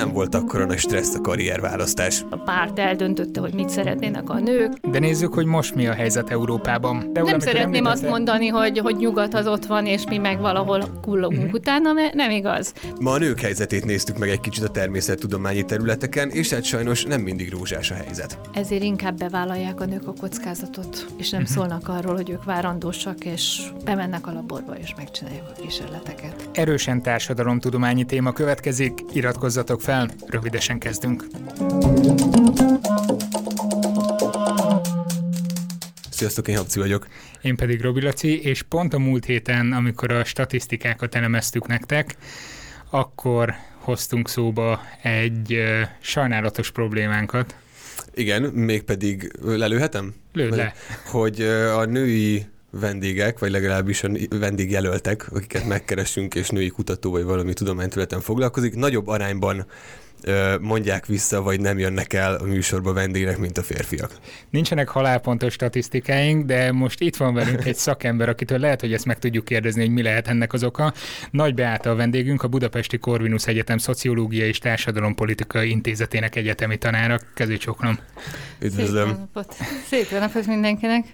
nem 0.00 0.12
volt 0.12 0.34
akkora 0.34 0.64
nagy 0.64 0.78
stressz 0.78 1.14
a 1.14 1.20
karrierválasztás. 1.20 2.24
A 2.30 2.36
párt 2.36 2.78
eldöntötte, 2.78 3.40
hogy 3.40 3.54
mit 3.54 3.68
szeretnének 3.68 4.30
a 4.30 4.38
nők. 4.38 4.72
De 4.90 4.98
nézzük, 4.98 5.34
hogy 5.34 5.46
most 5.46 5.74
mi 5.74 5.86
a 5.86 5.92
helyzet 5.92 6.30
Európában. 6.30 7.12
De 7.12 7.22
nem 7.22 7.38
szeretném 7.38 7.84
azt 7.84 8.08
mondani, 8.08 8.46
hogy, 8.46 8.78
hogy 8.78 8.96
nyugat 8.96 9.34
az 9.34 9.46
ott 9.46 9.66
van, 9.66 9.86
és 9.86 10.04
mi 10.08 10.18
meg 10.18 10.40
valahol 10.40 10.84
kullogunk 11.02 11.38
uh-huh. 11.38 11.54
utána, 11.54 11.92
mert 11.92 12.14
nem 12.14 12.30
igaz. 12.30 12.72
Ma 13.00 13.10
a 13.10 13.18
nők 13.18 13.40
helyzetét 13.40 13.84
néztük 13.84 14.18
meg 14.18 14.28
egy 14.28 14.40
kicsit 14.40 14.64
a 14.64 14.68
természettudományi 14.68 15.64
területeken, 15.64 16.28
és 16.28 16.50
hát 16.50 16.64
sajnos 16.64 17.04
nem 17.04 17.20
mindig 17.20 17.50
rózsás 17.50 17.90
a 17.90 17.94
helyzet. 17.94 18.38
Ezért 18.52 18.82
inkább 18.82 19.18
bevállalják 19.18 19.80
a 19.80 19.84
nők 19.84 20.06
a 20.06 20.12
kockázatot, 20.20 21.06
és 21.18 21.30
nem 21.30 21.40
uh-huh. 21.40 21.56
szólnak 21.56 21.88
arról, 21.88 22.14
hogy 22.14 22.30
ők 22.30 22.44
várandósak, 22.44 23.24
és 23.24 23.62
bemennek 23.84 24.26
a 24.26 24.32
laborba, 24.32 24.74
és 24.82 24.94
megcsinálják 24.96 25.44
a 25.56 25.60
kísérleteket. 25.60 26.48
Erősen 26.52 27.02
társadalomtudományi 27.02 28.04
téma 28.04 28.32
következik, 28.32 29.04
iratkozzatok 29.12 29.80
fel, 29.80 29.89
rövidesen 30.26 30.78
kezdünk. 30.78 31.24
Sziasztok, 36.10 36.48
én 36.48 36.56
Habci 36.56 36.78
vagyok. 36.78 37.06
Én 37.42 37.56
pedig 37.56 37.80
Robi 37.80 38.00
Laci, 38.00 38.42
és 38.42 38.62
pont 38.62 38.94
a 38.94 38.98
múlt 38.98 39.24
héten, 39.24 39.72
amikor 39.72 40.12
a 40.12 40.24
statisztikákat 40.24 41.14
elemeztük 41.14 41.66
nektek, 41.66 42.16
akkor 42.90 43.54
hoztunk 43.78 44.28
szóba 44.28 44.80
egy 45.02 45.52
uh, 45.52 45.80
sajnálatos 46.00 46.70
problémánkat. 46.70 47.54
Igen, 48.14 48.42
mégpedig 48.42 49.32
lelőhetem? 49.42 50.14
Lőd 50.32 50.56
le. 50.56 50.74
Hogy 51.06 51.40
a 51.76 51.84
női 51.84 52.46
vendégek, 52.70 53.38
vagy 53.38 53.50
legalábbis 53.50 54.04
a 54.04 54.10
vendégjelöltek, 54.30 55.26
akiket 55.32 55.66
megkeresünk, 55.66 56.34
és 56.34 56.48
női 56.48 56.68
kutató, 56.68 57.10
vagy 57.10 57.24
valami 57.24 57.52
tudományterületen 57.52 58.20
foglalkozik, 58.20 58.74
nagyobb 58.74 59.06
arányban 59.06 59.66
mondják 60.60 61.06
vissza, 61.06 61.42
vagy 61.42 61.60
nem 61.60 61.78
jönnek 61.78 62.12
el 62.12 62.34
a 62.34 62.44
műsorba 62.44 62.92
vendégek, 62.92 63.38
mint 63.38 63.58
a 63.58 63.62
férfiak. 63.62 64.10
Nincsenek 64.50 64.88
halálpontos 64.88 65.52
statisztikáink, 65.52 66.46
de 66.46 66.72
most 66.72 67.00
itt 67.00 67.16
van 67.16 67.34
velünk 67.34 67.64
egy 67.64 67.74
szakember, 67.74 68.28
akitől 68.28 68.58
lehet, 68.58 68.80
hogy 68.80 68.92
ezt 68.92 69.04
meg 69.04 69.18
tudjuk 69.18 69.44
kérdezni, 69.44 69.80
hogy 69.80 69.92
mi 69.92 70.02
lehet 70.02 70.28
ennek 70.28 70.52
az 70.52 70.64
oka. 70.64 70.92
Nagy 71.30 71.54
Beáta 71.54 71.90
a 71.90 71.94
vendégünk, 71.94 72.42
a 72.42 72.48
Budapesti 72.48 72.98
Corvinus 72.98 73.46
Egyetem 73.46 73.78
Szociológia 73.78 74.46
és 74.46 74.58
Társadalompolitikai 74.58 75.70
Intézetének 75.70 76.36
egyetemi 76.36 76.76
tanára. 76.76 77.18
Kezécsoknom. 77.34 77.98
Üdvözlöm. 78.60 79.08
Szép 79.08 79.16
napot. 79.18 79.54
Szép 79.86 80.10
napot 80.20 80.46
mindenkinek. 80.46 81.04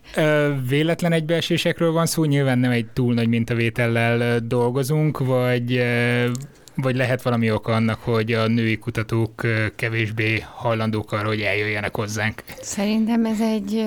Véletlen 0.69 1.13
egybeesésekről 1.13 1.93
van 1.93 2.07
szó, 2.07 2.25
nyilván 2.25 2.59
nem 2.59 2.71
egy 2.71 2.87
túl 2.87 3.15
nagy 3.15 3.29
mintavétellel 3.29 4.41
dolgozunk, 4.41 5.19
vagy 5.19 5.85
vagy 6.77 6.97
lehet 6.97 7.23
valami 7.23 7.51
oka 7.51 7.73
annak, 7.73 7.99
hogy 8.03 8.33
a 8.33 8.47
női 8.47 8.79
kutatók 8.79 9.47
kevésbé 9.77 10.45
hajlandók 10.55 11.13
arra, 11.13 11.27
hogy 11.27 11.41
eljöjjenek 11.41 11.97
hozzánk? 11.97 12.43
Szerintem 12.61 13.25
ez 13.25 13.41
egy 13.41 13.85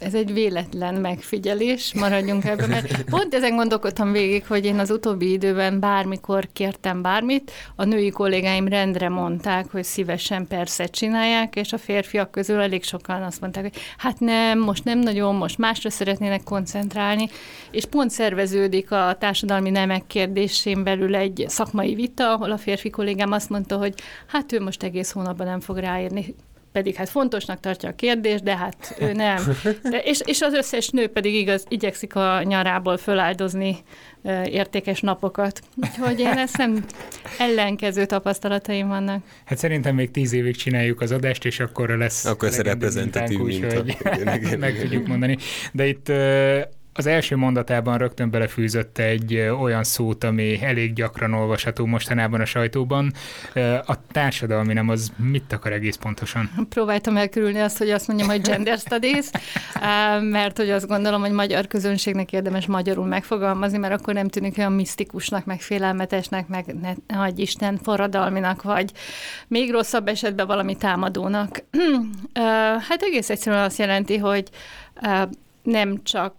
ez 0.00 0.14
egy 0.14 0.32
véletlen 0.32 0.94
megfigyelés, 0.94 1.94
maradjunk 1.94 2.44
ebben, 2.44 2.68
mert 2.68 3.04
pont 3.04 3.34
ezen 3.34 3.56
gondolkodtam 3.56 4.12
végig, 4.12 4.46
hogy 4.46 4.64
én 4.64 4.78
az 4.78 4.90
utóbbi 4.90 5.32
időben 5.32 5.80
bármikor 5.80 6.48
kértem 6.52 7.02
bármit, 7.02 7.50
a 7.76 7.84
női 7.84 8.10
kollégáim 8.10 8.68
rendre 8.68 9.08
mondták, 9.08 9.70
hogy 9.70 9.84
szívesen 9.84 10.46
persze 10.46 10.86
csinálják, 10.86 11.56
és 11.56 11.72
a 11.72 11.78
férfiak 11.78 12.30
közül 12.30 12.60
elég 12.60 12.84
sokan 12.84 13.22
azt 13.22 13.40
mondták, 13.40 13.62
hogy 13.62 13.76
hát 13.96 14.20
nem, 14.20 14.58
most 14.58 14.84
nem 14.84 14.98
nagyon, 14.98 15.34
most 15.34 15.58
másra 15.58 15.90
szeretnének 15.90 16.42
koncentrálni, 16.42 17.28
és 17.70 17.84
pont 17.84 18.10
szerveződik 18.10 18.90
a 18.90 19.16
társadalmi 19.18 19.70
nemek 19.70 20.06
kérdésén 20.06 20.84
belül 20.84 21.14
egy 21.16 21.44
szakmai 21.48 21.94
vita, 21.94 22.32
ahol 22.32 22.50
a 22.50 22.58
férfi 22.58 22.90
kollégám 22.90 23.32
azt 23.32 23.50
mondta, 23.50 23.76
hogy 23.76 23.94
hát 24.26 24.52
ő 24.52 24.60
most 24.60 24.82
egész 24.82 25.10
hónapban 25.10 25.46
nem 25.46 25.60
fog 25.60 25.76
ráérni 25.76 26.34
pedig 26.78 26.94
hát 26.94 27.08
fontosnak 27.08 27.60
tartja 27.60 27.88
a 27.88 27.94
kérdést, 27.94 28.42
de 28.42 28.56
hát 28.56 28.96
ő 29.00 29.12
nem. 29.12 29.42
De, 29.90 29.98
és, 29.98 30.20
és 30.24 30.40
az 30.40 30.52
összes 30.52 30.88
nő 30.88 31.06
pedig 31.06 31.34
igaz, 31.34 31.64
igyekszik 31.68 32.14
a 32.14 32.42
nyarából 32.42 32.96
föláldozni 32.96 33.76
értékes 34.44 35.00
napokat. 35.00 35.60
Úgyhogy 35.76 36.20
én 36.20 36.26
ezt 36.26 36.56
nem 36.56 36.84
ellenkező 37.38 38.06
tapasztalataim 38.06 38.88
vannak. 38.88 39.22
Hát 39.44 39.58
szerintem 39.58 39.94
még 39.94 40.10
tíz 40.10 40.32
évig 40.32 40.56
csináljuk 40.56 41.00
az 41.00 41.12
adást, 41.12 41.44
és 41.44 41.60
akkor 41.60 41.88
lesz 41.88 42.24
akkor 42.24 42.48
ez 42.48 42.60
reprezentatív 42.60 43.38
hogy 43.38 43.96
meg 44.58 44.78
tudjuk 44.80 45.06
mondani. 45.06 45.36
De 45.72 45.86
itt 45.86 46.12
az 46.98 47.06
első 47.06 47.36
mondatában 47.36 47.98
rögtön 47.98 48.30
belefűzött 48.30 48.98
egy 48.98 49.36
olyan 49.36 49.84
szót, 49.84 50.24
ami 50.24 50.62
elég 50.62 50.92
gyakran 50.92 51.32
olvasható 51.32 51.86
mostanában 51.86 52.40
a 52.40 52.44
sajtóban. 52.44 53.12
A 53.86 54.06
társadalmi 54.12 54.72
nem 54.72 54.88
az 54.88 55.12
mit 55.16 55.52
akar 55.52 55.72
egész 55.72 55.96
pontosan? 55.96 56.50
Próbáltam 56.68 57.16
elkerülni 57.16 57.58
azt, 57.58 57.78
hogy 57.78 57.90
azt 57.90 58.08
mondjam, 58.08 58.28
hogy 58.28 58.40
gender 58.40 58.78
studies, 58.78 59.26
mert 60.38 60.56
hogy 60.56 60.70
azt 60.70 60.86
gondolom, 60.86 61.20
hogy 61.20 61.30
magyar 61.30 61.66
közönségnek 61.66 62.32
érdemes 62.32 62.66
magyarul 62.66 63.06
megfogalmazni, 63.06 63.78
mert 63.78 64.00
akkor 64.00 64.14
nem 64.14 64.28
tűnik 64.28 64.58
olyan 64.58 64.72
misztikusnak, 64.72 65.44
meg 65.44 65.60
félelmetesnek, 65.60 66.48
meg 66.48 66.74
ne, 66.80 67.16
nagy 67.16 67.38
Isten 67.38 67.78
forradalminak, 67.82 68.62
vagy 68.62 68.92
még 69.48 69.70
rosszabb 69.70 70.08
esetben 70.08 70.46
valami 70.46 70.76
támadónak. 70.76 71.62
Hát 72.88 73.02
egész 73.02 73.30
egyszerűen 73.30 73.62
azt 73.62 73.78
jelenti, 73.78 74.16
hogy 74.16 74.48
nem 75.70 76.02
csak 76.02 76.34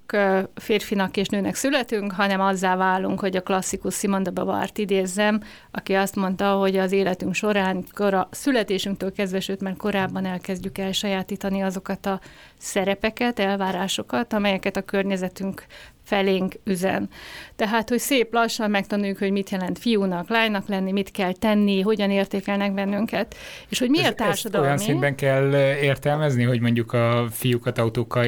férfinak 0.55 1.17
és 1.17 1.27
nőnek 1.27 1.55
születünk, 1.55 2.11
hanem 2.11 2.39
azzá 2.39 2.75
válunk, 2.75 3.19
hogy 3.19 3.35
a 3.35 3.41
klasszikus 3.41 3.95
Simone 3.95 4.23
de 4.23 4.29
Beauvoir-t 4.29 4.77
idézzem, 4.77 5.41
aki 5.71 5.93
azt 5.93 6.15
mondta, 6.15 6.51
hogy 6.51 6.77
az 6.77 6.91
életünk 6.91 7.33
során, 7.33 7.83
a 7.95 8.27
születésünktől 8.31 9.11
kezdve, 9.11 9.39
sőt, 9.39 9.61
mert 9.61 9.77
korábban 9.77 10.25
elkezdjük 10.25 10.77
elsajátítani 10.77 11.61
azokat 11.61 12.05
a 12.05 12.19
szerepeket, 12.57 13.39
elvárásokat, 13.39 14.33
amelyeket 14.33 14.77
a 14.77 14.81
környezetünk 14.81 15.65
felénk 16.03 16.55
üzen. 16.63 17.09
Tehát, 17.55 17.89
hogy 17.89 17.99
szép 17.99 18.33
lassan 18.33 18.69
megtanuljuk, 18.69 19.17
hogy 19.17 19.31
mit 19.31 19.49
jelent 19.49 19.79
fiúnak, 19.79 20.29
lánynak 20.29 20.67
lenni, 20.67 20.91
mit 20.91 21.11
kell 21.11 21.33
tenni, 21.33 21.81
hogyan 21.81 22.09
értékelnek 22.11 22.73
bennünket, 22.73 23.35
és 23.69 23.79
hogy 23.79 23.89
miért 23.89 24.15
társadalmi. 24.15 24.67
Ezt 24.67 24.75
olyan 24.75 24.89
szintben 24.89 25.15
kell 25.15 25.75
értelmezni, 25.81 26.43
hogy 26.43 26.59
mondjuk 26.59 26.93
a 26.93 27.27
fiúkat 27.31 27.77
autókkal 27.77 28.25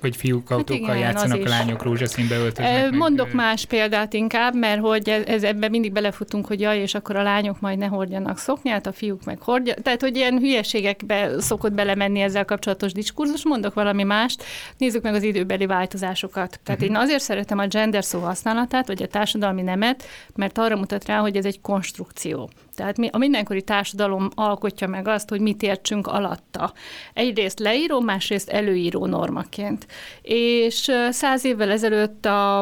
hogy 0.00 0.16
fiúk 0.16 0.48
hát 0.48 0.58
autókkal 0.58 0.86
hát 0.86 0.96
igen, 0.96 1.08
játszanak, 1.10 1.46
a 1.46 1.48
lányok 1.48 1.82
rózsaszínbe 1.82 2.36
öltöznek. 2.36 2.90
Mondok 2.90 3.26
meg, 3.26 3.34
más 3.34 3.64
példát 3.64 4.12
inkább, 4.12 4.54
mert 4.54 4.80
hogy 4.80 5.08
ez, 5.08 5.42
ebben 5.42 5.70
mindig 5.70 5.92
belefutunk, 5.92 6.46
hogy 6.46 6.60
jaj, 6.60 6.78
és 6.78 6.94
akkor 6.94 7.16
a 7.16 7.22
lányok 7.22 7.60
majd 7.60 7.78
ne 7.78 7.86
hordjanak 7.86 8.38
szoknyát, 8.38 8.86
a 8.86 8.92
fiúk 8.92 9.24
meg 9.24 9.40
hordja. 9.40 9.74
Tehát, 9.74 10.00
hogy 10.00 10.16
ilyen 10.16 10.38
hülyeségekbe 10.38 11.40
szokott 11.40 11.72
belemenni 11.72 12.20
ezzel 12.20 12.44
kapcsolatos 12.44 12.92
diskurzus. 12.92 13.44
Mondok 13.44 13.74
valami 13.74 14.02
mást, 14.02 14.44
nézzük 14.78 15.02
meg 15.02 15.14
az 15.14 15.22
időbeli 15.22 15.66
változásokat. 15.66 16.60
Tehát 16.64 16.80
uh-huh. 16.80 16.96
én 16.96 17.02
azért 17.02 17.22
szeretem 17.22 17.58
a 17.58 17.66
gender 17.66 18.04
szó 18.04 18.18
használatát, 18.18 18.86
vagy 18.86 19.02
a 19.02 19.06
társadalmi 19.06 19.62
nemet, 19.62 20.04
mert 20.34 20.58
arra 20.58 20.76
mutat 20.76 21.06
rá, 21.06 21.18
hogy 21.18 21.36
ez 21.36 21.44
egy 21.44 21.60
konstrukció. 21.60 22.50
Tehát 22.74 22.96
mi, 22.96 23.08
a 23.12 23.18
mindenkori 23.18 23.62
társadalom 23.62 24.28
alkotja 24.34 24.86
meg 24.86 25.08
azt, 25.08 25.28
hogy 25.28 25.40
mit 25.40 25.62
értsünk 25.62 26.06
alatta. 26.06 26.72
Egyrészt 27.12 27.58
leíró, 27.58 28.00
másrészt 28.00 28.48
előíró 28.48 29.06
normaként. 29.06 29.86
És 30.22 30.90
száz 31.10 31.44
évvel 31.44 31.70
ezelőtt 31.70 32.26
a, 32.26 32.58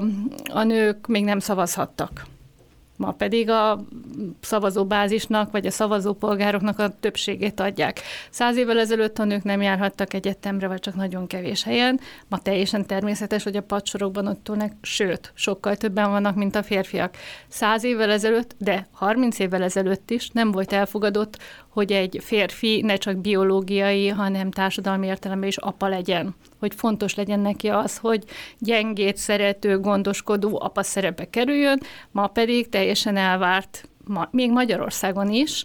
a 0.52 0.62
nők 0.62 1.06
még 1.06 1.24
nem 1.24 1.38
szavazhattak. 1.38 2.26
Ma 2.98 3.12
pedig 3.12 3.50
a 3.50 3.81
szavazóbázisnak, 4.41 5.50
vagy 5.50 5.66
a 5.66 5.70
szavazópolgároknak 5.70 6.78
a 6.78 6.94
többségét 7.00 7.60
adják. 7.60 8.00
Száz 8.31 8.56
évvel 8.56 8.78
ezelőtt 8.78 9.19
a 9.19 9.25
nők 9.25 9.42
nem 9.42 9.62
járhattak 9.62 10.14
egyetemre, 10.14 10.69
vagy 10.69 10.81
csak 10.81 10.94
nagyon 10.94 11.26
kevés 11.26 11.62
helyen. 11.62 12.00
Ma 12.28 12.38
teljesen 12.38 12.86
természetes, 12.86 13.42
hogy 13.42 13.56
a 13.56 13.62
padsorokban 13.62 14.26
ott 14.26 14.48
ülnek, 14.48 14.72
sőt, 14.82 15.32
sokkal 15.34 15.76
többen 15.76 16.10
vannak, 16.10 16.34
mint 16.34 16.54
a 16.54 16.62
férfiak. 16.62 17.16
Száz 17.48 17.84
évvel 17.84 18.10
ezelőtt, 18.10 18.54
de 18.59 18.86
30 18.92 19.39
évvel 19.39 19.62
ezelőtt 19.62 20.10
is 20.10 20.28
nem 20.28 20.50
volt 20.50 20.72
elfogadott, 20.72 21.39
hogy 21.78 21.92
egy 21.92 22.19
férfi 22.22 22.80
ne 22.80 22.97
csak 22.97 23.16
biológiai, 23.16 24.09
hanem 24.09 24.51
társadalmi 24.51 25.07
értelemben 25.07 25.48
is 25.48 25.57
apa 25.57 25.89
legyen. 25.89 26.34
Hogy 26.59 26.75
fontos 26.75 27.15
legyen 27.15 27.41
neki 27.41 27.69
az, 27.69 27.97
hogy 27.97 28.25
gyengét, 28.59 29.16
szerető, 29.16 29.78
gondoskodó 29.78 30.60
apa 30.63 30.83
szerepe 30.83 31.30
kerüljön, 31.30 31.80
ma 32.10 32.27
pedig 32.27 32.69
teljesen 32.69 33.16
elvárt 33.16 33.89
ma, 34.09 34.28
még 34.31 34.51
Magyarországon 34.51 35.31
is, 35.31 35.65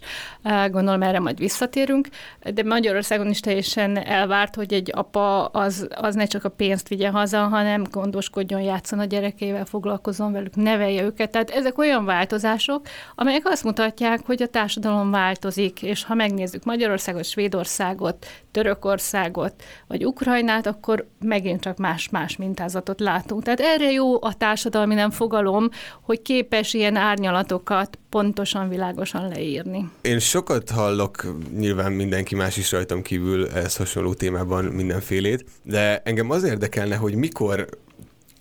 gondolom 0.70 1.02
erre 1.02 1.20
majd 1.20 1.38
visszatérünk, 1.38 2.08
de 2.54 2.62
Magyarországon 2.62 3.30
is 3.30 3.40
teljesen 3.40 3.96
elvárt, 3.96 4.54
hogy 4.54 4.72
egy 4.72 4.90
apa 4.94 5.44
az, 5.44 5.88
az 5.94 6.14
ne 6.14 6.24
csak 6.24 6.44
a 6.44 6.48
pénzt 6.48 6.88
vigye 6.88 7.10
haza, 7.10 7.38
hanem 7.38 7.84
gondoskodjon, 7.90 8.60
játszon 8.60 8.98
a 8.98 9.04
gyerekével, 9.04 9.64
foglalkozon 9.64 10.32
velük, 10.32 10.56
nevelje 10.56 11.02
őket. 11.02 11.30
Tehát 11.30 11.50
ezek 11.50 11.78
olyan 11.78 12.04
változások, 12.04 12.86
amelyek 13.14 13.42
azt 13.48 13.64
mutatják, 13.64 14.20
hogy 14.26 14.42
a 14.42 14.46
társadalom 14.46 15.10
változik, 15.10 15.82
és 15.82 16.04
ha 16.04 16.14
megnézzük 16.14 16.64
Magyarországot, 16.64 17.24
Svédországot, 17.24 18.26
Törökországot, 18.50 19.54
vagy 19.86 20.06
Ukrajnát, 20.06 20.66
akkor 20.66 21.08
megint 21.20 21.60
csak 21.60 21.76
más-más 21.76 22.36
mintázatot 22.36 23.00
látunk. 23.00 23.42
Tehát 23.42 23.60
erre 23.60 23.90
jó 23.90 24.22
a 24.22 24.34
társadalmi 24.34 24.94
nem 24.94 25.10
fogalom, 25.10 25.68
hogy 26.02 26.22
képes 26.22 26.74
ilyen 26.74 26.96
árnyalatokat 26.96 27.98
pontosan, 28.34 28.68
világosan 28.68 29.28
leírni. 29.28 29.90
Én 30.02 30.18
sokat 30.18 30.70
hallok, 30.70 31.36
nyilván 31.56 31.92
mindenki 31.92 32.34
más 32.34 32.56
is 32.56 32.72
rajtam 32.72 33.02
kívül 33.02 33.48
ez 33.48 33.76
hasonló 33.76 34.14
témában 34.14 34.64
mindenfélét, 34.64 35.44
de 35.62 35.98
engem 35.98 36.30
az 36.30 36.44
érdekelne, 36.44 36.96
hogy 36.96 37.14
mikor 37.14 37.68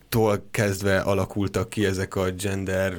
tól 0.09 0.45
kezdve 0.51 0.99
alakultak 0.99 1.69
ki 1.69 1.85
ezek 1.85 2.15
a 2.15 2.31
gender 2.31 2.97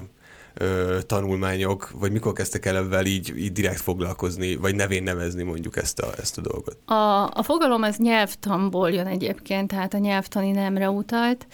ö, 0.54 0.98
tanulmányok, 1.06 1.90
vagy 1.90 2.12
mikor 2.12 2.32
kezdtek 2.32 2.66
el 2.66 2.76
ebben 2.76 3.06
így, 3.06 3.36
így 3.36 3.52
direkt 3.52 3.80
foglalkozni, 3.80 4.56
vagy 4.56 4.74
nevén 4.74 5.02
nevezni 5.02 5.42
mondjuk 5.42 5.76
ezt 5.76 5.98
a, 5.98 6.12
ezt 6.20 6.38
a 6.38 6.40
dolgot? 6.40 6.90
A, 6.90 7.30
a 7.30 7.42
fogalom 7.42 7.82
az 7.82 7.96
nyelvtanból 7.96 8.90
jön 8.90 9.06
egyébként, 9.06 9.68
tehát 9.68 9.94
a 9.94 9.98
nyelvtani 9.98 10.50
nemre 10.50 10.90
utalt, 10.90 11.46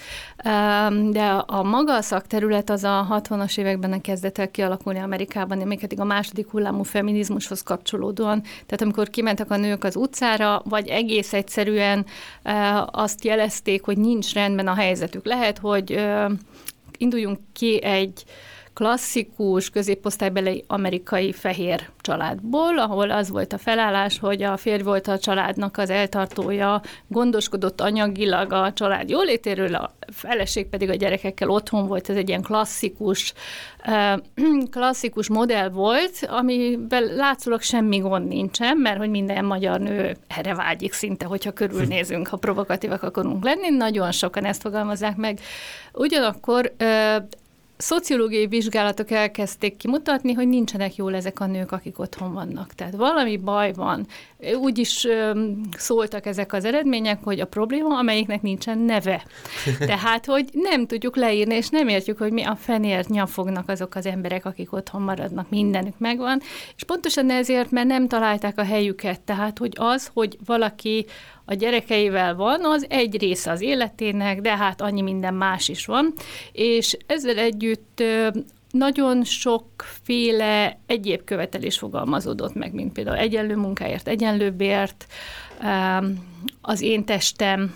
de 1.10 1.24
a 1.46 1.62
maga 1.62 1.96
a 1.96 2.02
szakterület 2.02 2.70
az 2.70 2.84
a 2.84 3.06
60-as 3.10 3.58
években 3.58 4.00
kezdett 4.00 4.38
el 4.38 4.50
kialakulni 4.50 4.98
Amerikában, 4.98 5.58
még 5.58 5.80
pedig 5.80 6.00
a 6.00 6.04
második 6.04 6.50
hullámú 6.50 6.82
feminizmushoz 6.82 7.62
kapcsolódóan. 7.62 8.42
Tehát 8.42 8.82
amikor 8.82 9.08
kimentek 9.08 9.50
a 9.50 9.56
nők 9.56 9.84
az 9.84 9.96
utcára, 9.96 10.62
vagy 10.64 10.88
egész 10.88 11.32
egyszerűen 11.32 12.06
azt 12.86 13.24
jelezték, 13.24 13.84
hogy 13.84 13.98
nincs 13.98 14.32
rendben 14.32 14.68
a 14.68 14.74
helyzetük. 14.74 15.24
Lehet, 15.24 15.58
hogy 15.58 16.08
induljunk 16.98 17.38
ki 17.52 17.82
egy 17.82 18.24
klasszikus 18.80 19.70
középosztálybeli 19.70 20.64
amerikai 20.66 21.32
fehér 21.32 21.88
családból, 22.00 22.78
ahol 22.78 23.10
az 23.10 23.28
volt 23.30 23.52
a 23.52 23.58
felállás, 23.58 24.18
hogy 24.18 24.42
a 24.42 24.56
férj 24.56 24.82
volt 24.82 25.08
a 25.08 25.18
családnak 25.18 25.76
az 25.76 25.90
eltartója, 25.90 26.82
gondoskodott 27.08 27.80
anyagilag 27.80 28.52
a 28.52 28.72
család 28.72 29.10
jólétéről, 29.10 29.74
a 29.74 29.94
feleség 30.12 30.66
pedig 30.66 30.88
a 30.88 30.94
gyerekekkel 30.94 31.50
otthon 31.50 31.86
volt, 31.86 32.10
ez 32.10 32.16
egy 32.16 32.28
ilyen 32.28 32.42
klasszikus, 32.42 33.32
klasszikus 34.70 35.28
modell 35.28 35.68
volt, 35.68 36.26
amivel 36.28 37.02
látszólag 37.02 37.60
semmi 37.60 37.98
gond 37.98 38.26
nincsen, 38.26 38.76
mert 38.76 38.98
hogy 38.98 39.10
minden 39.10 39.44
magyar 39.44 39.80
nő 39.80 40.16
erre 40.26 40.54
vágyik 40.54 40.92
szinte, 40.92 41.26
hogyha 41.26 41.52
körülnézünk, 41.52 42.28
ha 42.28 42.36
provokatívak 42.36 43.02
akarunk 43.02 43.44
lenni, 43.44 43.70
nagyon 43.70 44.12
sokan 44.12 44.44
ezt 44.44 44.60
fogalmazzák 44.60 45.16
meg. 45.16 45.40
Ugyanakkor 45.92 46.72
szociológiai 47.80 48.46
vizsgálatok 48.46 49.10
elkezdték 49.10 49.76
kimutatni, 49.76 50.32
hogy 50.32 50.48
nincsenek 50.48 50.96
jól 50.96 51.14
ezek 51.14 51.40
a 51.40 51.46
nők, 51.46 51.72
akik 51.72 51.98
otthon 51.98 52.32
vannak. 52.32 52.74
Tehát 52.74 52.94
valami 52.94 53.36
baj 53.36 53.72
van. 53.72 54.06
Úgy 54.60 54.78
is 54.78 55.06
szóltak 55.76 56.26
ezek 56.26 56.52
az 56.52 56.64
eredmények, 56.64 57.18
hogy 57.24 57.40
a 57.40 57.46
probléma, 57.46 57.98
amelyiknek 57.98 58.42
nincsen 58.42 58.78
neve. 58.78 59.22
Tehát, 59.78 60.26
hogy 60.26 60.48
nem 60.52 60.86
tudjuk 60.86 61.16
leírni, 61.16 61.54
és 61.54 61.68
nem 61.68 61.88
értjük, 61.88 62.18
hogy 62.18 62.32
mi 62.32 62.42
a 62.42 62.56
fenért 62.56 63.08
nyafognak 63.08 63.68
azok 63.68 63.94
az 63.94 64.06
emberek, 64.06 64.44
akik 64.44 64.72
otthon 64.72 65.02
maradnak, 65.02 65.50
mindenük 65.50 65.98
megvan. 65.98 66.40
És 66.76 66.84
pontosan 66.84 67.30
ezért, 67.30 67.70
mert 67.70 67.86
nem 67.86 68.08
találták 68.08 68.58
a 68.58 68.64
helyüket. 68.64 69.20
Tehát, 69.20 69.58
hogy 69.58 69.72
az, 69.76 70.10
hogy 70.12 70.38
valaki 70.44 71.06
a 71.50 71.54
gyerekeivel 71.54 72.34
van, 72.34 72.64
az 72.64 72.86
egy 72.88 73.20
része 73.20 73.50
az 73.50 73.60
életének, 73.60 74.40
de 74.40 74.56
hát 74.56 74.80
annyi 74.80 75.00
minden 75.00 75.34
más 75.34 75.68
is 75.68 75.86
van, 75.86 76.12
és 76.52 76.96
ezzel 77.06 77.38
együtt 77.38 78.02
nagyon 78.70 79.24
sokféle 79.24 80.78
egyéb 80.86 81.24
követelés 81.24 81.78
fogalmazódott 81.78 82.54
meg, 82.54 82.74
mint 82.74 82.92
például 82.92 83.16
egyenlő 83.16 83.56
munkáért, 83.56 84.08
egyenlő 84.08 84.50
bért, 84.50 85.06
az 86.60 86.80
én 86.80 87.04
testem, 87.04 87.74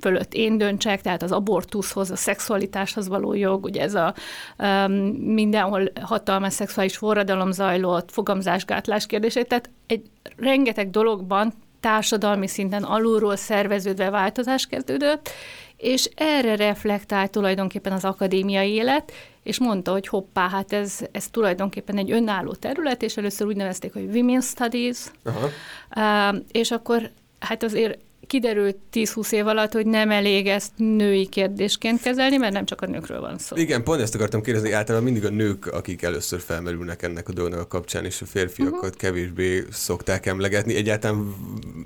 fölött 0.00 0.34
én 0.34 0.58
döntsek, 0.58 1.00
tehát 1.00 1.22
az 1.22 1.32
abortuszhoz, 1.32 2.10
a 2.10 2.16
szexualitáshoz 2.16 3.08
való 3.08 3.34
jog, 3.34 3.64
ugye 3.64 3.82
ez 3.82 3.94
a 3.94 4.14
um, 4.58 4.92
mindenhol 5.12 5.90
hatalmas 6.00 6.52
szexuális 6.52 6.96
forradalom 6.96 7.50
zajlott, 7.50 8.10
fogamzásgátlás 8.10 9.06
kérdése, 9.06 9.42
tehát 9.42 9.70
egy 9.86 10.02
rengeteg 10.36 10.90
dologban 10.90 11.52
társadalmi 11.84 12.46
szinten 12.46 12.82
alulról 12.82 13.36
szerveződve 13.36 14.10
változás 14.10 14.66
kezdődött, 14.66 15.30
és 15.76 16.10
erre 16.14 16.56
reflektált 16.56 17.30
tulajdonképpen 17.30 17.92
az 17.92 18.04
akadémiai 18.04 18.70
élet, 18.70 19.12
és 19.42 19.58
mondta, 19.58 19.92
hogy 19.92 20.06
hoppá, 20.06 20.48
hát 20.48 20.72
ez, 20.72 20.98
ez 21.12 21.28
tulajdonképpen 21.28 21.98
egy 21.98 22.10
önálló 22.10 22.52
terület, 22.52 23.02
és 23.02 23.16
először 23.16 23.46
úgy 23.46 23.56
nevezték, 23.56 23.92
hogy 23.92 24.16
Women 24.16 24.40
Studies, 24.40 24.98
Aha. 25.24 26.34
És 26.52 26.70
akkor 26.70 27.10
hát 27.38 27.62
azért 27.62 27.98
kiderült 28.26 28.76
10-20 28.92 29.32
év 29.32 29.46
alatt, 29.46 29.72
hogy 29.72 29.86
nem 29.86 30.10
elég 30.10 30.46
ezt 30.46 30.72
női 30.76 31.26
kérdésként 31.26 32.00
kezelni, 32.00 32.36
mert 32.36 32.52
nem 32.52 32.64
csak 32.64 32.80
a 32.80 32.86
nőkről 32.86 33.20
van 33.20 33.38
szó. 33.38 33.56
Igen, 33.56 33.84
pont 33.84 34.00
ezt 34.00 34.14
akartam 34.14 34.42
kérdezni, 34.42 34.72
általában 34.72 35.10
mindig 35.10 35.24
a 35.24 35.30
nők, 35.34 35.66
akik 35.66 36.02
először 36.02 36.40
felmerülnek 36.40 37.02
ennek 37.02 37.28
a 37.28 37.32
dolognak 37.32 37.60
a 37.60 37.66
kapcsán, 37.66 38.04
és 38.04 38.22
a 38.22 38.26
férfiakat 38.26 38.74
uh-huh. 38.74 38.96
kevésbé 38.96 39.64
szokták 39.70 40.26
emlegetni. 40.26 40.74
Egyáltalán 40.74 41.34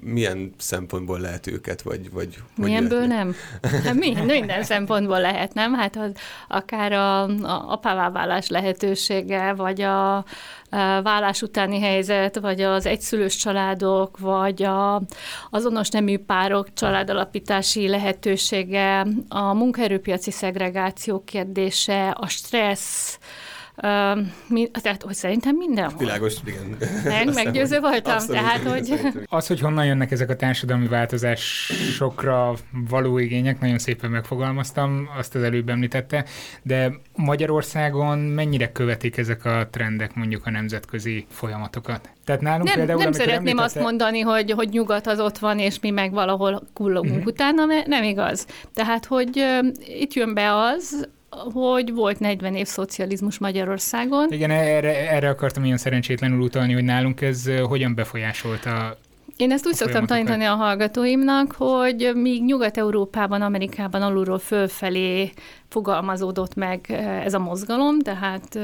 milyen 0.02 0.54
szempontból 0.58 1.20
lehet 1.20 1.46
őket, 1.46 1.82
vagy... 1.82 2.10
vagy 2.12 2.38
Milyenből 2.56 3.06
nem? 3.06 3.34
Hát 3.84 3.94
mi, 3.94 4.14
minden 4.38 4.62
szempontból 4.62 5.20
lehet, 5.20 5.54
nem? 5.54 5.74
Hát 5.74 5.96
az, 5.96 6.10
akár 6.48 6.92
a, 6.92 7.22
a 7.22 7.72
apává 7.72 8.10
válás 8.10 8.48
lehetősége, 8.48 9.52
vagy 9.52 9.80
a, 9.80 10.24
vállás 11.02 11.42
utáni 11.42 11.80
helyzet, 11.80 12.38
vagy 12.38 12.60
az 12.60 12.86
egyszülős 12.86 13.36
családok, 13.36 14.18
vagy 14.18 14.62
a 14.62 15.02
azonos 15.50 15.88
nemű 15.88 16.18
párok 16.18 16.72
családalapítási 16.74 17.88
lehetősége, 17.88 19.06
a 19.28 19.54
munkaerőpiaci 19.54 20.30
szegregáció 20.30 21.22
kérdése, 21.24 22.08
a 22.08 22.26
stressz, 22.26 23.18
Uh, 23.82 24.18
mi, 24.48 24.70
tehát, 24.82 25.02
hogy 25.02 25.14
szerintem 25.14 25.56
mindenhol. 25.56 25.98
Világos, 25.98 26.34
igen. 26.44 26.76
Meg, 27.04 27.34
meggyőző 27.34 27.80
voltam, 27.80 28.14
Abszolút, 28.14 28.42
tehát, 28.42 28.62
hogy... 28.62 29.00
Az, 29.26 29.46
hogy 29.46 29.60
honnan 29.60 29.84
jönnek 29.84 30.10
ezek 30.10 30.30
a 30.30 30.36
társadalmi 30.36 30.86
változásokra 30.86 32.54
való 32.88 33.18
igények, 33.18 33.60
nagyon 33.60 33.78
szépen 33.78 34.10
megfogalmaztam, 34.10 35.08
azt 35.18 35.34
az 35.34 35.42
előbb 35.42 35.68
említette, 35.68 36.24
de 36.62 36.92
Magyarországon 37.16 38.18
mennyire 38.18 38.72
követik 38.72 39.16
ezek 39.16 39.44
a 39.44 39.68
trendek 39.70 40.14
mondjuk 40.14 40.46
a 40.46 40.50
nemzetközi 40.50 41.26
folyamatokat? 41.30 42.10
Tehát 42.24 42.40
nálunk 42.40 42.68
nem, 42.68 42.76
például, 42.76 43.02
nem 43.02 43.12
szeretném 43.12 43.38
említette... 43.38 43.62
azt 43.62 43.80
mondani, 43.80 44.20
hogy, 44.20 44.50
hogy 44.50 44.68
nyugat 44.68 45.06
az 45.06 45.20
ott 45.20 45.38
van, 45.38 45.58
és 45.58 45.80
mi 45.80 45.90
meg 45.90 46.12
valahol 46.12 46.62
kullogunk 46.74 47.12
uh-huh. 47.12 47.26
utána, 47.26 47.64
mert 47.64 47.86
nem 47.86 48.02
igaz. 48.02 48.46
Tehát, 48.74 49.04
hogy 49.04 49.38
uh, 49.38 49.66
itt 50.00 50.12
jön 50.12 50.34
be 50.34 50.54
az, 50.54 51.08
hogy 51.30 51.94
volt 51.94 52.18
40 52.18 52.54
év 52.54 52.66
szocializmus 52.66 53.38
Magyarországon. 53.38 54.32
Igen, 54.32 54.50
erre, 54.50 55.10
erre 55.10 55.28
akartam 55.28 55.64
ilyen 55.64 55.76
szerencsétlenül 55.76 56.40
utalni, 56.40 56.72
hogy 56.72 56.84
nálunk 56.84 57.20
ez 57.20 57.50
hogyan 57.62 57.94
befolyásolta 57.94 58.98
én 59.38 59.52
ezt 59.52 59.66
úgy 59.66 59.74
szoktam 59.74 60.06
tanítani 60.06 60.44
a 60.44 60.54
hallgatóimnak, 60.54 61.52
hogy 61.52 62.10
míg 62.14 62.44
Nyugat-Európában, 62.44 63.42
Amerikában 63.42 64.02
alulról 64.02 64.38
fölfelé 64.38 65.32
fogalmazódott 65.68 66.54
meg 66.54 66.90
ez 67.24 67.34
a 67.34 67.38
mozgalom, 67.38 67.98
tehát 67.98 68.58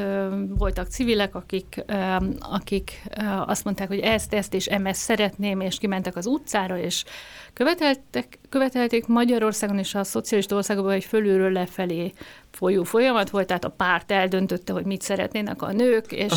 voltak 0.48 0.86
civilek, 0.86 1.34
akik, 1.34 1.84
akik 2.40 3.02
azt 3.46 3.64
mondták, 3.64 3.88
hogy 3.88 3.98
ezt, 3.98 4.34
ezt 4.34 4.54
és 4.54 4.68
MS 4.82 4.96
szeretném, 4.96 5.60
és 5.60 5.78
kimentek 5.78 6.16
az 6.16 6.26
utcára, 6.26 6.78
és 6.78 7.04
követeltek, 7.52 8.38
követelték 8.48 9.06
Magyarországon 9.06 9.78
és 9.78 9.94
a 9.94 10.04
szocialista 10.04 10.56
országokban 10.56 10.92
egy 10.92 11.04
fölülről 11.04 11.52
lefelé 11.52 12.12
folyó 12.50 12.82
folyamat 12.82 13.30
volt, 13.30 13.46
tehát 13.46 13.64
a 13.64 13.74
párt 13.76 14.12
eldöntötte, 14.12 14.72
hogy 14.72 14.84
mit 14.84 15.02
szeretnének 15.02 15.62
a 15.62 15.72
nők, 15.72 16.12
és, 16.12 16.32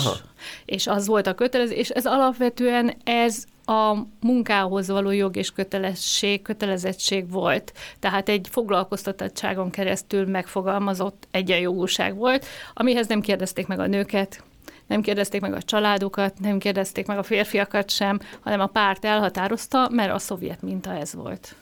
és 0.65 0.87
az 0.87 1.07
volt 1.07 1.27
a 1.27 1.35
kötelező, 1.35 1.73
és 1.73 1.89
ez 1.89 2.05
alapvetően 2.05 2.93
ez 3.03 3.43
a 3.69 4.07
munkához 4.19 4.87
való 4.87 5.11
jog 5.11 5.35
és 5.35 5.51
kötelesség, 5.51 6.41
kötelezettség 6.41 7.31
volt. 7.31 7.73
Tehát 7.99 8.29
egy 8.29 8.47
foglalkoztatottságon 8.51 9.69
keresztül 9.69 10.25
megfogalmazott 10.25 11.27
egyenjogúság 11.31 12.15
volt, 12.15 12.45
amihez 12.73 13.07
nem 13.07 13.21
kérdezték 13.21 13.67
meg 13.67 13.79
a 13.79 13.87
nőket, 13.87 14.43
nem 14.87 15.01
kérdezték 15.01 15.41
meg 15.41 15.53
a 15.53 15.61
családokat, 15.61 16.39
nem 16.39 16.57
kérdezték 16.57 17.05
meg 17.05 17.17
a 17.17 17.23
férfiakat 17.23 17.89
sem, 17.89 18.19
hanem 18.39 18.59
a 18.59 18.67
párt 18.67 19.05
elhatározta, 19.05 19.89
mert 19.91 20.11
a 20.13 20.19
szovjet 20.19 20.61
minta 20.61 20.95
ez 20.95 21.13
volt. 21.13 21.55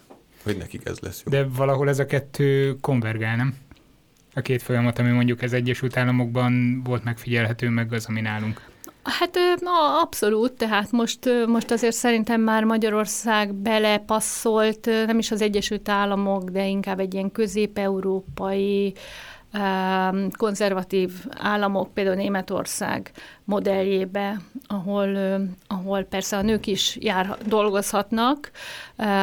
Hogy 0.43 0.57
nekik 0.57 0.81
ez 0.85 1.00
lesz 1.00 1.24
jó. 1.25 1.31
De 1.31 1.47
valahol 1.55 1.89
ez 1.89 2.00
a 2.00 2.05
kettő 2.05 2.75
konvergál, 2.81 3.35
nem? 3.35 3.55
A 4.33 4.41
két 4.41 4.62
folyamat, 4.62 5.00
ami 5.00 5.09
mondjuk 5.09 5.41
az 5.41 5.53
Egyesült 5.53 5.97
Államokban 5.97 6.83
volt 6.83 7.03
megfigyelhető, 7.03 7.69
meg 7.69 7.93
az, 7.93 8.05
ami 8.05 8.21
nálunk. 8.21 8.62
Hát 9.05 9.38
na, 9.59 10.01
abszolút, 10.01 10.53
tehát 10.53 10.91
most, 10.91 11.29
most 11.47 11.71
azért 11.71 11.95
szerintem 11.95 12.41
már 12.41 12.63
Magyarország 12.63 13.53
belepasszolt, 13.53 14.85
nem 14.85 15.19
is 15.19 15.31
az 15.31 15.41
Egyesült 15.41 15.89
Államok, 15.89 16.43
de 16.50 16.67
inkább 16.67 17.00
egy 17.00 17.13
ilyen 17.13 17.31
közép-európai 17.31 18.93
konzervatív 20.38 21.12
államok, 21.38 21.93
például 21.93 22.15
Németország 22.15 23.12
modelljébe, 23.43 24.41
ahol, 24.67 25.17
ahol 25.67 26.03
persze 26.03 26.38
a 26.38 26.41
nők 26.41 26.67
is 26.67 26.97
jár, 27.01 27.38
dolgozhatnak, 27.45 28.51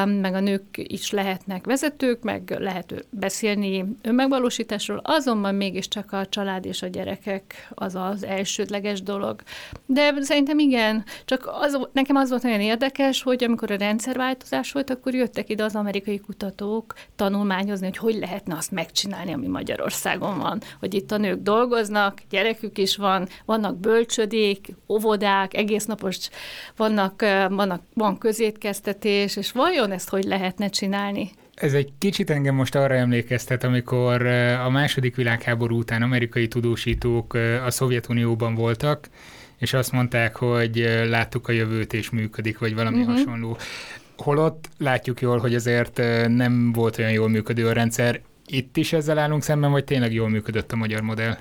meg 0.04 0.34
a 0.34 0.40
nők 0.40 0.64
is 0.72 1.10
lehetnek 1.10 1.66
vezetők, 1.66 2.22
meg 2.22 2.56
lehet 2.58 3.06
beszélni 3.10 3.84
önmegvalósításról, 4.02 5.00
azonban 5.04 5.54
mégiscsak 5.54 6.12
a 6.12 6.26
család 6.26 6.64
és 6.64 6.82
a 6.82 6.86
gyerekek 6.86 7.68
az 7.74 7.94
az 7.94 8.24
elsődleges 8.24 9.02
dolog. 9.02 9.42
De 9.86 10.14
szerintem 10.20 10.58
igen, 10.58 11.04
csak 11.24 11.50
az, 11.60 11.78
nekem 11.92 12.16
az 12.16 12.30
volt 12.30 12.42
nagyon 12.42 12.60
érdekes, 12.60 13.22
hogy 13.22 13.44
amikor 13.44 13.70
a 13.70 13.76
rendszerváltozás 13.76 14.72
volt, 14.72 14.90
akkor 14.90 15.14
jöttek 15.14 15.48
ide 15.48 15.64
az 15.64 15.74
amerikai 15.74 16.18
kutatók 16.18 16.94
tanulmányozni, 17.16 17.86
hogy 17.86 17.96
hogy 17.96 18.14
lehetne 18.14 18.56
azt 18.56 18.70
megcsinálni, 18.70 19.32
ami 19.32 19.46
Magyarországon 19.46 20.38
van. 20.38 20.60
Hogy 20.80 20.94
itt 20.94 21.10
a 21.10 21.16
nők 21.16 21.42
dolgoznak, 21.42 22.22
gyerekük 22.30 22.78
is 22.78 22.96
van, 22.96 23.28
vannak 23.44 23.76
bölcsödék, 23.76 24.74
óvodák, 24.88 25.54
egész 25.54 25.84
napos 25.84 26.28
vannak, 26.76 27.20
vannak, 27.48 27.82
van 27.94 28.18
közétkeztetés, 28.18 29.36
és 29.36 29.52
vajon 29.62 29.92
ezt 29.92 30.08
hogy 30.08 30.24
lehetne 30.24 30.68
csinálni? 30.68 31.30
Ez 31.54 31.72
egy 31.72 31.92
kicsit 31.98 32.30
engem 32.30 32.54
most 32.54 32.74
arra 32.74 32.94
emlékeztet, 32.94 33.64
amikor 33.64 34.26
a 34.64 34.70
második 34.70 35.16
világháború 35.16 35.78
után 35.78 36.02
amerikai 36.02 36.48
tudósítók 36.48 37.34
a 37.66 37.70
Szovjetunióban 37.70 38.54
voltak, 38.54 39.08
és 39.58 39.72
azt 39.72 39.92
mondták, 39.92 40.36
hogy 40.36 41.02
láttuk 41.08 41.48
a 41.48 41.52
jövőt 41.52 41.92
és 41.92 42.10
működik, 42.10 42.58
vagy 42.58 42.74
valami 42.74 43.00
uh-huh. 43.00 43.14
hasonló. 43.14 43.56
Holott 44.16 44.68
látjuk 44.78 45.20
jól, 45.20 45.38
hogy 45.38 45.54
azért 45.54 45.96
nem 46.28 46.72
volt 46.72 46.98
olyan 46.98 47.12
jól 47.12 47.28
működő 47.28 47.66
a 47.68 47.72
rendszer. 47.72 48.20
Itt 48.46 48.76
is 48.76 48.92
ezzel 48.92 49.18
állunk 49.18 49.42
szemben, 49.42 49.70
vagy 49.70 49.84
tényleg 49.84 50.12
jól 50.12 50.28
működött 50.28 50.72
a 50.72 50.76
magyar 50.76 51.00
modell? 51.00 51.38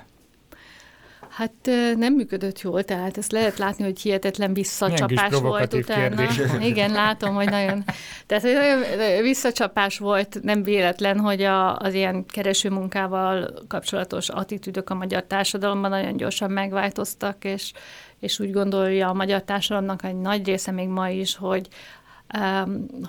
Hát 1.32 1.52
nem 1.96 2.14
működött 2.14 2.60
jól, 2.60 2.84
tehát 2.84 3.18
ezt 3.18 3.32
lehet 3.32 3.58
látni, 3.58 3.84
hogy 3.84 4.00
hihetetlen 4.00 4.54
visszacsapás 4.54 5.40
volt 5.40 5.74
utána. 5.74 6.16
Kérdés. 6.16 6.40
Igen, 6.70 6.92
látom, 6.92 7.34
hogy 7.34 7.50
nagyon... 7.50 7.84
Tehát 8.26 8.42
hogy 8.42 8.52
nagyon 8.96 9.22
visszacsapás 9.22 9.98
volt, 9.98 10.38
nem 10.42 10.62
véletlen, 10.62 11.20
hogy 11.20 11.42
a, 11.42 11.76
az 11.76 11.94
ilyen 11.94 12.26
keresőmunkával 12.26 13.52
kapcsolatos 13.68 14.28
attitűdök 14.28 14.90
a 14.90 14.94
magyar 14.94 15.24
társadalomban 15.24 15.90
nagyon 15.90 16.16
gyorsan 16.16 16.50
megváltoztak, 16.50 17.44
és, 17.44 17.72
és 18.18 18.40
úgy 18.40 18.52
gondolja 18.52 19.08
a 19.08 19.14
magyar 19.14 19.42
társadalomnak 19.42 20.04
egy 20.04 20.16
nagy 20.16 20.46
része 20.46 20.70
még 20.70 20.88
ma 20.88 21.08
is, 21.08 21.36
hogy 21.36 21.68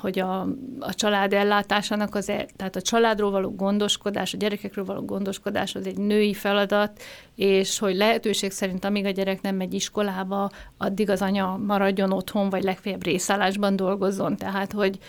hogy 0.01 0.19
a, 0.19 0.41
a 0.79 0.93
család 0.93 1.33
ellátásának, 1.33 2.15
az, 2.15 2.29
e, 2.29 2.45
tehát 2.55 2.75
a 2.75 2.81
családról 2.81 3.31
való 3.31 3.55
gondoskodás, 3.55 4.33
a 4.33 4.37
gyerekekről 4.37 4.85
való 4.85 5.01
gondoskodás 5.01 5.75
az 5.75 5.87
egy 5.87 5.97
női 5.97 6.33
feladat, 6.33 7.01
és 7.35 7.79
hogy 7.79 7.95
lehetőség 7.95 8.51
szerint, 8.51 8.85
amíg 8.85 9.05
a 9.05 9.09
gyerek 9.09 9.41
nem 9.41 9.55
megy 9.55 9.73
iskolába, 9.73 10.51
addig 10.77 11.09
az 11.09 11.21
anya 11.21 11.57
maradjon 11.57 12.11
otthon, 12.11 12.49
vagy 12.49 12.63
legfeljebb 12.63 13.03
részállásban 13.03 13.75
dolgozzon. 13.75 14.37
Tehát, 14.37 14.71
hogy 14.71 14.99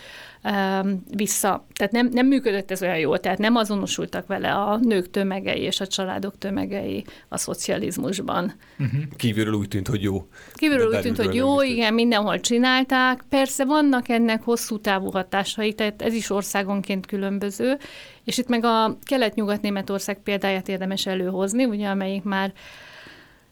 vissza, 1.17 1.67
tehát 1.75 1.93
nem, 1.93 2.09
nem 2.13 2.27
működött 2.27 2.71
ez 2.71 2.83
olyan 2.83 2.99
jól, 2.99 3.21
tehát 3.21 3.39
nem 3.39 3.57
azonosultak 3.57 4.27
vele 4.27 4.53
a 4.53 4.77
nők 4.77 5.11
tömegei 5.11 5.61
és 5.61 5.81
a 5.81 5.87
családok 5.87 6.39
tömegei 6.39 7.05
a 7.29 7.39
szocializmusban. 7.39 8.55
Uh-huh. 8.79 9.01
Kívülről 9.17 9.55
úgy 9.55 9.69
tűnt, 9.69 9.89
hogy 9.89 10.03
jó. 10.03 10.29
Kívülről 10.55 10.89
úgy 10.89 11.01
tűnt, 11.01 11.17
hogy 11.17 11.35
jó, 11.35 11.63
igen, 11.63 11.95
mindenhol 11.95 12.41
csinálták. 12.41 13.25
Persze 13.29 13.65
vannak 13.65 14.09
ennek 14.09 14.43
hosszú 14.43 14.79
távú 14.79 15.11
hatásai, 15.11 15.73
tehát 15.73 16.03
ez 16.03 16.15
is 16.15 16.31
országonként 16.31 17.07
különböző, 17.07 17.79
és 18.25 18.39
itt 18.39 18.49
meg 18.49 18.65
a 18.65 18.99
kelet-nyugat-németország 19.03 20.19
példáját 20.23 20.69
érdemes 20.69 21.07
előhozni, 21.07 21.65
ugye, 21.65 21.89
amelyik 21.89 22.23
már 22.23 22.53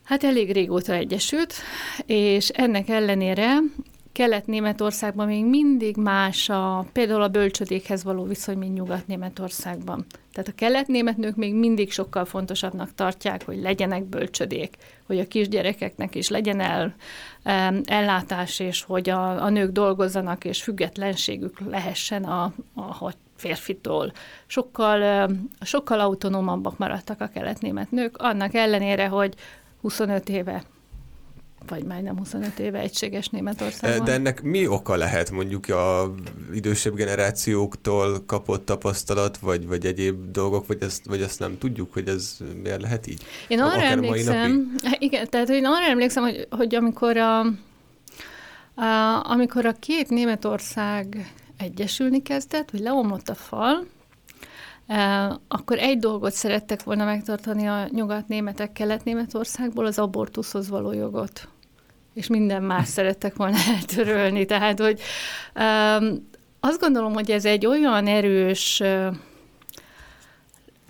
hát 0.04 0.24
elég 0.24 0.52
régóta 0.52 0.92
egyesült, 0.92 1.54
és 2.06 2.48
ennek 2.48 2.88
ellenére 2.88 3.58
Kelet-Németországban 4.12 5.26
még 5.26 5.44
mindig 5.44 5.96
más 5.96 6.48
a, 6.48 6.86
például 6.92 7.22
a 7.22 7.28
bölcsödékhez 7.28 8.04
való 8.04 8.24
viszony, 8.24 8.58
mint 8.58 8.74
Nyugat-Németországban. 8.74 10.06
Tehát 10.32 10.48
a 10.48 10.54
kelet-német 10.54 11.16
nők 11.16 11.36
még 11.36 11.54
mindig 11.54 11.92
sokkal 11.92 12.24
fontosabbnak 12.24 12.94
tartják, 12.94 13.44
hogy 13.44 13.60
legyenek 13.60 14.04
bölcsödék, 14.04 14.76
hogy 15.06 15.18
a 15.18 15.26
kisgyerekeknek 15.26 16.14
is 16.14 16.28
legyen 16.28 16.60
el, 16.60 16.94
ellátás, 17.84 18.58
és 18.58 18.82
hogy 18.82 19.08
a, 19.08 19.44
a 19.44 19.48
nők 19.48 19.70
dolgozzanak, 19.70 20.44
és 20.44 20.62
függetlenségük 20.62 21.60
lehessen 21.60 22.24
a, 22.24 22.52
a 22.74 22.94
férfitól. 23.42 24.12
Sokkal, 24.46 25.30
sokkal 25.60 26.00
autonómabbak 26.00 26.78
maradtak 26.78 27.20
a 27.20 27.28
kelet-német 27.28 27.90
nők, 27.90 28.16
annak 28.16 28.54
ellenére, 28.54 29.06
hogy 29.06 29.34
25 29.80 30.28
éve 30.28 30.62
vagy 31.68 31.84
majdnem 31.84 32.18
25 32.18 32.58
éve 32.58 32.78
egységes 32.78 33.28
Németországban. 33.28 34.04
De 34.04 34.12
ennek 34.12 34.42
mi 34.42 34.66
oka 34.66 34.96
lehet 34.96 35.30
mondjuk 35.30 35.68
a 35.68 36.14
idősebb 36.54 36.94
generációktól 36.94 38.24
kapott 38.26 38.64
tapasztalat, 38.64 39.38
vagy, 39.38 39.66
vagy 39.66 39.86
egyéb 39.86 40.30
dolgok, 40.30 40.66
vagy 40.66 40.82
ezt, 40.82 41.06
vagy 41.06 41.22
ezt 41.22 41.38
nem 41.38 41.58
tudjuk, 41.58 41.92
hogy 41.92 42.08
ez 42.08 42.36
miért 42.62 42.80
lehet 42.80 43.06
így? 43.06 43.22
Én 43.48 43.60
arra 43.60 43.72
Akár 43.72 43.92
emlékszem, 43.92 44.74
igen, 44.98 45.28
tehát 45.28 45.48
én 45.48 45.64
arra 45.64 45.84
emlékszem, 45.84 46.22
hogy, 46.22 46.46
hogy 46.50 46.74
amikor 46.74 47.16
a, 47.16 47.38
a, 48.74 49.24
amikor 49.24 49.66
a 49.66 49.72
két 49.72 50.08
Németország 50.08 51.32
egyesülni 51.62 52.22
kezdett, 52.22 52.70
hogy 52.70 52.80
leomlott 52.80 53.28
a 53.28 53.34
fal, 53.34 53.86
akkor 55.48 55.78
egy 55.78 55.98
dolgot 55.98 56.32
szerettek 56.32 56.82
volna 56.82 57.04
megtartani 57.04 57.66
a 57.66 57.88
nyugat-németek 57.90 58.72
kelet-németországból, 58.72 59.86
az 59.86 59.98
abortuszhoz 59.98 60.68
való 60.68 60.92
jogot. 60.92 61.48
És 62.14 62.26
minden 62.26 62.62
más 62.62 62.88
szerettek 62.98 63.36
volna 63.36 63.56
eltörölni. 63.76 64.44
Tehát, 64.44 64.80
hogy 64.80 65.00
azt 66.60 66.80
gondolom, 66.80 67.12
hogy 67.12 67.30
ez 67.30 67.44
egy 67.44 67.66
olyan 67.66 68.06
erős 68.06 68.82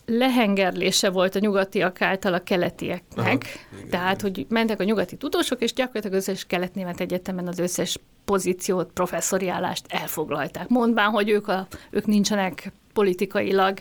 lehengerlése 0.07 1.11
volt 1.11 1.35
a 1.35 1.39
nyugatiak 1.39 2.01
által 2.01 2.35
a 2.35 2.43
keletieknek. 2.43 3.45
Aha, 3.73 3.83
Tehát, 3.91 4.21
hogy 4.21 4.47
mentek 4.49 4.81
a 4.81 4.85
nyugati 4.85 5.17
tudósok, 5.17 5.63
és 5.63 5.73
gyakorlatilag 5.73 6.17
az 6.17 6.29
összes 6.29 6.45
kelet-német 6.45 7.01
egyetemen 7.01 7.49
az 7.49 7.59
összes 7.59 7.99
pozíciót, 8.25 8.91
professzori 8.93 9.49
állást 9.49 9.87
elfoglalták. 9.89 10.69
Mondván, 10.69 11.11
hogy 11.11 11.29
ők, 11.29 11.49
a, 11.49 11.67
ők 11.91 12.07
nincsenek 12.07 12.73
politikailag 12.93 13.81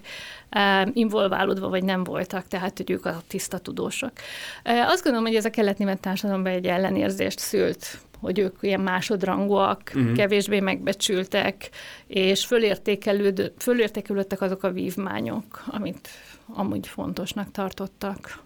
involválódva, 0.94 1.70
vagy 1.70 1.84
nem 1.84 2.04
voltak, 2.04 2.48
tehát 2.48 2.78
hogy 2.78 2.92
ők 2.92 3.06
a 3.06 3.22
tiszta 3.28 3.58
tudósok. 3.58 4.12
Azt 4.64 5.04
gondolom, 5.04 5.28
hogy 5.28 5.36
ez 5.36 5.46
a 5.46 5.50
kelet-német 5.50 6.00
társadalomban 6.00 6.52
egy 6.52 6.66
ellenérzést 6.66 7.40
szült 7.40 8.02
hogy 8.22 8.40
ők 8.40 8.56
ilyen 8.62 8.82
másodrangúak, 8.82 9.92
uh-huh. 9.96 10.14
kevésbé 10.14 10.60
megbecsültek, 10.60 11.70
és 12.08 12.46
fölértékelődtek 13.58 14.42
azok 14.42 14.64
a 14.64 14.72
vívmányok, 14.72 15.64
amit 15.68 16.10
amúgy 16.54 16.88
fontosnak 16.88 17.52
tartottak. 17.52 18.40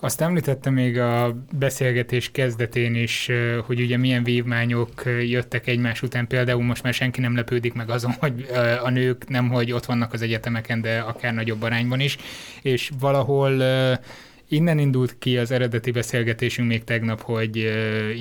Azt 0.00 0.20
említette 0.20 0.70
még 0.70 0.98
a 0.98 1.36
beszélgetés 1.58 2.30
kezdetén 2.30 2.94
is, 2.94 3.30
hogy 3.66 3.80
ugye 3.80 3.96
milyen 3.96 4.22
vívmányok 4.22 5.02
jöttek 5.20 5.66
egymás 5.66 6.02
után. 6.02 6.26
Például 6.26 6.62
most 6.62 6.82
már 6.82 6.94
senki 6.94 7.20
nem 7.20 7.36
lepődik 7.36 7.74
meg 7.74 7.90
azon, 7.90 8.12
hogy 8.18 8.46
a 8.82 8.90
nők 8.90 9.28
nem, 9.28 9.48
hogy 9.48 9.72
ott 9.72 9.84
vannak 9.84 10.12
az 10.12 10.22
egyetemeken, 10.22 10.80
de 10.80 10.98
akár 10.98 11.34
nagyobb 11.34 11.62
arányban 11.62 12.00
is. 12.00 12.16
És 12.62 12.90
valahol 13.00 13.62
innen 14.48 14.78
indult 14.78 15.16
ki 15.18 15.38
az 15.38 15.50
eredeti 15.50 15.90
beszélgetésünk 15.90 16.68
még 16.68 16.84
tegnap, 16.84 17.20
hogy 17.20 17.56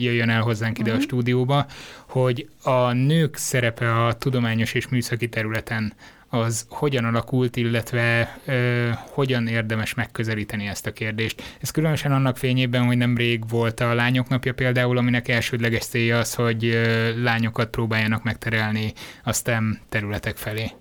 jöjjön 0.02 0.30
el 0.30 0.42
hozzánk 0.42 0.80
ide 0.80 0.92
uh-huh. 0.92 0.96
a 0.96 1.06
mhm. 1.06 1.08
stúdióba, 1.08 1.66
hogy 2.08 2.50
a 2.64 2.92
nők 2.92 3.36
szerepe 3.36 4.06
a 4.06 4.14
tudományos 4.14 4.74
és 4.74 4.88
műszaki 4.88 5.30
területen 5.30 5.94
az 6.30 6.66
hogyan 6.70 7.06
alakult, 7.06 7.56
illetve 7.56 8.38
ö, 8.46 8.90
hogyan 9.10 9.48
érdemes 9.48 9.94
megközelíteni 9.94 10.68
ezt 10.68 10.88
a 10.88 10.94
kérdést. 10.94 11.58
Ez 11.62 11.72
különösen 11.72 12.12
annak 12.12 12.38
fényében, 12.38 12.86
hogy 12.86 12.98
nemrég 12.98 13.50
volt 13.50 13.80
a 13.80 13.94
Lányok 13.94 14.28
napja 14.28 14.54
például, 14.54 14.98
aminek 14.98 15.28
elsődleges 15.28 15.86
célja 15.86 16.18
az, 16.18 16.34
hogy 16.34 16.66
ö, 16.66 17.12
lányokat 17.24 17.70
próbáljanak 17.70 18.24
megterelni 18.24 18.94
a 19.24 19.34
STEM 19.34 19.80
területek 19.90 20.38
felé. 20.38 20.72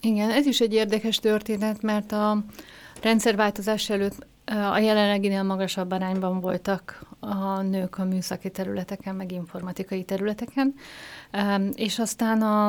Igen, 0.00 0.30
ez 0.30 0.46
is 0.46 0.60
egy 0.60 0.74
érdekes 0.74 1.16
történet, 1.16 1.82
mert 1.82 2.12
a 2.12 2.44
rendszerváltozás 3.02 3.90
előtt 3.90 4.26
a 4.44 4.78
jelenleginél 4.78 5.42
magasabb 5.42 5.90
arányban 5.90 6.40
voltak 6.40 7.00
a 7.20 7.60
nők 7.60 7.98
a 7.98 8.04
műszaki 8.04 8.50
területeken, 8.50 9.14
meg 9.14 9.32
informatikai 9.32 10.04
területeken, 10.04 10.74
és 11.74 11.98
aztán 11.98 12.42
a, 12.42 12.66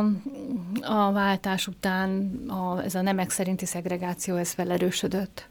a 0.82 1.12
váltás 1.12 1.68
után 1.68 2.32
a, 2.48 2.84
ez 2.84 2.96
a 2.96 3.02
nemek 3.02 3.30
szerinti 3.30 3.66
szegregáció, 3.66 4.36
ez 4.36 4.52
felerősödött. 4.52 5.48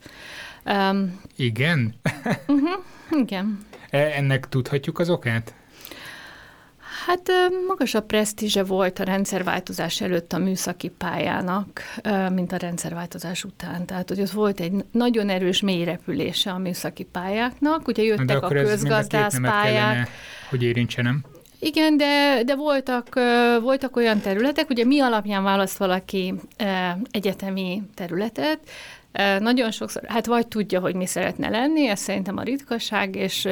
Igen? 1.37 1.95
uh-huh, 2.47 2.85
igen. 3.11 3.67
E, 3.91 3.99
ennek 3.99 4.49
tudhatjuk 4.49 4.99
az 4.99 5.11
okát? 5.11 5.55
Hát 7.07 7.31
magasabb 7.67 8.07
presztízse 8.07 8.65
volt 8.65 8.99
a 8.99 9.05
rendszerváltozás 9.05 10.01
előtt 10.01 10.33
a 10.33 10.39
műszaki 10.39 10.89
pályának, 10.89 11.83
mint 12.35 12.53
a 12.53 12.57
rendszerváltozás 12.57 13.45
után. 13.45 13.87
Tehát, 13.87 14.09
hogy 14.09 14.21
ott 14.21 14.31
volt 14.31 14.61
egy 14.61 14.73
nagyon 14.91 15.29
erős 15.29 15.61
mélyrepülése 15.61 16.51
a 16.51 16.59
műszaki 16.59 17.05
pályáknak, 17.05 17.89
ugye 17.89 18.03
jöttek 18.03 18.43
a 18.43 18.49
közgazdász 18.49 19.41
pályák. 19.41 20.09
Hogy 20.51 20.63
érintsenem. 20.63 21.21
Igen, 21.59 21.97
de, 21.97 22.43
de 22.45 22.55
voltak, 22.57 23.21
voltak 23.63 23.97
olyan 23.97 24.21
területek, 24.21 24.71
ugye 24.71 24.85
mi 24.85 25.01
alapján 25.01 25.43
választ 25.43 25.77
valaki 25.77 26.35
egyetemi 27.11 27.83
területet, 27.95 28.59
nagyon 29.39 29.71
sokszor, 29.71 30.03
hát 30.07 30.27
vagy 30.27 30.47
tudja, 30.47 30.81
hogy 30.81 30.95
mi 30.95 31.07
szeretne 31.07 31.49
lenni, 31.49 31.89
ez 31.89 32.01
szerintem 32.01 32.37
a 32.37 32.43
ritkaság, 32.43 33.15
és 33.17 33.49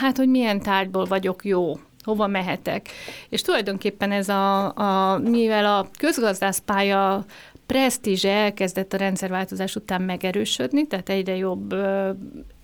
hát, 0.00 0.16
hogy 0.16 0.28
milyen 0.28 0.60
tárgyból 0.60 1.04
vagyok 1.04 1.44
jó, 1.44 1.78
hova 2.04 2.26
mehetek. 2.26 2.88
És 3.28 3.42
tulajdonképpen 3.42 4.12
ez 4.12 4.28
a, 4.28 4.76
a 4.76 5.18
mivel 5.18 5.64
a 5.64 5.88
közgazdászpálya 5.98 7.24
presztízse 7.66 8.30
elkezdett 8.30 8.92
a 8.92 8.96
rendszerváltozás 8.96 9.76
után 9.76 10.02
megerősödni, 10.02 10.86
tehát 10.86 11.08
egyre 11.08 11.36
jobb 11.36 11.74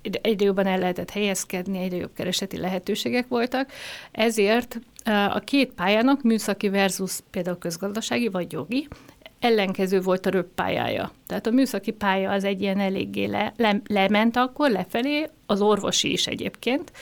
egyre 0.03 0.45
jobban 0.45 0.67
el 0.67 0.79
lehetett 0.79 1.11
helyezkedni, 1.11 1.79
egyre 1.79 1.97
jobb 1.97 2.13
kereseti 2.15 2.57
lehetőségek 2.57 3.29
voltak, 3.29 3.73
ezért 4.13 4.81
a 5.31 5.39
két 5.39 5.73
pályának, 5.73 6.23
műszaki 6.23 6.69
versus 6.69 7.19
például 7.31 7.59
közgazdasági 7.59 8.29
vagy 8.29 8.53
jogi, 8.53 8.89
ellenkező 9.41 10.01
volt 10.01 10.27
a 10.27 10.31
röppályája. 10.31 11.13
Tehát 11.27 11.47
a 11.47 11.51
műszaki 11.51 11.91
pálya 11.91 12.31
az 12.31 12.45
egy 12.45 12.61
ilyen 12.61 12.81
eléggé 12.81 13.25
le, 13.25 13.53
le, 13.57 13.81
lement 13.87 14.37
akkor 14.37 14.71
lefelé, 14.71 15.27
az 15.47 15.61
orvosi 15.61 16.13
is 16.13 16.27
egyébként, 16.27 16.93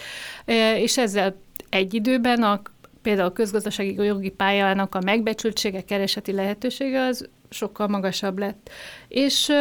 és 0.76 0.98
ezzel 0.98 1.36
egy 1.70 1.94
időben 1.94 2.42
a 2.42 2.62
például 3.02 3.28
a 3.28 3.32
közgazdasági 3.32 3.94
jogi 4.04 4.30
pályának 4.30 4.94
a 4.94 5.00
megbecsültsége, 5.04 5.84
kereseti 5.84 6.32
lehetősége 6.32 7.02
az 7.02 7.28
sokkal 7.50 7.88
magasabb 7.88 8.38
lett. 8.38 8.70
És, 9.08 9.52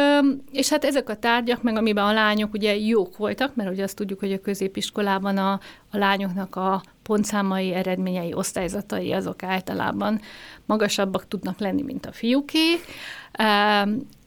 és 0.52 0.68
hát 0.68 0.84
ezek 0.84 1.08
a 1.08 1.16
tárgyak, 1.16 1.62
meg 1.62 1.76
amiben 1.76 2.04
a 2.04 2.12
lányok 2.12 2.52
ugye 2.52 2.76
jók 2.76 3.16
voltak, 3.16 3.54
mert 3.54 3.70
ugye 3.70 3.82
azt 3.82 3.96
tudjuk, 3.96 4.20
hogy 4.20 4.32
a 4.32 4.40
középiskolában 4.40 5.36
a, 5.36 5.52
a 5.90 5.96
lányoknak 5.96 6.56
a 6.56 6.82
pontszámai, 7.02 7.74
eredményei, 7.74 8.34
osztályzatai 8.34 9.12
azok 9.12 9.42
általában 9.42 10.20
magasabbak 10.66 11.28
tudnak 11.28 11.58
lenni, 11.58 11.82
mint 11.82 12.06
a 12.06 12.12
fiúké. 12.12 12.74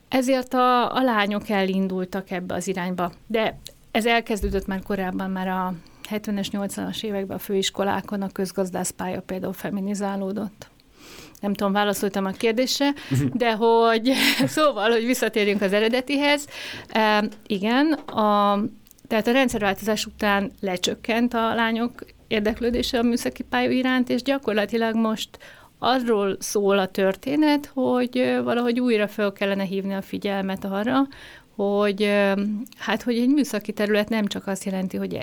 Ezért 0.07 0.53
a, 0.53 0.95
a 0.95 1.01
lányok 1.01 1.49
elindultak 1.49 2.31
ebbe 2.31 2.53
az 2.53 2.67
irányba. 2.67 3.11
De 3.27 3.59
ez 3.91 4.05
elkezdődött 4.05 4.67
már 4.67 4.81
korábban, 4.83 5.29
már 5.29 5.47
a 5.47 5.73
70-es, 6.11 6.47
80-as 6.51 7.03
években 7.03 7.37
a 7.37 7.39
főiskolákon 7.39 8.21
a 8.21 8.29
közgazdászpálya 8.29 9.21
például 9.21 9.53
feminizálódott. 9.53 10.69
Nem 11.39 11.53
tudom, 11.53 11.73
válaszoltam 11.73 12.25
a 12.25 12.31
kérdésre, 12.31 12.93
de 13.33 13.53
hogy 13.53 14.11
szóval, 14.45 14.89
hogy 14.89 15.05
visszatérjünk 15.05 15.61
az 15.61 15.73
eredetihez. 15.73 16.47
E, 16.87 17.23
igen, 17.47 17.91
a, 17.91 18.59
tehát 19.07 19.27
a 19.27 19.31
rendszerváltozás 19.31 20.05
után 20.05 20.51
lecsökkent 20.59 21.33
a 21.33 21.55
lányok 21.55 22.05
érdeklődése 22.27 22.97
a 22.97 23.03
műszaki 23.03 23.43
pálya 23.43 23.69
iránt, 23.69 24.09
és 24.09 24.21
gyakorlatilag 24.21 24.95
most 24.95 25.29
arról 25.79 26.35
szól 26.39 26.79
a 26.79 26.87
történet, 26.87 27.71
hogy 27.73 28.39
valahogy 28.43 28.79
újra 28.79 29.07
fel 29.07 29.31
kellene 29.31 29.63
hívni 29.63 29.93
a 29.93 30.01
figyelmet 30.01 30.65
arra, 30.65 31.07
hogy 31.55 32.11
hát, 32.77 33.01
hogy 33.01 33.17
egy 33.17 33.29
műszaki 33.29 33.71
terület 33.71 34.09
nem 34.09 34.25
csak 34.25 34.47
azt 34.47 34.63
jelenti, 34.63 34.97
hogy 34.97 35.13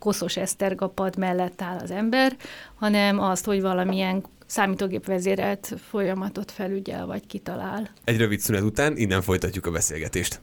koszos 0.00 0.36
esztergapad 0.36 1.16
mellett 1.16 1.62
áll 1.62 1.78
az 1.78 1.90
ember, 1.90 2.36
hanem 2.74 3.20
azt, 3.20 3.44
hogy 3.44 3.60
valamilyen 3.60 4.24
számítógép 4.46 5.06
vezérelt 5.06 5.74
folyamatot 5.88 6.50
felügyel 6.50 7.06
vagy 7.06 7.26
kitalál. 7.26 7.90
Egy 8.04 8.16
rövid 8.16 8.40
szünet 8.40 8.62
után 8.62 8.96
innen 8.96 9.22
folytatjuk 9.22 9.66
a 9.66 9.70
beszélgetést. 9.70 10.40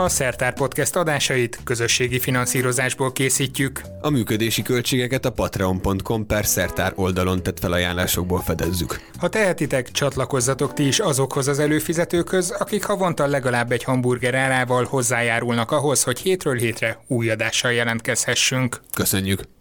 A 0.00 0.08
Szertár 0.08 0.54
Podcast 0.54 0.96
adásait 0.96 1.58
közösségi 1.64 2.18
finanszírozásból 2.18 3.12
készítjük. 3.12 3.80
A 4.00 4.10
működési 4.10 4.62
költségeket 4.62 5.24
a 5.24 5.30
patreon.com 5.30 6.26
per 6.26 6.46
Szertár 6.46 6.92
oldalon 6.96 7.42
tett 7.42 7.58
felajánlásokból 7.58 8.40
fedezzük. 8.40 9.00
Ha 9.18 9.28
tehetitek, 9.28 9.90
csatlakozzatok 9.90 10.72
ti 10.72 10.86
is 10.86 10.98
azokhoz 10.98 11.48
az 11.48 11.58
előfizetőkhöz, 11.58 12.50
akik 12.50 12.84
havonta 12.84 13.26
legalább 13.26 13.72
egy 13.72 13.84
hamburger 13.84 14.34
árával 14.34 14.84
hozzájárulnak 14.84 15.70
ahhoz, 15.70 16.02
hogy 16.02 16.18
hétről 16.18 16.56
hétre 16.56 17.04
új 17.06 17.30
adással 17.30 17.72
jelentkezhessünk. 17.72 18.80
Köszönjük! 18.94 19.59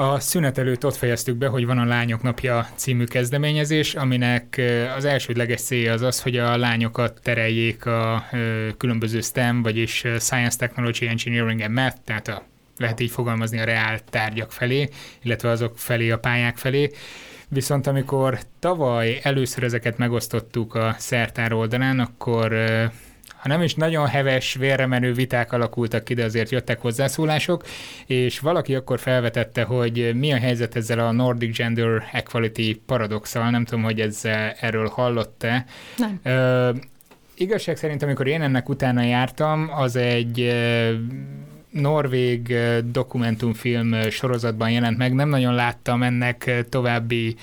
A 0.00 0.20
szünet 0.20 0.58
előtt 0.58 0.84
ott 0.84 0.96
fejeztük 0.96 1.36
be, 1.36 1.46
hogy 1.46 1.66
van 1.66 1.78
a 1.78 1.84
Lányok 1.84 2.22
Napja 2.22 2.66
című 2.74 3.04
kezdeményezés, 3.04 3.94
aminek 3.94 4.60
az 4.96 5.04
elsődleges 5.04 5.60
célja 5.60 5.92
az 5.92 6.02
az, 6.02 6.22
hogy 6.22 6.36
a 6.36 6.56
lányokat 6.56 7.20
tereljék 7.22 7.86
a 7.86 8.24
különböző 8.76 9.20
STEM, 9.20 9.62
vagyis 9.62 10.04
Science, 10.18 10.56
Technology, 10.58 11.06
Engineering 11.06 11.60
and 11.60 11.74
Math, 11.74 11.96
tehát 12.04 12.28
a, 12.28 12.42
lehet 12.76 13.00
így 13.00 13.10
fogalmazni 13.10 13.58
a 13.58 13.64
reál 13.64 13.98
tárgyak 14.10 14.52
felé, 14.52 14.88
illetve 15.22 15.50
azok 15.50 15.78
felé, 15.78 16.10
a 16.10 16.18
pályák 16.18 16.56
felé. 16.56 16.90
Viszont 17.48 17.86
amikor 17.86 18.38
tavaly 18.58 19.20
először 19.22 19.62
ezeket 19.62 19.98
megosztottuk 19.98 20.74
a 20.74 20.94
szertár 20.98 21.52
oldalán, 21.52 22.00
akkor 22.00 22.54
ha 23.38 23.48
nem 23.48 23.62
is 23.62 23.74
nagyon 23.74 24.06
heves, 24.06 24.54
vérremenő 24.54 25.12
viták 25.12 25.52
alakultak 25.52 26.04
ki, 26.04 26.14
de 26.14 26.24
azért 26.24 26.50
jöttek 26.50 26.80
hozzászólások, 26.80 27.64
és 28.06 28.38
valaki 28.38 28.74
akkor 28.74 28.98
felvetette, 28.98 29.62
hogy 29.62 30.14
mi 30.14 30.32
a 30.32 30.38
helyzet 30.38 30.76
ezzel 30.76 30.98
a 30.98 31.12
Nordic 31.12 31.56
Gender 31.56 32.02
Equality 32.12 32.80
paradoxal, 32.86 33.50
nem 33.50 33.64
tudom, 33.64 33.84
hogy 33.84 34.00
ez 34.00 34.20
erről 34.60 34.88
hallott-e. 34.88 35.64
Nem. 35.96 36.20
Ö, 36.22 36.70
igazság 37.34 37.76
szerint, 37.76 38.02
amikor 38.02 38.26
én 38.26 38.42
ennek 38.42 38.68
utána 38.68 39.02
jártam, 39.02 39.70
az 39.72 39.96
egy 39.96 40.54
norvég 41.80 42.54
dokumentumfilm 42.84 44.10
sorozatban 44.10 44.70
jelent 44.70 44.98
meg, 44.98 45.14
nem 45.14 45.28
nagyon 45.28 45.54
láttam 45.54 46.02
ennek 46.02 46.64
további 46.68 47.36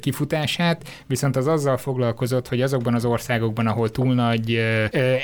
kifutását, 0.00 0.88
viszont 1.06 1.36
az 1.36 1.46
azzal 1.46 1.76
foglalkozott, 1.76 2.48
hogy 2.48 2.62
azokban 2.62 2.94
az 2.94 3.04
országokban, 3.04 3.66
ahol 3.66 3.90
túl 3.90 4.14
nagy 4.14 4.54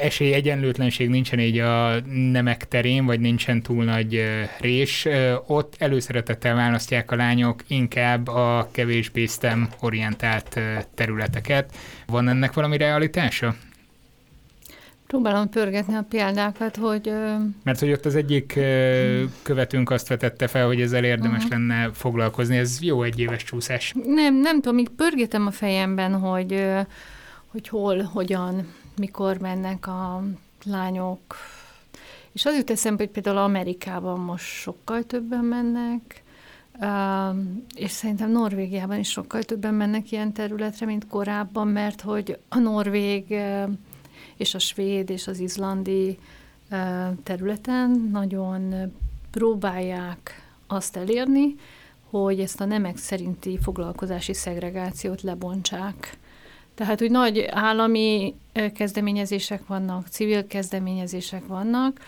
esély 0.02 0.32
egyenlőtlenség 0.32 1.08
nincsen 1.08 1.40
így 1.40 1.58
a 1.58 2.00
nemek 2.32 2.68
terén, 2.68 3.04
vagy 3.04 3.20
nincsen 3.20 3.62
túl 3.62 3.84
nagy 3.84 4.24
rés, 4.60 5.08
ott 5.46 5.74
előszeretettel 5.78 6.54
választják 6.54 7.10
a 7.10 7.16
lányok 7.16 7.62
inkább 7.66 8.28
a 8.28 8.68
kevésbé 8.72 9.26
STEM 9.26 9.68
orientált 9.80 10.60
területeket. 10.94 11.76
Van 12.06 12.28
ennek 12.28 12.52
valami 12.52 12.76
realitása? 12.76 13.54
Próbálom 15.06 15.48
pörgetni 15.48 15.94
a 15.94 16.06
példákat, 16.08 16.76
hogy... 16.76 17.12
Mert 17.62 17.80
hogy 17.80 17.92
ott 17.92 18.04
az 18.04 18.14
egyik 18.14 18.58
követőnk 19.42 19.90
azt 19.90 20.08
vetette 20.08 20.46
fel, 20.46 20.66
hogy 20.66 20.80
ezzel 20.80 21.04
érdemes 21.04 21.44
uh-huh. 21.44 21.50
lenne 21.50 21.90
foglalkozni. 21.92 22.56
Ez 22.56 22.82
jó 22.82 23.02
egy 23.02 23.18
éves 23.18 23.44
csúszás. 23.44 23.94
Nem, 24.06 24.34
nem 24.34 24.54
tudom, 24.54 24.74
még 24.74 24.88
pörgetem 24.88 25.46
a 25.46 25.50
fejemben, 25.50 26.18
hogy, 26.18 26.64
hogy 27.46 27.68
hol, 27.68 28.02
hogyan, 28.02 28.72
mikor 28.96 29.38
mennek 29.38 29.86
a 29.86 30.22
lányok. 30.64 31.36
És 32.32 32.44
az 32.44 32.56
jut 32.56 32.70
eszembe, 32.70 33.02
hogy 33.02 33.12
például 33.12 33.36
Amerikában 33.36 34.20
most 34.20 34.44
sokkal 34.44 35.02
többen 35.02 35.44
mennek, 35.44 36.22
és 37.74 37.90
szerintem 37.90 38.30
Norvégiában 38.30 38.98
is 38.98 39.10
sokkal 39.10 39.42
többen 39.42 39.74
mennek 39.74 40.12
ilyen 40.12 40.32
területre, 40.32 40.86
mint 40.86 41.06
korábban, 41.06 41.68
mert 41.68 42.00
hogy 42.00 42.38
a 42.48 42.58
norvég 42.58 43.34
és 44.36 44.54
a 44.54 44.58
svéd 44.58 45.10
és 45.10 45.26
az 45.26 45.38
izlandi 45.38 46.18
területen 47.22 48.08
nagyon 48.12 48.92
próbálják 49.30 50.48
azt 50.66 50.96
elérni, 50.96 51.54
hogy 52.10 52.40
ezt 52.40 52.60
a 52.60 52.64
nemek 52.64 52.96
szerinti 52.96 53.58
foglalkozási 53.62 54.34
szegregációt 54.34 55.22
lebontsák. 55.22 56.18
Tehát, 56.74 56.98
hogy 56.98 57.10
nagy 57.10 57.46
állami 57.50 58.34
kezdeményezések 58.74 59.66
vannak, 59.66 60.06
civil 60.06 60.46
kezdeményezések 60.46 61.46
vannak, 61.46 62.00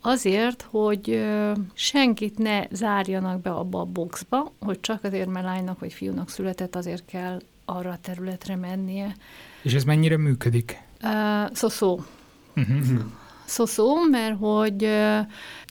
azért, 0.00 0.66
hogy 0.70 1.24
senkit 1.72 2.38
ne 2.38 2.66
zárjanak 2.70 3.40
be 3.40 3.50
abba 3.50 3.80
a 3.80 3.84
boxba, 3.84 4.52
hogy 4.60 4.80
csak 4.80 5.04
azért, 5.04 5.28
mert 5.28 5.44
lánynak 5.44 5.78
vagy 5.78 5.92
fiúnak 5.92 6.30
született, 6.30 6.76
azért 6.76 7.04
kell 7.04 7.40
arra 7.64 7.90
a 7.90 7.98
területre 8.00 8.56
mennie. 8.56 9.14
És 9.62 9.74
ez 9.74 9.84
mennyire 9.84 10.16
működik? 10.16 10.82
Uh, 11.04 11.54
szó-szó. 11.54 12.00
Uh-huh. 12.56 13.00
Szó-szó, 13.44 14.02
mert 14.10 14.36
hogy 14.38 14.88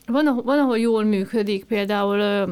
van, 0.06 0.42
van, 0.44 0.60
ahol 0.60 0.78
jól 0.78 1.04
működik, 1.04 1.66
például 1.66 2.48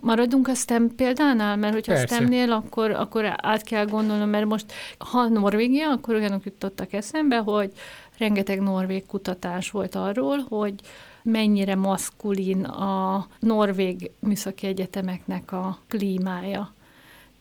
maradunk 0.00 0.48
a 0.48 0.54
STEM 0.54 0.94
példánál, 0.96 1.56
mert 1.56 1.72
hogyha 1.72 1.92
Persze. 1.92 2.14
STEM-nél, 2.14 2.52
akkor, 2.52 2.90
akkor 2.90 3.34
át 3.36 3.62
kell 3.62 3.86
gondolnom, 3.86 4.28
mert 4.28 4.46
most 4.46 4.72
ha 4.98 5.28
Norvégia, 5.28 5.90
akkor 5.90 6.14
olyanok 6.14 6.44
jutottak 6.44 6.92
eszembe, 6.92 7.36
hogy 7.36 7.72
rengeteg 8.18 8.60
norvég 8.60 9.06
kutatás 9.06 9.70
volt 9.70 9.94
arról, 9.94 10.38
hogy 10.48 10.74
mennyire 11.22 11.74
maszkulin 11.74 12.64
a 12.64 13.26
norvég 13.38 14.10
műszaki 14.20 14.66
egyetemeknek 14.66 15.52
a 15.52 15.78
klímája. 15.88 16.72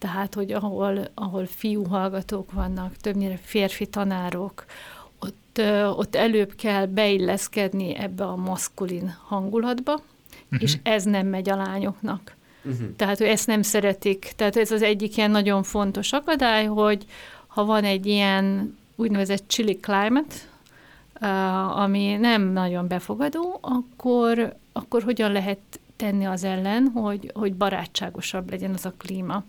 Tehát, 0.02 0.34
hogy 0.34 0.52
ahol, 0.52 1.08
ahol 1.14 1.46
fiú 1.46 1.86
hallgatók 1.86 2.52
vannak, 2.52 2.98
többnyire 2.98 3.40
férfi 3.44 3.86
tanárok, 3.86 4.66
ott, 5.20 5.62
ott 5.98 6.16
előbb 6.16 6.56
kell 6.56 6.86
beilleszkedni 6.86 7.96
ebbe 7.96 8.24
a 8.24 8.36
maszkulin 8.36 9.16
hangulatba, 9.28 9.94
uh-huh. 9.94 10.62
és 10.62 10.78
ez 10.84 11.04
nem 11.04 11.28
megy 11.28 11.50
a 11.50 11.56
lányoknak. 11.56 12.36
Uh-huh. 12.64 12.96
Tehát, 12.96 13.18
hogy 13.18 13.28
ezt 13.28 13.48
nem 13.48 13.62
szeretik. 13.62 14.34
Tehát 14.36 14.56
ez 14.56 14.72
az 14.72 14.82
egyik 14.82 15.18
ilyen 15.18 15.32
nagyon 15.32 15.64
fontos 15.64 16.14
akadály, 16.14 16.66
hogy 16.66 17.06
ha 17.48 17.66
van 17.66 17.84
egy 17.84 18.06
ilyen 18.06 18.78
úgynevezett 18.96 19.48
chili 19.48 19.80
climate, 19.80 20.36
ami 21.76 22.16
nem 22.16 22.42
nagyon 22.42 22.88
befogadó, 22.88 23.60
akkor, 23.62 24.56
akkor 24.72 25.04
hogyan 25.04 25.32
lehet 25.32 25.80
tenni 26.02 26.26
az 26.26 26.44
ellen, 26.44 26.88
hogy, 26.88 27.32
hogy 27.34 27.56
barátságosabb 27.56 28.50
legyen 28.50 28.74
az 28.74 28.86
a 28.86 28.94
klíma. 28.98 29.44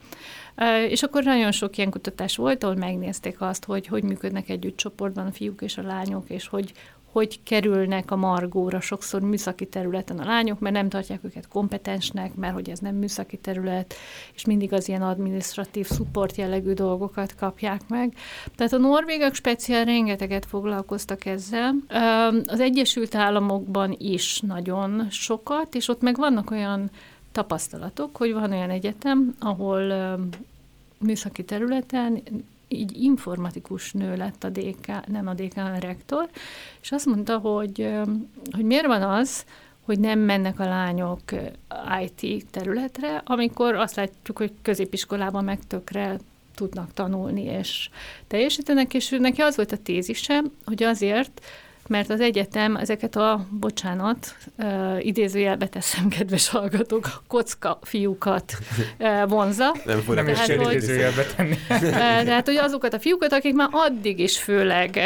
És 0.89 1.03
akkor 1.03 1.23
nagyon 1.23 1.53
sok 1.53 1.77
ilyen 1.77 1.91
kutatás 1.91 2.37
volt, 2.37 2.65
ahol 2.65 2.77
megnézték 2.77 3.41
azt, 3.41 3.65
hogy 3.65 3.87
hogy 3.87 4.03
működnek 4.03 4.49
együtt 4.49 4.77
csoportban 4.77 5.27
a 5.27 5.33
fiúk 5.33 5.63
és 5.63 5.79
a 5.79 5.83
lányok, 5.83 6.31
és 6.31 6.49
hogy, 6.49 6.73
hogy 7.13 7.43
kerülnek 7.43 8.11
a 8.11 8.17
margóra 8.17 8.81
sokszor 8.81 9.21
műszaki 9.21 9.67
területen 9.67 10.19
a 10.19 10.25
lányok, 10.25 10.59
mert 10.59 10.75
nem 10.75 10.89
tartják 10.89 11.25
őket 11.25 11.49
kompetensnek, 11.49 12.35
mert 12.35 12.55
hogy 12.55 12.71
ez 12.71 12.79
nem 12.79 12.95
műszaki 12.95 13.37
terület, 13.37 13.95
és 14.35 14.45
mindig 14.45 14.73
az 14.73 14.89
ilyen 14.89 15.03
administratív 15.03 15.87
support 15.87 16.37
jellegű 16.37 16.73
dolgokat 16.73 17.35
kapják 17.35 17.81
meg. 17.89 18.15
Tehát 18.55 18.73
a 18.73 18.79
norvégok 18.79 19.35
speciál 19.35 19.85
rengeteget 19.85 20.47
foglalkoztak 20.47 21.25
ezzel. 21.27 21.75
Az 22.47 22.61
Egyesült 22.61 23.15
Államokban 23.15 23.95
is 23.99 24.41
nagyon 24.41 25.07
sokat, 25.11 25.75
és 25.75 25.89
ott 25.89 26.01
meg 26.03 26.17
vannak 26.17 26.51
olyan 26.51 26.91
tapasztalatok, 27.33 28.17
hogy 28.17 28.33
van 28.33 28.53
olyan 28.53 28.71
egyetem, 28.71 29.35
ahol 29.41 30.19
műszaki 30.99 31.45
területen 31.45 32.23
így 32.75 33.03
informatikus 33.03 33.93
nő 33.93 34.17
lett 34.17 34.45
a 34.45 34.49
DK, 34.49 35.07
nem 35.07 35.27
a 35.27 35.35
DK, 35.35 35.57
a 35.57 35.79
rektor, 35.81 36.29
és 36.83 36.93
azt 36.93 37.07
mondta, 37.07 37.39
hogy, 37.39 37.89
hogy 38.51 38.65
miért 38.65 38.87
van 38.87 39.03
az, 39.03 39.45
hogy 39.85 39.99
nem 39.99 40.19
mennek 40.19 40.61
a 40.61 40.65
lányok 40.65 41.21
IT 42.03 42.47
területre, 42.51 43.23
amikor 43.25 43.75
azt 43.75 43.97
látjuk, 43.97 44.39
hogy 44.39 44.53
középiskolában 44.63 45.45
meg 45.45 45.59
tökre 45.67 46.19
tudnak 46.55 46.93
tanulni 46.93 47.43
és 47.43 47.91
teljesítenek, 48.27 48.95
és 48.95 49.17
neki 49.19 49.41
az 49.41 49.57
volt 49.57 49.73
a 49.73 49.77
tézise, 49.77 50.43
hogy 50.65 50.83
azért, 50.83 51.41
mert 51.89 52.11
az 52.11 52.21
egyetem 52.21 52.77
ezeket 52.77 53.17
a, 53.17 53.47
bocsánat, 53.51 54.37
idézőjelbe 54.99 55.67
teszem, 55.67 56.09
kedves 56.09 56.49
hallgatók, 56.49 57.23
kocka 57.27 57.79
fiúkat 57.83 58.53
vonza. 59.27 59.75
Nem, 59.85 60.03
nem 60.07 60.29
is 60.29 60.41
kell 60.41 60.61
idézőjelbe 60.61 61.25
tenni. 61.37 61.57
tehát, 62.27 62.47
hogy 62.47 62.57
azokat 62.57 62.95
a 62.95 63.01
fiúkat, 63.01 63.33
akik 63.33 63.55
már 63.55 63.69
addig 63.71 64.19
is 64.19 64.39
főleg, 64.39 65.01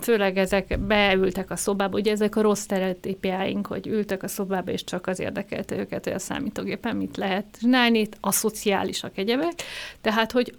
főleg 0.00 0.38
ezek 0.38 0.78
beültek 0.78 1.50
a 1.50 1.56
szobába, 1.56 1.98
ugye 1.98 2.10
ezek 2.10 2.36
a 2.36 2.40
rossz 2.40 2.62
stereotípiáink, 2.62 3.66
hogy 3.66 3.86
ültek 3.86 4.22
a 4.22 4.28
szobába, 4.28 4.70
és 4.70 4.84
csak 4.84 5.06
az 5.06 5.20
érdekelte 5.20 5.76
őket, 5.76 6.04
hogy 6.04 6.12
a 6.12 6.18
számítógépen 6.18 6.96
mit 6.96 7.16
lehet 7.16 7.44
csinálni, 7.60 8.08
a 8.20 8.32
szociálisak 8.32 9.18
egyebek. 9.18 9.52
Tehát, 10.00 10.32
hogy 10.32 10.54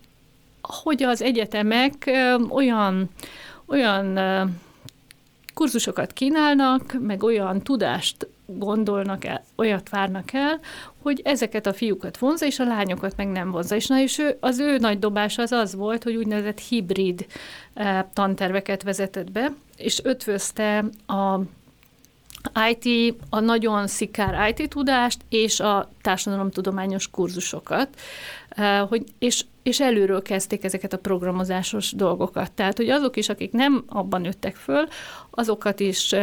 hogy 0.62 1.04
az 1.04 1.22
egyetemek 1.22 2.12
olyan 2.50 3.10
olyan 3.66 4.18
kurzusokat 5.54 6.14
kínálnak, 6.14 6.96
meg 7.00 7.24
olyan 7.24 7.62
tudást 7.62 8.28
gondolnak 8.46 9.26
el, 9.26 9.44
olyat 9.56 9.90
várnak 9.90 10.34
el, 10.34 10.60
hogy 11.02 11.22
ezeket 11.24 11.66
a 11.66 11.74
fiúkat 11.74 12.18
vonza, 12.18 12.46
és 12.46 12.60
a 12.60 12.66
lányokat 12.66 13.14
meg 13.18 13.28
nem 13.28 13.52
vonza. 13.52 13.76
És, 13.76 13.88
na, 13.88 14.00
és 14.00 14.18
ő, 14.18 14.38
az 14.40 14.60
ő 14.60 14.78
nagy 14.78 15.00
dobása 15.00 15.42
az 15.42 15.52
az 15.52 15.76
volt, 15.76 16.04
hogy 16.04 16.16
úgynevezett 16.16 16.60
hibrid 16.60 17.26
eh, 17.74 18.04
tanterveket 18.14 18.84
vezetett 18.84 19.32
be, 19.32 19.54
és 19.78 20.00
ötvözte 20.04 20.78
a 21.08 21.40
IT, 22.70 23.16
a 23.30 23.40
nagyon 23.40 23.88
szikár 23.88 24.56
IT 24.58 24.70
tudást 24.70 25.22
és 25.30 25.60
a 25.60 25.92
társadalomtudományos 26.02 27.10
kurzusokat, 27.10 27.90
hogy, 28.90 29.04
és, 29.20 29.46
és 29.64 29.80
előről 29.80 30.22
kezdték 30.22 30.64
ezeket 30.64 30.94
a 30.94 30.98
programozásos 30.98 31.92
dolgokat. 31.92 32.52
Tehát, 32.52 32.78
hogy 32.78 32.90
azok 32.90 33.18
is, 33.18 33.30
akik 33.30 33.52
nem 33.52 33.84
abban 33.88 34.22
nőttek 34.22 34.56
föl, 34.56 34.88
azokat 35.30 35.80
is 35.80 36.16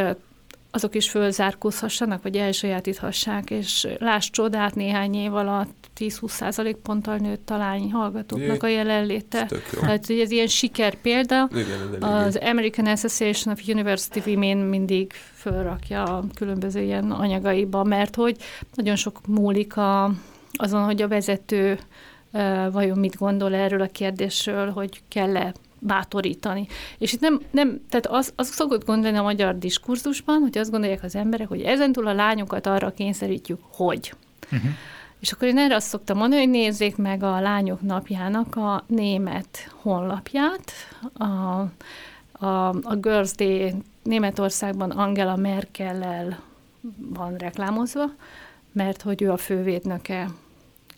azok 0.70 0.94
is 0.94 1.11
fölzárkózhassanak, 1.11 2.22
vagy 2.22 2.37
elsajátíthassák, 2.37 3.50
és 3.50 3.88
láss 3.98 4.30
csodát 4.30 4.74
néhány 4.74 5.14
év 5.14 5.35
alatt 5.35 5.90
10-20 5.98 6.28
százalék 6.28 6.76
ponttal 6.76 7.16
nőtt 7.16 7.50
a 7.50 7.56
lány 7.56 7.92
hallgatóknak 7.92 8.62
a 8.62 8.66
jelenléte. 8.66 9.48
Tehát, 9.80 10.06
hogy 10.06 10.20
ez 10.20 10.30
ilyen 10.30 10.46
siker 10.46 10.94
példa. 10.94 11.48
Igen, 11.52 12.02
az 12.02 12.37
American 12.37 12.87
Association 12.87 13.54
of 13.54 13.68
University 13.68 14.22
Women 14.26 14.56
mindig 14.56 15.12
fölrakja 15.35 16.02
a 16.02 16.24
különböző 16.35 16.80
ilyen 16.80 17.11
anyagaiba, 17.11 17.85
mert 17.85 18.14
hogy 18.14 18.37
nagyon 18.74 18.96
sok 18.96 19.26
múlik 19.26 19.76
a, 19.76 20.12
azon, 20.52 20.85
hogy 20.85 21.02
a 21.02 21.09
vezető 21.09 21.78
vajon 22.72 22.98
mit 22.98 23.16
gondol 23.16 23.54
erről 23.54 23.80
a 23.80 23.87
kérdésről, 23.87 24.70
hogy 24.70 25.02
kell-e 25.09 25.54
bátorítani. 25.80 26.66
És 26.98 27.12
itt 27.12 27.20
nem, 27.20 27.40
nem 27.50 27.80
tehát 27.88 28.06
az, 28.06 28.32
az 28.36 28.48
szokott 28.48 28.84
gondolni 28.84 29.18
a 29.18 29.22
magyar 29.22 29.58
diskurzusban, 29.58 30.40
hogy 30.40 30.58
azt 30.58 30.70
gondolják 30.70 31.02
az 31.02 31.14
emberek, 31.14 31.48
hogy 31.48 31.60
ezentúl 31.60 32.06
a 32.06 32.12
lányokat 32.12 32.66
arra 32.66 32.90
kényszerítjük, 32.90 33.60
hogy. 33.70 34.14
Uh-huh. 34.52 34.70
És 35.20 35.32
akkor 35.32 35.48
én 35.48 35.58
erre 35.58 35.74
azt 35.74 35.86
szoktam 35.86 36.16
mondani, 36.16 36.42
hogy 36.42 36.50
nézzék 36.50 36.96
meg 36.96 37.22
a 37.22 37.40
Lányok 37.40 37.80
Napjának 37.80 38.56
a 38.56 38.84
német 38.86 39.72
honlapját, 39.74 40.72
a, 41.12 41.24
a, 42.46 42.68
a 42.68 42.96
Girls 43.00 43.34
Day 43.34 43.74
Németországban 44.02 44.90
Angela 44.90 45.36
Merkel-lel 45.36 46.40
van 46.98 47.36
reklámozva, 47.36 48.04
mert 48.72 49.02
hogy 49.02 49.22
ő 49.22 49.30
a 49.30 49.36
fővédnöke 49.36 50.28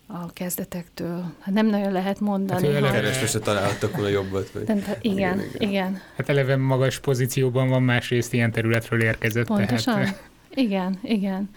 a 0.07 0.33
kezdetektől. 0.33 1.23
Hát 1.39 1.53
nem 1.53 1.65
nagyon 1.65 1.91
lehet 1.91 2.19
mondani. 2.19 2.67
Hát 2.67 2.75
eleve... 2.75 2.91
Keresve 2.91 3.27
se 3.27 3.39
találhattak 3.39 3.91
volna 3.91 4.09
jobbat. 4.09 4.51
Vagy... 4.51 4.63
De, 4.63 4.73
igen, 4.73 4.99
igen, 5.01 5.39
igen, 5.39 5.69
igen. 5.69 6.01
Hát 6.17 6.29
eleve 6.29 6.55
magas 6.55 6.99
pozícióban 6.99 7.69
van, 7.69 7.83
másrészt 7.83 8.33
ilyen 8.33 8.51
területről 8.51 9.01
érkezett. 9.01 9.47
Pontosan. 9.47 9.95
Tehát... 9.95 10.29
Igen, 10.53 10.99
igen. 11.03 11.49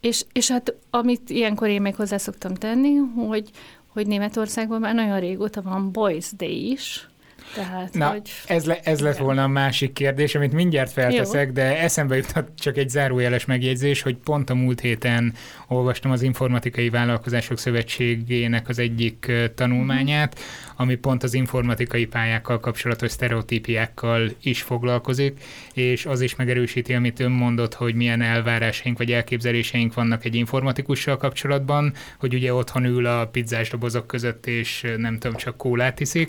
És, 0.00 0.24
és 0.32 0.50
hát 0.50 0.74
amit 0.90 1.30
ilyenkor 1.30 1.68
én 1.68 1.82
még 1.82 1.94
hozzá 1.94 2.16
szoktam 2.16 2.54
tenni, 2.54 2.94
hogy, 3.26 3.50
hogy 3.86 4.06
Németországban 4.06 4.80
már 4.80 4.94
nagyon 4.94 5.20
régóta 5.20 5.62
van 5.62 5.92
Boys 5.92 6.32
Day 6.36 6.70
is, 6.70 7.08
tehát, 7.54 7.94
Na, 7.94 8.08
hogy... 8.08 8.30
ez, 8.46 8.64
le, 8.64 8.78
ez 8.82 9.00
lett 9.00 9.16
volna 9.16 9.42
a 9.42 9.48
másik 9.48 9.92
kérdés, 9.92 10.34
amit 10.34 10.52
mindjárt 10.52 10.92
felteszek, 10.92 11.46
Jó. 11.46 11.52
de 11.52 11.80
eszembe 11.80 12.16
jutott 12.16 12.48
csak 12.58 12.76
egy 12.76 12.88
zárójeles 12.88 13.44
megjegyzés, 13.44 14.02
hogy 14.02 14.16
pont 14.16 14.50
a 14.50 14.54
múlt 14.54 14.80
héten 14.80 15.32
olvastam 15.68 16.10
az 16.10 16.22
Informatikai 16.22 16.90
Vállalkozások 16.90 17.58
Szövetségének 17.58 18.68
az 18.68 18.78
egyik 18.78 19.32
tanulmányát, 19.54 20.40
ami 20.76 20.94
pont 20.94 21.22
az 21.22 21.34
informatikai 21.34 22.06
pályákkal 22.06 22.60
kapcsolatos 22.60 23.10
sztereotípiákkal 23.10 24.30
is 24.42 24.62
foglalkozik, 24.62 25.40
és 25.74 26.06
az 26.06 26.20
is 26.20 26.36
megerősíti, 26.36 26.94
amit 26.94 27.20
ön 27.20 27.30
mondott, 27.30 27.74
hogy 27.74 27.94
milyen 27.94 28.22
elvárásaink 28.22 28.98
vagy 28.98 29.12
elképzeléseink 29.12 29.94
vannak 29.94 30.24
egy 30.24 30.34
informatikussal 30.34 31.16
kapcsolatban, 31.16 31.92
hogy 32.18 32.34
ugye 32.34 32.54
otthon 32.54 32.84
ül 32.84 33.06
a 33.06 33.26
pizzás 33.26 33.70
dobozok 33.70 34.06
között, 34.06 34.46
és 34.46 34.86
nem 34.96 35.18
tudom, 35.18 35.36
csak 35.36 35.56
kólát 35.56 36.00
iszik, 36.00 36.28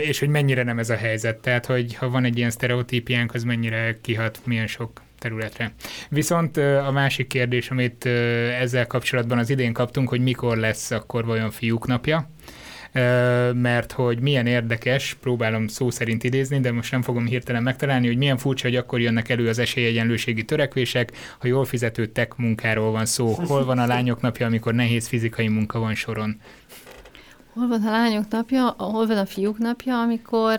és 0.00 0.18
hogy 0.18 0.28
mennyire 0.28 0.62
nem 0.62 0.78
ez 0.78 0.90
a 0.90 0.96
helyzet. 0.96 1.38
Tehát, 1.38 1.66
hogy 1.66 1.94
ha 1.94 2.08
van 2.08 2.24
egy 2.24 2.36
ilyen 2.36 2.50
sztereotípiánk, 2.50 3.34
az 3.34 3.42
mennyire 3.42 3.98
kihat 4.00 4.40
milyen 4.44 4.66
sok 4.66 5.04
területre. 5.18 5.72
Viszont 6.08 6.56
a 6.56 6.90
másik 6.92 7.26
kérdés, 7.26 7.70
amit 7.70 8.06
ezzel 8.60 8.86
kapcsolatban 8.86 9.38
az 9.38 9.50
idén 9.50 9.72
kaptunk, 9.72 10.08
hogy 10.08 10.20
mikor 10.20 10.56
lesz 10.56 10.90
akkor 10.90 11.24
vajon 11.24 11.50
fiúk 11.50 11.86
napja, 11.86 12.30
mert 13.52 13.92
hogy 13.92 14.20
milyen 14.20 14.46
érdekes, 14.46 15.16
próbálom 15.20 15.66
szó 15.66 15.90
szerint 15.90 16.24
idézni, 16.24 16.60
de 16.60 16.72
most 16.72 16.90
nem 16.90 17.02
fogom 17.02 17.26
hirtelen 17.26 17.62
megtalálni, 17.62 18.06
hogy 18.06 18.16
milyen 18.16 18.36
furcsa, 18.36 18.66
hogy 18.66 18.76
akkor 18.76 19.00
jönnek 19.00 19.28
elő 19.28 19.48
az 19.48 19.58
esélyegyenlőségi 19.58 20.44
törekvések, 20.44 21.12
ha 21.38 21.46
jól 21.46 21.64
fizető 21.64 22.06
tech 22.06 22.38
munkáról 22.38 22.90
van 22.90 23.06
szó. 23.06 23.26
Hol 23.26 23.64
van 23.64 23.78
a 23.78 23.86
lányok 23.86 24.20
napja, 24.20 24.46
amikor 24.46 24.74
nehéz 24.74 25.08
fizikai 25.08 25.48
munka 25.48 25.78
van 25.78 25.94
soron? 25.94 26.40
Hol 27.54 27.68
van 27.68 27.82
a 27.86 27.90
lányok 27.90 28.24
napja, 28.30 28.74
hol 28.78 29.06
van 29.06 29.16
a 29.16 29.26
fiúk 29.26 29.58
napja, 29.58 30.00
amikor 30.00 30.58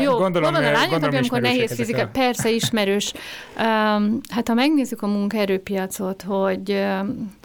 Jó, 0.00 0.16
gondolom, 0.16 0.52
van 0.52 0.64
a 0.64 0.70
lányok 0.70 1.02
amikor 1.02 1.40
nehéz 1.40 1.74
fizika? 1.74 2.02
A... 2.02 2.06
Persze, 2.06 2.50
ismerős. 2.50 3.12
Um, 3.56 4.20
hát 4.28 4.48
ha 4.48 4.54
megnézzük 4.54 5.02
a 5.02 5.06
munkaerőpiacot, 5.06 6.22
hogy 6.22 6.70
um, 6.70 7.38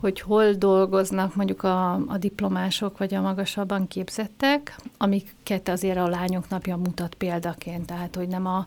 hogy 0.00 0.20
hol 0.20 0.52
dolgoznak 0.52 1.34
mondjuk 1.34 1.62
a, 1.62 1.92
a 1.92 2.18
diplomások 2.18 2.98
vagy 2.98 3.14
a 3.14 3.20
magasabban 3.20 3.88
képzettek, 3.88 4.76
amiket 4.96 5.68
azért 5.68 5.98
a 5.98 6.08
lányok 6.08 6.48
napja 6.48 6.76
mutat 6.76 7.14
példaként, 7.14 7.86
tehát 7.86 8.14
hogy 8.16 8.28
nem 8.28 8.46
a, 8.46 8.66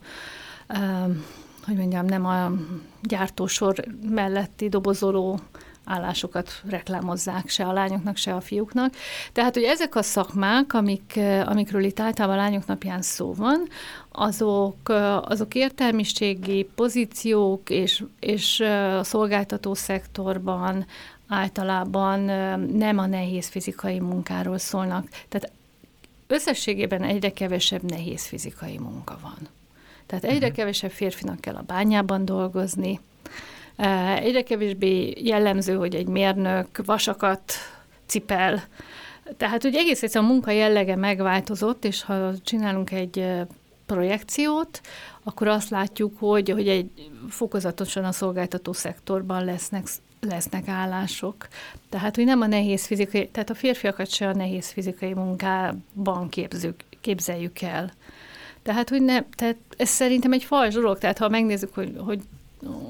hogy 1.66 1.76
mondjam, 1.76 2.06
nem 2.06 2.26
a 2.26 2.52
gyártósor 3.02 3.84
melletti 4.08 4.68
dobozoló 4.68 5.38
állásokat 5.84 6.50
reklámozzák 6.68 7.48
se 7.48 7.64
a 7.64 7.72
lányoknak, 7.72 8.16
se 8.16 8.34
a 8.34 8.40
fiúknak. 8.40 8.94
Tehát, 9.32 9.54
hogy 9.54 9.62
ezek 9.62 9.94
a 9.94 10.02
szakmák, 10.02 10.74
amik, 10.74 11.20
amikről 11.44 11.84
itt 11.84 12.00
általában 12.00 12.38
a 12.38 12.40
lányok 12.40 12.66
napján 12.66 13.02
szó 13.02 13.34
van, 13.34 13.68
azok, 14.12 14.88
azok 15.22 15.54
értelmiségi 15.54 16.68
pozíciók 16.74 17.70
és, 17.70 18.04
és 18.20 18.60
a 18.98 19.04
szolgáltató 19.04 19.74
szektorban 19.74 20.86
általában 21.32 22.20
nem 22.72 22.98
a 22.98 23.06
nehéz 23.06 23.46
fizikai 23.48 24.00
munkáról 24.00 24.58
szólnak. 24.58 25.08
Tehát 25.28 25.52
összességében 26.26 27.02
egyre 27.02 27.32
kevesebb 27.32 27.82
nehéz 27.90 28.26
fizikai 28.26 28.78
munka 28.78 29.18
van. 29.22 29.48
Tehát 30.06 30.24
egyre 30.24 30.36
uh-huh. 30.36 30.52
kevesebb 30.52 30.90
férfinak 30.90 31.40
kell 31.40 31.54
a 31.54 31.64
bányában 31.66 32.24
dolgozni, 32.24 33.00
egyre 34.16 34.42
kevésbé 34.42 35.14
jellemző, 35.16 35.74
hogy 35.74 35.94
egy 35.94 36.06
mérnök 36.06 36.84
vasakat 36.84 37.52
cipel, 38.06 38.62
tehát, 39.36 39.62
hogy 39.62 39.74
egész 39.74 40.02
egyszerűen 40.02 40.30
a 40.30 40.32
munka 40.32 40.50
jellege 40.50 40.96
megváltozott, 40.96 41.84
és 41.84 42.02
ha 42.02 42.32
csinálunk 42.44 42.90
egy 42.90 43.26
projekciót, 43.86 44.80
akkor 45.22 45.48
azt 45.48 45.70
látjuk, 45.70 46.18
hogy, 46.18 46.50
hogy 46.50 46.68
egy 46.68 47.10
fokozatosan 47.28 48.04
a 48.04 48.12
szolgáltató 48.12 48.72
szektorban 48.72 49.44
lesznek, 49.44 49.86
lesznek 50.28 50.68
állások. 50.68 51.48
Tehát, 51.88 52.16
hogy 52.16 52.24
nem 52.24 52.40
a 52.40 52.46
nehéz 52.46 52.86
fizikai, 52.86 53.28
tehát 53.28 53.50
a 53.50 53.54
férfiakat 53.54 54.10
se 54.10 54.28
a 54.28 54.34
nehéz 54.34 54.70
fizikai 54.70 55.14
munkában 55.14 56.28
képzük, 56.28 56.84
képzeljük 57.00 57.60
el. 57.60 57.92
Tehát, 58.62 58.88
hogy 58.88 59.02
ne, 59.02 59.22
tehát 59.22 59.56
ez 59.76 59.88
szerintem 59.88 60.32
egy 60.32 60.44
fals 60.44 60.74
dolog, 60.74 60.98
tehát 60.98 61.18
ha 61.18 61.28
megnézzük, 61.28 61.74
hogy, 61.74 61.96
hogy 61.98 62.20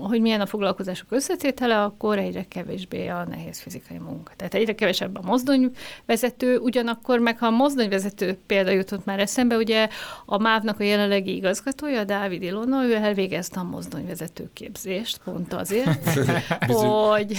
hogy 0.03 0.21
milyen 0.21 0.41
a 0.41 0.47
foglalkozások 0.47 1.07
összetétele, 1.11 1.83
akkor 1.83 2.19
egyre 2.19 2.45
kevésbé 2.49 3.07
a 3.09 3.27
nehéz 3.29 3.61
fizikai 3.61 3.99
munka. 3.99 4.33
Tehát 4.37 4.55
egyre 4.55 4.75
kevesebb 4.75 5.17
a 5.17 5.21
mozdonyvezető, 5.25 6.59
ugyanakkor 6.59 7.19
meg 7.19 7.39
ha 7.39 7.47
a 7.47 7.51
mozdonyvezető 7.51 8.39
példa 8.47 8.71
jutott 8.71 9.05
már 9.05 9.21
eszembe, 9.21 9.57
ugye 9.57 9.89
a 10.27 10.39
MÁV-nak 10.39 10.81
a 10.81 10.83
jelenlegi 10.83 11.35
igazgatója, 11.35 12.05
Dávid 12.05 12.43
Ilona, 12.43 12.85
ő 12.85 12.95
elvégezte 12.95 13.61
a 13.61 13.63
mozdonyvezető 13.63 14.51
képzést, 14.53 15.21
pont 15.25 15.53
azért, 15.53 16.09
hogy... 16.73 17.37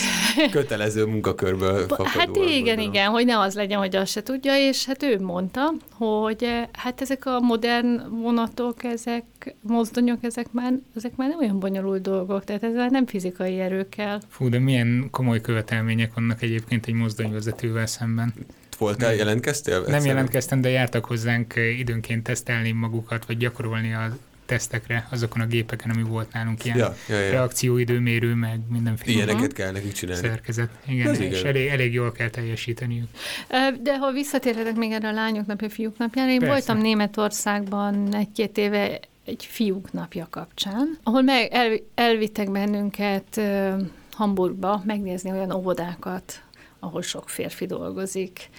Kötelező 0.52 1.06
munkakörből 1.06 1.86
Hát 2.04 2.36
igen, 2.36 2.80
igen, 2.80 3.10
hogy 3.10 3.26
ne 3.26 3.39
az 3.39 3.56
legyen, 3.56 3.80
hogy 3.80 3.96
azt 3.96 4.12
se 4.12 4.24
tudja, 4.24 4.58
és 4.58 4.86
hát 4.86 5.04
ő 5.04 5.19
mondta, 5.19 5.74
hogy 5.98 6.43
eh, 6.43 6.67
hát 6.72 7.02
ezek 7.02 7.26
a 7.26 7.39
modern 7.39 8.22
vonatok, 8.22 8.84
ezek 8.84 9.56
mozdonyok, 9.62 10.24
ezek 10.24 10.52
már, 10.52 10.74
ezek 10.96 11.15
már 11.15 11.30
nem 11.30 11.39
olyan 11.39 11.60
bonyolult 11.60 12.02
dolgok, 12.02 12.22
dolgok, 12.25 12.45
tehát 12.45 12.63
ezzel 12.63 12.88
nem 12.88 13.05
fizikai 13.05 13.59
erő 13.59 13.89
kell. 13.89 14.19
Fú, 14.29 14.49
de 14.49 14.59
milyen 14.59 15.07
komoly 15.12 15.41
követelmények 15.41 16.13
vannak 16.13 16.41
egyébként 16.41 16.86
egy 16.86 16.93
mozdonyvezetővel 16.93 17.86
szemben. 17.86 18.33
Voltál, 18.77 19.13
jelentkeztél? 19.13 19.73
Nem 19.73 19.81
egyszerűen? 19.83 20.07
jelentkeztem, 20.07 20.62
de 20.62 20.69
jártak 20.69 21.05
hozzánk 21.05 21.53
időnként 21.77 22.23
tesztelni 22.23 22.71
magukat, 22.71 23.25
vagy 23.25 23.38
gyakorolni 23.38 23.93
a 23.93 24.17
tesztekre 24.45 25.07
azokon 25.12 25.41
a 25.41 25.45
gépeken, 25.45 25.89
ami 25.89 26.03
volt 26.03 26.33
nálunk 26.33 26.65
ilyen 26.65 26.77
ja, 26.77 26.95
ja, 27.09 27.19
ja. 27.19 27.31
reakcióidőmérő, 27.31 28.33
meg 28.33 28.59
mindenféle. 28.71 29.15
Ilyeneket 29.15 29.53
kell 29.53 29.71
nekik 29.71 29.91
csinálni. 29.91 30.27
Szerkezet. 30.27 30.69
Igen, 30.88 31.07
Ez 31.07 31.19
és 31.19 31.39
igen. 31.39 31.45
elég, 31.45 31.67
elég 31.67 31.93
jól 31.93 32.12
kell 32.12 32.29
teljesíteniük. 32.29 33.07
De 33.81 33.97
ha 33.97 34.12
visszatérhetek 34.12 34.75
még 34.75 34.91
erre 34.91 35.07
a 35.07 35.12
lányok 35.12 35.45
napja, 35.45 35.69
fiúk 35.69 35.97
napjára, 35.97 36.31
én 36.31 36.39
Persze. 36.39 36.53
voltam 36.53 36.77
Németországban 36.77 38.15
egy-két 38.15 38.57
éve 38.57 38.99
egy 39.25 39.45
fiúk 39.45 39.91
napja 39.91 40.27
kapcsán, 40.29 40.97
ahol 41.03 41.21
meg 41.21 41.51
el, 41.51 41.79
elvittek 41.95 42.51
bennünket 42.51 43.38
uh, 43.38 43.81
Hamburgba 44.12 44.81
megnézni 44.86 45.31
olyan 45.31 45.51
óvodákat, 45.51 46.41
ahol 46.79 47.01
sok 47.01 47.29
férfi 47.29 47.65
dolgozik. 47.65 48.49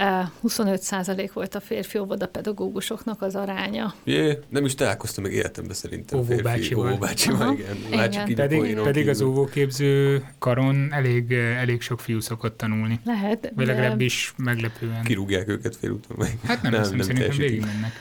Uh, 0.00 0.26
25% 0.48 1.30
volt 1.32 1.54
a 1.54 1.60
férfi 1.60 1.98
óvodapedagógusoknak 1.98 3.22
az 3.22 3.34
aránya. 3.34 3.94
Jé, 4.04 4.38
nem 4.48 4.64
is 4.64 4.74
találkoztam 4.74 5.24
meg 5.24 5.32
életemben 5.32 5.74
szerintem 5.74 6.18
óvóbácsival. 6.18 6.52
férfi 6.52 6.74
óvóbácsival, 6.74 7.52
igen. 7.52 7.76
igen. 8.08 8.34
Pedig, 8.34 8.80
pedig 8.80 9.08
az 9.08 9.20
óvóképző 9.20 10.24
karon 10.38 10.92
elég, 10.92 11.32
elég 11.32 11.80
sok 11.80 12.00
fiú 12.00 12.20
szokott 12.20 12.56
tanulni. 12.56 13.00
Lehet. 13.04 13.52
Vagy 13.54 13.66
legalábbis 13.66 14.34
meglepően. 14.36 15.02
Kirúgják 15.02 15.48
őket 15.48 15.76
félúton 15.76 16.16
meg. 16.18 16.38
Hát 16.44 16.62
nem, 16.62 16.72
nem, 16.72 16.80
nem 16.80 17.00
szerintem 17.00 17.36
végigmennek. 17.36 17.92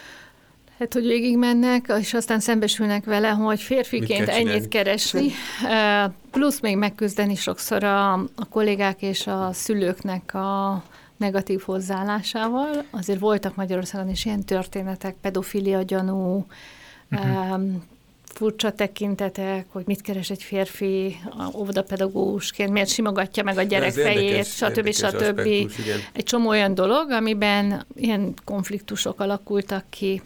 Hát, 0.80 0.94
hogy 0.94 1.06
végigmennek, 1.06 1.94
és 2.00 2.14
aztán 2.14 2.40
szembesülnek 2.40 3.06
vele, 3.06 3.30
hogy 3.30 3.62
férfiként 3.62 4.28
ennyit 4.28 4.68
keresni, 4.68 5.32
plusz 6.32 6.60
még 6.60 6.78
megküzdeni 6.78 7.36
sokszor 7.36 7.84
a, 7.84 8.14
a 8.14 8.46
kollégák 8.50 9.02
és 9.02 9.28
a 9.28 9.50
szülőknek 9.54 10.34
a 10.34 10.84
negatív 11.18 11.62
hozzáállásával. 11.62 12.86
Azért 12.92 13.20
voltak 13.20 13.56
Magyarországon 13.56 14.10
is 14.10 14.26
ilyen 14.26 14.44
történetek, 14.44 15.16
pedofilia 15.22 15.82
gyanú, 15.82 16.46
uh-huh 17.12 17.62
furcsa 18.34 18.72
tekintetek, 18.72 19.66
hogy 19.70 19.84
mit 19.86 20.02
keres 20.02 20.30
egy 20.30 20.44
férfi 20.44 21.20
óvodapedagógusként, 21.56 22.72
miért 22.72 22.90
simogatja 22.90 23.44
meg 23.44 23.58
a 23.58 23.62
gyerek 23.62 23.92
fejét, 23.92 24.46
stb. 24.46 24.94
stb. 24.94 25.40
Egy 26.14 26.24
csomó 26.24 26.50
olyan 26.50 26.74
dolog, 26.74 27.12
amiben 27.12 27.86
ilyen 27.96 28.34
konfliktusok 28.44 29.20
alakultak 29.20 29.84
ki. 29.90 30.22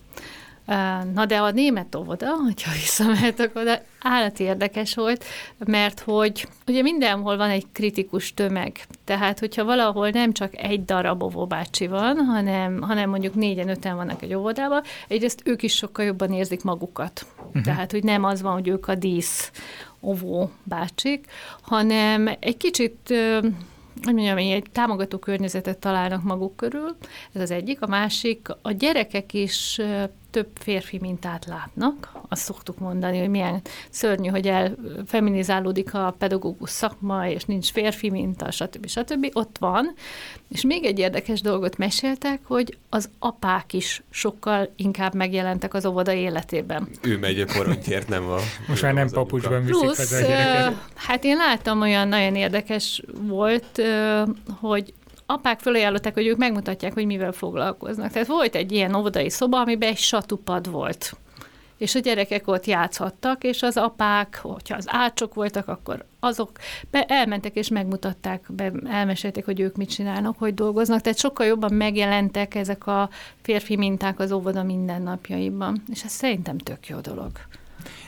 Na 1.13 1.25
de 1.25 1.37
a 1.37 1.51
német 1.51 1.95
óvoda, 1.95 2.27
hogyha 2.43 2.71
visszamehetek 2.71 3.55
oda, 3.55 3.81
állati 4.01 4.43
érdekes 4.43 4.95
volt, 4.95 5.25
mert 5.57 5.99
hogy 5.99 6.47
ugye 6.67 6.81
mindenhol 6.81 7.37
van 7.37 7.49
egy 7.49 7.65
kritikus 7.71 8.33
tömeg. 8.33 8.85
Tehát, 9.03 9.39
hogyha 9.39 9.63
valahol 9.63 10.09
nem 10.09 10.31
csak 10.31 10.57
egy 10.57 10.85
darab 10.85 11.23
óvóbácsi 11.23 11.87
van, 11.87 12.17
hanem, 12.17 12.81
hanem 12.81 13.09
mondjuk 13.09 13.35
négyen, 13.35 13.69
öten 13.69 13.95
vannak 13.95 14.21
egy 14.21 14.33
óvodában, 14.33 14.81
egyrészt 15.07 15.41
ők 15.45 15.63
is 15.63 15.73
sokkal 15.75 16.05
jobban 16.05 16.31
érzik 16.31 16.63
magukat. 16.63 17.25
Uh-huh. 17.37 17.61
Tehát, 17.61 17.91
hogy 17.91 18.03
nem 18.03 18.23
az 18.23 18.41
van, 18.41 18.53
hogy 18.53 18.67
ők 18.67 18.87
a 18.87 18.95
dísz 18.95 19.51
óvó 20.01 20.51
bácsik, 20.63 21.25
hanem 21.61 22.29
egy 22.39 22.57
kicsit 22.57 23.13
hogy 24.03 24.13
mondjam, 24.13 24.37
egy 24.37 24.65
támogató 24.71 25.17
környezetet 25.17 25.77
találnak 25.77 26.23
maguk 26.23 26.55
körül, 26.55 26.95
ez 27.33 27.41
az 27.41 27.51
egyik. 27.51 27.81
A 27.81 27.87
másik, 27.87 28.47
a 28.61 28.71
gyerekek 28.71 29.33
is 29.33 29.81
több 30.33 30.47
férfi 30.59 30.97
mintát 31.01 31.45
látnak. 31.45 32.11
Azt 32.29 32.41
szoktuk 32.41 32.79
mondani, 32.79 33.19
hogy 33.19 33.29
milyen 33.29 33.61
szörnyű, 33.89 34.29
hogy 34.29 34.47
elfeminizálódik 34.47 35.93
a 35.93 36.15
pedagógus 36.17 36.69
szakma, 36.69 37.27
és 37.27 37.45
nincs 37.45 37.71
férfi 37.71 38.09
minta, 38.09 38.51
stb. 38.51 38.87
stb. 38.87 39.29
Ott 39.33 39.55
van. 39.59 39.93
És 40.49 40.61
még 40.61 40.85
egy 40.85 40.99
érdekes 40.99 41.41
dolgot 41.41 41.77
meséltek, 41.77 42.39
hogy 42.43 42.77
az 42.89 43.09
apák 43.19 43.73
is 43.73 44.03
sokkal 44.09 44.69
inkább 44.75 45.13
megjelentek 45.13 45.73
az 45.73 45.85
óvoda 45.85 46.13
életében. 46.13 46.87
Ő 47.01 47.17
megy 47.17 47.39
a 47.39 47.45
poronyért, 47.45 48.07
nem 48.07 48.29
a... 48.29 48.37
Most 48.67 48.81
már 48.81 48.93
nem 48.93 49.09
papucsban 49.09 49.65
viszik 49.65 49.81
Plusz, 49.81 50.11
a 50.11 50.19
gyereket. 50.21 50.77
Hát 50.95 51.23
én 51.23 51.37
láttam 51.37 51.81
olyan 51.81 52.07
nagyon 52.07 52.35
érdekes 52.35 53.03
volt, 53.21 53.81
hogy 54.59 54.93
apák 55.33 55.59
felajánlották, 55.59 56.13
hogy 56.13 56.27
ők 56.27 56.37
megmutatják, 56.37 56.93
hogy 56.93 57.05
mivel 57.05 57.31
foglalkoznak. 57.31 58.11
Tehát 58.11 58.27
volt 58.27 58.55
egy 58.55 58.71
ilyen 58.71 58.95
óvodai 58.95 59.29
szoba, 59.29 59.59
amiben 59.59 59.89
egy 59.89 59.97
satupad 59.97 60.71
volt. 60.71 61.17
És 61.77 61.95
a 61.95 61.99
gyerekek 61.99 62.47
ott 62.47 62.65
játszhattak, 62.65 63.43
és 63.43 63.61
az 63.61 63.77
apák, 63.77 64.39
hogyha 64.41 64.75
az 64.75 64.85
ácsok 64.87 65.33
voltak, 65.33 65.67
akkor 65.67 66.05
azok 66.19 66.51
be, 66.91 67.03
elmentek 67.03 67.55
és 67.55 67.67
megmutatták, 67.67 68.45
be, 68.49 68.71
elmesélték, 68.85 69.45
hogy 69.45 69.59
ők 69.59 69.75
mit 69.75 69.89
csinálnak, 69.89 70.37
hogy 70.37 70.53
dolgoznak. 70.53 71.01
Tehát 71.01 71.19
sokkal 71.19 71.45
jobban 71.45 71.73
megjelentek 71.73 72.55
ezek 72.55 72.87
a 72.87 73.09
férfi 73.41 73.77
minták 73.77 74.19
az 74.19 74.31
óvoda 74.31 74.63
mindennapjaiban. 74.63 75.83
És 75.91 76.03
ez 76.03 76.11
szerintem 76.11 76.57
tök 76.57 76.87
jó 76.87 76.99
dolog. 76.99 77.31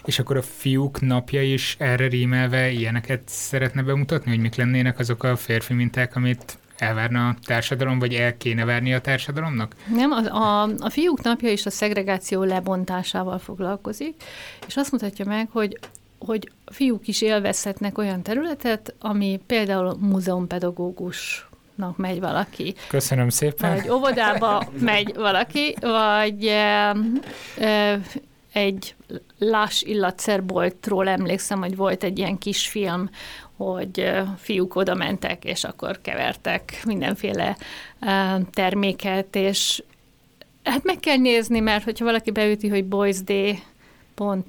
És 0.05 0.19
akkor 0.19 0.37
a 0.37 0.41
fiúk 0.41 1.01
napja 1.01 1.41
is 1.41 1.75
erre 1.79 2.07
rímelve 2.07 2.69
ilyeneket 2.69 3.21
szeretne 3.25 3.81
bemutatni, 3.81 4.31
hogy 4.31 4.39
mik 4.39 4.55
lennének 4.55 4.99
azok 4.99 5.23
a 5.23 5.35
férfi 5.35 5.73
minták, 5.73 6.15
amit 6.15 6.57
elvárna 6.77 7.27
a 7.27 7.35
társadalom, 7.45 7.99
vagy 7.99 8.13
el 8.13 8.37
kéne 8.37 8.65
várni 8.65 8.93
a 8.93 9.01
társadalomnak? 9.01 9.75
Nem, 9.93 10.11
a, 10.11 10.17
a, 10.17 10.69
a 10.79 10.89
fiúk 10.89 11.21
napja 11.21 11.51
is 11.51 11.65
a 11.65 11.69
szegregáció 11.69 12.43
lebontásával 12.43 13.39
foglalkozik, 13.39 14.23
és 14.67 14.77
azt 14.77 14.91
mutatja 14.91 15.25
meg, 15.25 15.47
hogy 15.51 15.79
hogy 16.19 16.51
fiúk 16.65 17.07
is 17.07 17.21
élvezhetnek 17.21 17.97
olyan 17.97 18.21
területet, 18.21 18.93
ami 18.99 19.39
például 19.45 19.97
múzeumpedagógus 19.99 21.47
megy 21.95 22.19
valaki. 22.19 22.75
Köszönöm 22.87 23.29
szépen. 23.29 23.75
Vagy 23.75 23.89
óvodába 23.89 24.67
megy 24.79 25.13
valaki, 25.15 25.75
vagy 25.81 26.45
e, 26.45 26.95
e, 27.59 27.99
egy 28.51 28.95
Lás 29.37 29.81
illatszerboltról 29.81 31.07
emlékszem, 31.07 31.59
hogy 31.59 31.75
volt 31.75 32.03
egy 32.03 32.17
ilyen 32.17 32.37
kisfilm, 32.37 33.09
hogy 33.57 34.11
fiúk 34.37 34.75
oda 34.75 34.95
mentek, 34.95 35.45
és 35.45 35.63
akkor 35.63 36.01
kevertek 36.01 36.81
mindenféle 36.85 37.57
terméket, 38.51 39.35
és 39.35 39.83
hát 40.63 40.83
meg 40.83 40.99
kell 40.99 41.17
nézni, 41.17 41.59
mert 41.59 41.83
hogyha 41.83 42.05
valaki 42.05 42.31
beüti, 42.31 42.67
hogy 42.67 42.85
Boys 42.85 43.23
Day, 43.23 43.59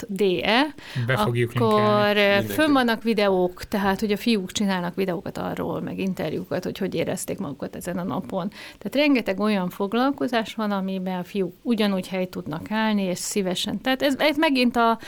de 0.08 0.74
Be 1.06 1.16
fogjuk 1.16 1.52
akkor 1.54 2.16
fönn 2.48 2.72
vannak 2.72 3.02
videók, 3.02 3.64
tehát 3.64 4.00
hogy 4.00 4.12
a 4.12 4.16
fiúk 4.16 4.52
csinálnak 4.52 4.94
videókat 4.94 5.38
arról, 5.38 5.80
meg 5.80 5.98
interjúkat, 5.98 6.64
hogy 6.64 6.78
hogy 6.78 6.94
érezték 6.94 7.38
magukat 7.38 7.76
ezen 7.76 7.98
a 7.98 8.02
napon. 8.02 8.48
Tehát 8.48 8.94
rengeteg 9.06 9.40
olyan 9.40 9.70
foglalkozás 9.70 10.54
van, 10.54 10.70
amiben 10.70 11.18
a 11.18 11.24
fiúk 11.24 11.54
ugyanúgy 11.62 12.08
hely 12.08 12.26
tudnak 12.26 12.70
állni, 12.70 13.02
és 13.02 13.18
szívesen. 13.18 13.80
Tehát 13.80 14.02
ez, 14.02 14.14
ez 14.18 14.36
megint 14.36 14.76
a, 14.76 14.98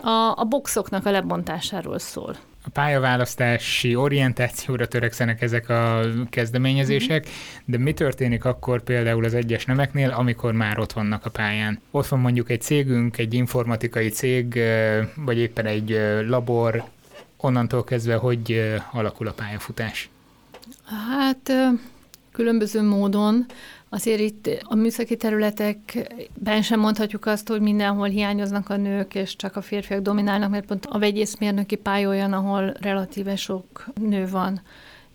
a, 0.00 0.34
a 0.36 0.44
boxoknak 0.44 1.06
a 1.06 1.10
lebontásáról 1.10 1.98
szól 1.98 2.36
a 2.68 2.70
pályaválasztási 2.70 3.94
orientációra 3.94 4.88
törekszenek 4.88 5.42
ezek 5.42 5.68
a 5.68 6.00
kezdeményezések, 6.30 7.28
de 7.64 7.78
mi 7.78 7.92
történik 7.92 8.44
akkor 8.44 8.82
például 8.82 9.24
az 9.24 9.34
egyes 9.34 9.64
nemeknél, 9.64 10.10
amikor 10.10 10.52
már 10.52 10.78
ott 10.78 10.92
vannak 10.92 11.26
a 11.26 11.30
pályán? 11.30 11.80
Ott 11.90 12.06
van 12.06 12.20
mondjuk 12.20 12.50
egy 12.50 12.60
cégünk, 12.60 13.18
egy 13.18 13.34
informatikai 13.34 14.08
cég, 14.08 14.60
vagy 15.14 15.38
éppen 15.38 15.66
egy 15.66 16.00
labor, 16.26 16.84
onnantól 17.36 17.84
kezdve, 17.84 18.14
hogy 18.14 18.72
alakul 18.92 19.26
a 19.26 19.32
pályafutás? 19.32 20.08
Hát 20.84 21.52
különböző 22.32 22.82
módon. 22.82 23.46
Azért 23.88 24.20
itt 24.20 24.50
a 24.62 24.74
műszaki 24.74 25.16
területekben 25.16 26.62
sem 26.62 26.80
mondhatjuk 26.80 27.26
azt, 27.26 27.48
hogy 27.48 27.60
mindenhol 27.60 28.08
hiányoznak 28.08 28.68
a 28.70 28.76
nők, 28.76 29.14
és 29.14 29.36
csak 29.36 29.56
a 29.56 29.62
férfiak 29.62 30.00
dominálnak, 30.00 30.50
mert 30.50 30.66
pont 30.66 30.86
a 30.86 30.98
vegyészmérnöki 30.98 31.76
pálya 31.76 32.08
olyan, 32.08 32.32
ahol 32.32 32.74
relatíve 32.80 33.36
sok 33.36 33.86
nő 34.00 34.28
van 34.28 34.60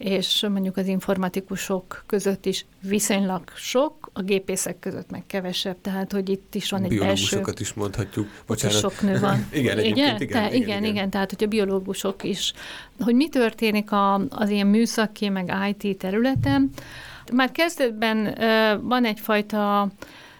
és 0.03 0.45
mondjuk 0.49 0.77
az 0.77 0.88
informatikusok 0.88 2.03
között 2.05 2.45
is 2.45 2.65
viszonylag 2.81 3.41
sok, 3.55 4.09
a 4.13 4.21
gépészek 4.21 4.79
között 4.79 5.09
meg 5.09 5.23
kevesebb, 5.27 5.75
tehát 5.81 6.12
hogy 6.12 6.29
itt 6.29 6.55
is 6.55 6.69
van 6.69 6.83
egy 6.83 6.99
belső... 6.99 7.41
is 7.59 7.73
mondhatjuk. 7.73 8.27
Bocsánat. 8.47 8.77
Sok 8.77 9.01
nő 9.01 9.19
van. 9.19 9.45
igen, 9.51 9.79
igen, 9.79 9.86
igen, 9.86 10.21
igen, 10.21 10.21
igen, 10.21 10.53
igen, 10.53 10.83
igen, 10.83 11.09
tehát 11.09 11.29
hogy 11.29 11.43
a 11.43 11.47
biológusok 11.47 12.23
is. 12.23 12.53
Hogy 12.99 13.15
mi 13.15 13.29
történik 13.29 13.91
a, 13.91 14.13
az 14.13 14.49
ilyen 14.49 14.67
műszaki, 14.67 15.29
meg 15.29 15.53
IT 15.69 15.97
területen, 15.97 16.69
már 17.31 17.51
kezdetben 17.51 18.38
van 18.81 19.05
egyfajta 19.05 19.88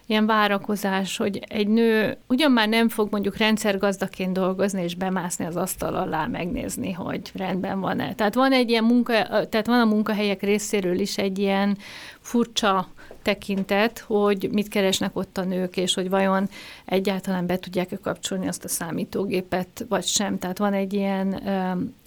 ilyen 0.06 0.26
várakozás, 0.26 1.18
hogy 1.18 1.40
egy 1.48 1.68
nő 1.68 2.18
ugyan 2.28 2.52
már 2.52 2.70
nem 2.70 2.90
fog 2.90 3.08
mondjuk 3.12 3.38
rendszergazdaként 3.38 4.34
dolgozni 4.34 4.84
és 4.84 4.96
bemászni 4.96 5.46
az 5.46 5.56
asztal 5.56 5.96
alá 5.96 6.26
megnézni, 6.26 6.92
hogy 6.92 7.32
rendben 7.36 7.80
van-e. 7.80 8.14
Tehát 8.14 8.34
van 8.34 8.52
egy 8.52 8.70
ilyen 8.70 8.84
munka, 8.84 9.14
tehát 9.50 9.66
van 9.66 9.80
a 9.80 9.86
munkahelyek 9.86 10.42
részéről 10.42 11.00
is 11.00 11.18
egy 11.18 11.40
ilyen 11.40 11.78
furcsa 12.20 12.88
tekintet, 13.22 14.00
hogy 14.00 14.50
mit 14.52 14.68
keresnek 14.68 15.16
ott 15.16 15.38
a 15.38 15.44
nők, 15.44 15.78
és 15.78 15.94
hogy 15.94 16.10
vajon 16.10 16.50
egyáltalán 16.86 17.46
be 17.46 17.58
tudják-e 17.58 17.98
kapcsolni 17.98 18.48
azt 18.48 18.64
a 18.64 18.68
számítógépet, 18.68 19.86
vagy 19.90 20.06
sem. 20.06 20.40
Tehát 20.40 20.58
van 20.58 20.74
egy 20.74 20.94
ilyen 20.94 21.42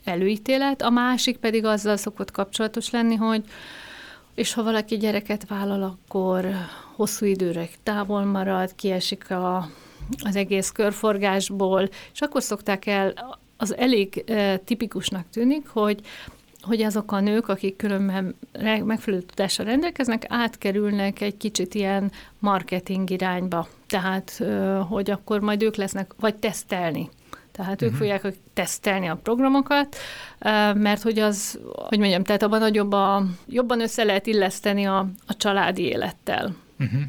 előítélet. 0.04 0.82
A 0.82 0.90
másik 0.90 1.36
pedig 1.36 1.64
azzal 1.64 1.96
szokott 1.96 2.30
kapcsolatos 2.30 2.90
lenni, 2.90 3.14
hogy 3.14 3.44
és 4.36 4.52
ha 4.52 4.62
valaki 4.62 4.96
gyereket 4.96 5.48
vállal, 5.48 5.82
akkor 5.82 6.46
hosszú 6.94 7.26
időre 7.26 7.68
távol 7.82 8.24
marad, 8.24 8.74
kiesik 8.74 9.30
a, 9.30 9.68
az 10.24 10.36
egész 10.36 10.70
körforgásból, 10.70 11.88
és 12.12 12.20
akkor 12.20 12.42
szokták 12.42 12.86
el, 12.86 13.38
az 13.56 13.76
elég 13.76 14.24
e, 14.26 14.56
tipikusnak 14.56 15.24
tűnik, 15.30 15.68
hogy 15.68 16.00
hogy 16.60 16.82
azok 16.82 17.12
a 17.12 17.20
nők, 17.20 17.48
akik 17.48 17.76
különben 17.76 18.34
megfelelő 18.84 19.22
tudással 19.22 19.66
rendelkeznek, 19.66 20.24
átkerülnek 20.28 21.20
egy 21.20 21.36
kicsit 21.36 21.74
ilyen 21.74 22.12
marketing 22.38 23.10
irányba. 23.10 23.68
Tehát, 23.86 24.42
hogy 24.88 25.10
akkor 25.10 25.40
majd 25.40 25.62
ők 25.62 25.76
lesznek, 25.76 26.14
vagy 26.20 26.34
tesztelni 26.34 27.08
tehát 27.56 27.72
uh-huh. 27.72 27.86
ők 27.86 27.90
mhm. 27.90 27.98
fogják 27.98 28.34
tesztelni 28.54 29.06
a 29.06 29.18
programokat, 29.22 29.96
mert 30.74 31.02
hogy 31.02 31.18
az, 31.18 31.60
hogy 31.72 31.98
mondjam, 31.98 32.24
tehát 32.24 32.42
abban 32.42 32.60
nagyobb 32.60 32.92
a, 32.92 33.26
jobban 33.46 33.80
össze 33.80 34.04
lehet 34.04 34.26
illeszteni 34.26 34.84
a, 34.84 34.98
a 35.26 35.36
családi 35.36 35.82
élettel. 35.82 36.54
Uh-huh 36.78 37.02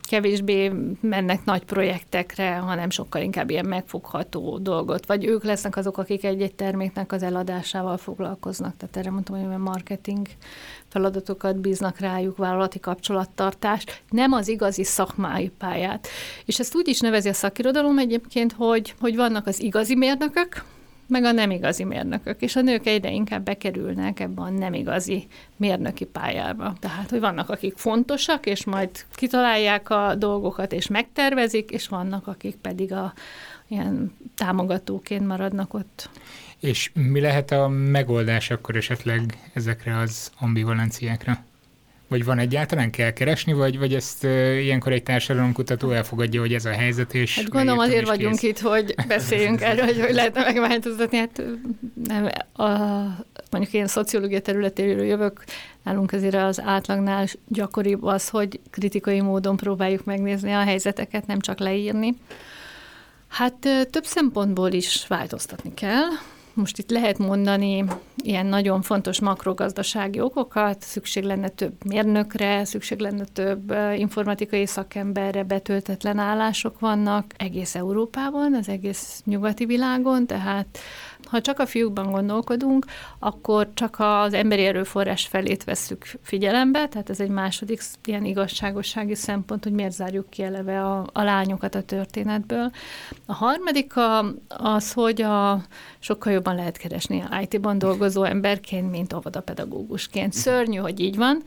kevésbé 0.00 0.72
mennek 1.00 1.44
nagy 1.44 1.64
projektekre, 1.64 2.56
hanem 2.56 2.90
sokkal 2.90 3.22
inkább 3.22 3.50
ilyen 3.50 3.66
megfogható 3.66 4.58
dolgot. 4.58 5.06
Vagy 5.06 5.24
ők 5.24 5.44
lesznek 5.44 5.76
azok, 5.76 5.98
akik 5.98 6.24
egy-egy 6.24 6.54
terméknek 6.54 7.12
az 7.12 7.22
eladásával 7.22 7.96
foglalkoznak. 7.96 8.76
Tehát 8.76 8.96
erre 8.96 9.10
mondtam, 9.10 9.48
hogy 9.48 9.58
marketing 9.58 10.26
feladatokat 10.88 11.56
bíznak 11.56 11.98
rájuk, 11.98 12.36
vállalati 12.36 12.80
kapcsolattartást, 12.80 14.02
nem 14.10 14.32
az 14.32 14.48
igazi 14.48 14.84
szakmai 14.84 15.50
pályát. 15.58 16.08
És 16.44 16.58
ezt 16.58 16.76
úgy 16.76 16.88
is 16.88 17.00
nevezi 17.00 17.28
a 17.28 17.32
szakirodalom 17.32 17.98
egyébként, 17.98 18.52
hogy, 18.52 18.94
hogy 19.00 19.16
vannak 19.16 19.46
az 19.46 19.60
igazi 19.60 19.94
mérnökök, 19.94 20.64
meg 21.08 21.24
a 21.24 21.32
nem 21.32 21.50
igazi 21.50 21.84
mérnökök, 21.84 22.40
és 22.42 22.56
a 22.56 22.60
nők 22.60 22.86
egyre 22.86 23.10
inkább 23.10 23.44
bekerülnek 23.44 24.20
ebbe 24.20 24.42
a 24.42 24.50
nem 24.50 24.72
igazi 24.72 25.26
mérnöki 25.56 26.04
pályába. 26.04 26.74
Tehát, 26.80 27.10
hogy 27.10 27.20
vannak, 27.20 27.50
akik 27.50 27.76
fontosak, 27.76 28.46
és 28.46 28.64
majd 28.64 28.90
kitalálják 29.12 29.90
a 29.90 30.14
dolgokat, 30.14 30.72
és 30.72 30.86
megtervezik, 30.86 31.70
és 31.70 31.88
vannak, 31.88 32.26
akik 32.26 32.56
pedig 32.56 32.92
a 32.92 33.12
ilyen 33.68 34.16
támogatóként 34.34 35.26
maradnak 35.26 35.74
ott. 35.74 36.10
És 36.60 36.90
mi 36.94 37.20
lehet 37.20 37.50
a 37.50 37.68
megoldás 37.68 38.50
akkor 38.50 38.76
esetleg 38.76 39.50
ezekre 39.52 39.96
az 39.96 40.32
ambivalenciákra? 40.38 41.44
Vagy 42.08 42.24
van 42.24 42.38
egyáltalán 42.38 42.90
kell 42.90 43.10
keresni, 43.10 43.52
vagy, 43.52 43.78
vagy 43.78 43.94
ezt 43.94 44.24
uh, 44.24 44.62
ilyenkor 44.62 44.92
egy 44.92 45.02
társadalomkutató 45.02 45.90
elfogadja, 45.90 46.40
hogy 46.40 46.54
ez 46.54 46.64
a 46.64 46.70
helyzet, 46.70 47.14
és 47.14 47.36
Hát 47.36 47.48
gondolom 47.48 47.78
azért 47.78 48.06
vagyunk 48.06 48.38
kész. 48.38 48.50
itt, 48.50 48.58
hogy 48.58 48.94
beszéljünk 49.08 49.60
erről, 49.60 49.84
hogy 49.84 50.00
hogy 50.00 50.14
lehetne 50.14 50.44
megváltoztatni. 50.44 51.16
Hát 51.16 51.42
nem, 52.08 52.28
a, 52.52 52.68
mondjuk 53.50 53.72
én 53.72 53.86
szociológia 53.86 54.40
területéről 54.40 55.04
jövök, 55.04 55.44
nálunk 55.82 56.12
azért 56.12 56.34
az 56.34 56.60
átlagnál 56.60 57.26
gyakoribb 57.48 58.04
az, 58.04 58.28
hogy 58.28 58.60
kritikai 58.70 59.20
módon 59.20 59.56
próbáljuk 59.56 60.04
megnézni 60.04 60.52
a 60.52 60.62
helyzeteket, 60.62 61.26
nem 61.26 61.40
csak 61.40 61.58
leírni. 61.58 62.14
Hát 63.28 63.54
több 63.90 64.04
szempontból 64.04 64.72
is 64.72 65.06
változtatni 65.06 65.74
kell. 65.74 66.06
Most 66.58 66.78
itt 66.78 66.90
lehet 66.90 67.18
mondani 67.18 67.84
ilyen 68.16 68.46
nagyon 68.46 68.82
fontos 68.82 69.20
makrogazdasági 69.20 70.20
okokat, 70.20 70.82
szükség 70.82 71.22
lenne 71.24 71.48
több 71.48 71.84
mérnökre, 71.84 72.64
szükség 72.64 72.98
lenne 72.98 73.24
több 73.24 73.74
informatikai 73.96 74.66
szakemberre, 74.66 75.42
betöltetlen 75.42 76.18
állások 76.18 76.80
vannak 76.80 77.24
egész 77.36 77.74
Európában, 77.74 78.54
az 78.54 78.68
egész 78.68 79.22
nyugati 79.24 79.64
világon, 79.64 80.26
tehát 80.26 80.78
ha 81.30 81.40
csak 81.40 81.58
a 81.58 81.66
fiúkban 81.66 82.10
gondolkodunk, 82.10 82.86
akkor 83.18 83.68
csak 83.74 83.96
az 83.98 84.34
emberi 84.34 84.64
erőforrás 84.64 85.26
felét 85.26 85.64
vesszük 85.64 86.04
figyelembe, 86.22 86.88
tehát 86.88 87.10
ez 87.10 87.20
egy 87.20 87.28
második 87.28 87.80
ilyen 88.04 88.24
igazságossági 88.24 89.14
szempont, 89.14 89.64
hogy 89.64 89.72
miért 89.72 89.92
zárjuk 89.92 90.30
ki 90.30 90.42
eleve 90.42 90.84
a, 90.84 91.06
a 91.12 91.22
lányokat 91.22 91.74
a 91.74 91.82
történetből. 91.82 92.70
A 93.26 93.34
harmadik 93.34 93.96
a, 93.96 94.34
az, 94.48 94.92
hogy 94.92 95.22
a, 95.22 95.62
sokkal 95.98 96.32
jobban 96.32 96.54
lehet 96.54 96.76
keresni 96.76 97.24
a 97.30 97.40
IT-ban 97.40 97.78
dolgozó 97.78 98.24
emberként, 98.24 98.90
mint 98.90 99.12
óvodapedagógusként. 99.12 100.32
Szörnyű, 100.32 100.76
hogy 100.76 101.00
így 101.00 101.16
van. 101.16 101.42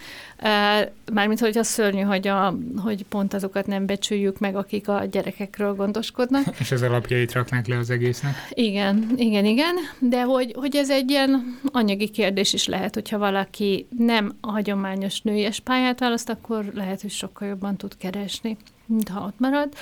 Mármint, 1.14 1.40
hogy 1.40 1.58
az 1.58 1.68
szörnyű, 1.68 2.02
hogy, 2.02 2.28
a, 2.28 2.58
hogy 2.78 3.06
pont 3.06 3.34
azokat 3.34 3.68
nem 3.68 3.86
becsüljük 3.86 4.40
meg, 4.40 4.56
akik 4.56 4.88
a 4.88 5.06
gyerekekről 5.12 5.74
gondoskodnak. 5.76 6.44
És 6.60 6.72
az 6.72 6.82
alapjait 6.82 7.32
raknák 7.32 7.68
le 7.68 7.78
az 7.78 7.90
egésznek. 7.90 8.34
Igen, 8.50 9.10
igen, 9.16 9.46
igen 9.46 9.71
igen, 9.72 10.10
de 10.10 10.22
hogy, 10.22 10.54
hogy 10.56 10.76
ez 10.76 10.90
egy 10.90 11.10
ilyen 11.10 11.60
anyagi 11.72 12.10
kérdés 12.10 12.54
is 12.54 12.68
lehet, 12.68 12.94
hogyha 12.94 13.18
valaki 13.18 13.88
nem 13.98 14.36
a 14.42 14.52
hagyományos 14.52 15.22
nőies 15.22 15.60
pályát 15.60 16.00
választ, 16.00 16.30
akkor 16.30 16.72
lehet, 16.74 17.02
hogy 17.02 17.12
sokkal 17.12 17.48
jobban 17.48 17.78
tud 17.78 17.98
keresni, 17.98 18.58
mint 18.86 19.10
ha 19.10 19.26
ott 19.26 19.40
marad. 19.40 19.74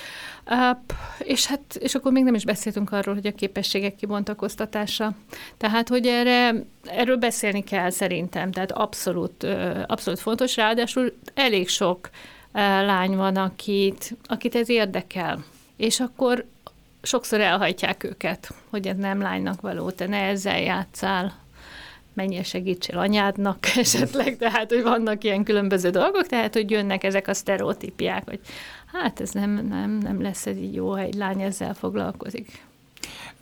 És 1.19 1.45
hát, 1.45 1.75
és 1.79 1.95
akkor 1.95 2.11
még 2.11 2.23
nem 2.23 2.33
is 2.33 2.45
beszéltünk 2.45 2.91
arról, 2.91 3.15
hogy 3.15 3.27
a 3.27 3.31
képességek 3.31 3.95
kibontakoztatása. 3.95 5.11
Tehát, 5.57 5.89
hogy 5.89 6.07
erre, 6.07 6.63
erről 6.83 7.17
beszélni 7.17 7.63
kell 7.63 7.89
szerintem, 7.89 8.51
tehát 8.51 8.71
abszolút, 8.71 9.43
abszolút 9.87 10.19
fontos, 10.19 10.55
ráadásul 10.55 11.13
elég 11.33 11.69
sok 11.69 12.09
lány 12.85 13.15
van, 13.15 13.35
akit, 13.35 14.15
akit 14.25 14.55
ez 14.55 14.69
érdekel. 14.69 15.43
És 15.77 15.99
akkor 15.99 16.45
sokszor 17.01 17.41
elhajtják 17.41 18.03
őket, 18.03 18.53
hogy 18.69 18.87
ez 18.87 18.97
nem 18.97 19.21
lánynak 19.21 19.61
való, 19.61 19.91
te 19.91 20.07
ne 20.07 20.17
ezzel 20.17 20.59
játszál, 20.59 21.33
menjél 22.13 22.43
segítsél 22.43 22.97
anyádnak 22.97 23.65
esetleg, 23.75 24.37
tehát 24.37 24.69
hogy 24.69 24.83
vannak 24.83 25.23
ilyen 25.23 25.43
különböző 25.43 25.89
dolgok, 25.89 26.27
tehát 26.27 26.53
hogy 26.53 26.71
jönnek 26.71 27.03
ezek 27.03 27.27
a 27.27 27.33
sztereotípiák, 27.33 28.23
hogy 28.25 28.39
hát 28.93 29.19
ez 29.19 29.31
nem, 29.31 29.67
nem, 29.67 29.97
nem 29.97 30.21
lesz 30.21 30.45
ez 30.45 30.57
így 30.57 30.73
jó, 30.73 30.91
ha 30.91 30.99
egy 30.99 31.15
lány 31.15 31.41
ezzel 31.41 31.73
foglalkozik. 31.73 32.63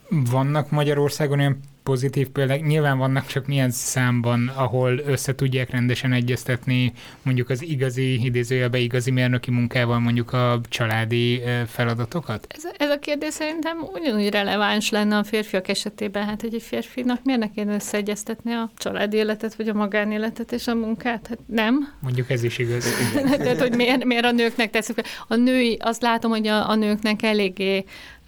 Vannak 0.10 0.70
Magyarországon 0.70 1.40
olyan 1.40 1.60
pozitív 1.88 2.28
példák, 2.28 2.62
nyilván 2.62 2.98
vannak 2.98 3.26
csak 3.26 3.48
milyen 3.48 3.72
számban, 3.72 4.52
ahol 4.56 5.00
össze 5.06 5.36
tudják 5.36 5.70
rendesen 5.70 6.14
egyeztetni 6.14 6.94
mondjuk 7.22 7.50
az 7.50 7.64
igazi, 7.64 8.24
idézőjelbe 8.24 8.78
igazi 8.78 9.12
mérnöki 9.12 9.52
munkával 9.52 10.00
mondjuk 10.00 10.34
a 10.34 10.62
családi 10.70 11.42
feladatokat? 11.68 12.48
Ez, 12.50 12.64
ez 12.78 12.90
a 12.90 13.00
kérdés 13.00 13.34
szerintem 13.34 13.78
ugyanúgy 13.94 14.30
releváns 14.30 14.90
lenne 14.90 15.18
a 15.18 15.24
férfiak 15.24 15.68
esetében. 15.68 16.26
Hát, 16.26 16.42
hogy 16.42 16.54
egy 16.54 16.62
férfinak 16.62 17.24
miért 17.24 17.40
ne 17.40 17.50
kéne 17.50 17.74
összeegyeztetni 17.74 18.54
a 18.54 18.72
családi 18.78 19.18
életet, 19.18 19.56
vagy 19.56 19.70
a 19.70 19.74
magánéletet 19.74 20.52
és 20.52 20.68
a 20.68 20.76
munkát? 20.76 21.28
Hát 21.28 21.40
nem. 21.46 21.94
Mondjuk 22.00 22.30
ez 22.30 22.44
is 22.44 22.58
igaz. 22.58 22.86
Tehát, 23.38 23.60
hogy 23.60 23.76
miért, 23.76 24.04
miért 24.04 24.26
a 24.26 24.32
nőknek 24.32 24.70
teszük. 24.70 25.00
A 25.28 25.36
női, 25.36 25.78
azt 25.82 26.02
látom, 26.02 26.32
hogy 26.32 26.48
a, 26.48 26.70
a 26.70 26.76
nőknek 26.76 27.24
eléggé 27.24 27.86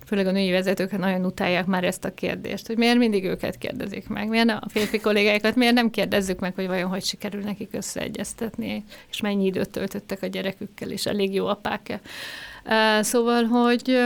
főleg 0.10 0.28
a 0.28 0.32
női 0.32 0.52
vezetők 0.52 0.98
nagyon 0.98 1.26
utálják 1.26 1.66
már 1.66 1.84
ezt 1.84 2.06
a 2.06 2.14
kérdést, 2.14 2.68
hogy 2.68 2.78
miért 2.78 2.98
mindig 2.98 3.24
őket 3.24 3.58
kérdezik 3.58 4.08
meg, 4.08 4.28
miért 4.28 4.50
a 4.50 4.62
férfi 4.68 5.00
kollégáikat 5.00 5.56
miért 5.56 5.74
nem 5.74 5.90
kérdezzük 5.90 6.40
meg, 6.40 6.56
hogy 6.56 6.68
vajon 6.68 6.90
hogy 6.90 7.04
sikerül 7.04 7.42
nekik 7.42 7.70
összeegyeztetni, 7.72 8.84
és 9.10 9.22
mennyi 9.22 9.46
időt 9.46 9.70
töltöttek 9.70 10.22
a 10.22 10.28
gyerekükkel, 10.28 10.92
és 10.92 11.06
elég 11.06 11.34
jó 11.34 11.46
apák-e. 11.46 12.02
Szóval, 13.02 13.44
hogy 13.44 14.00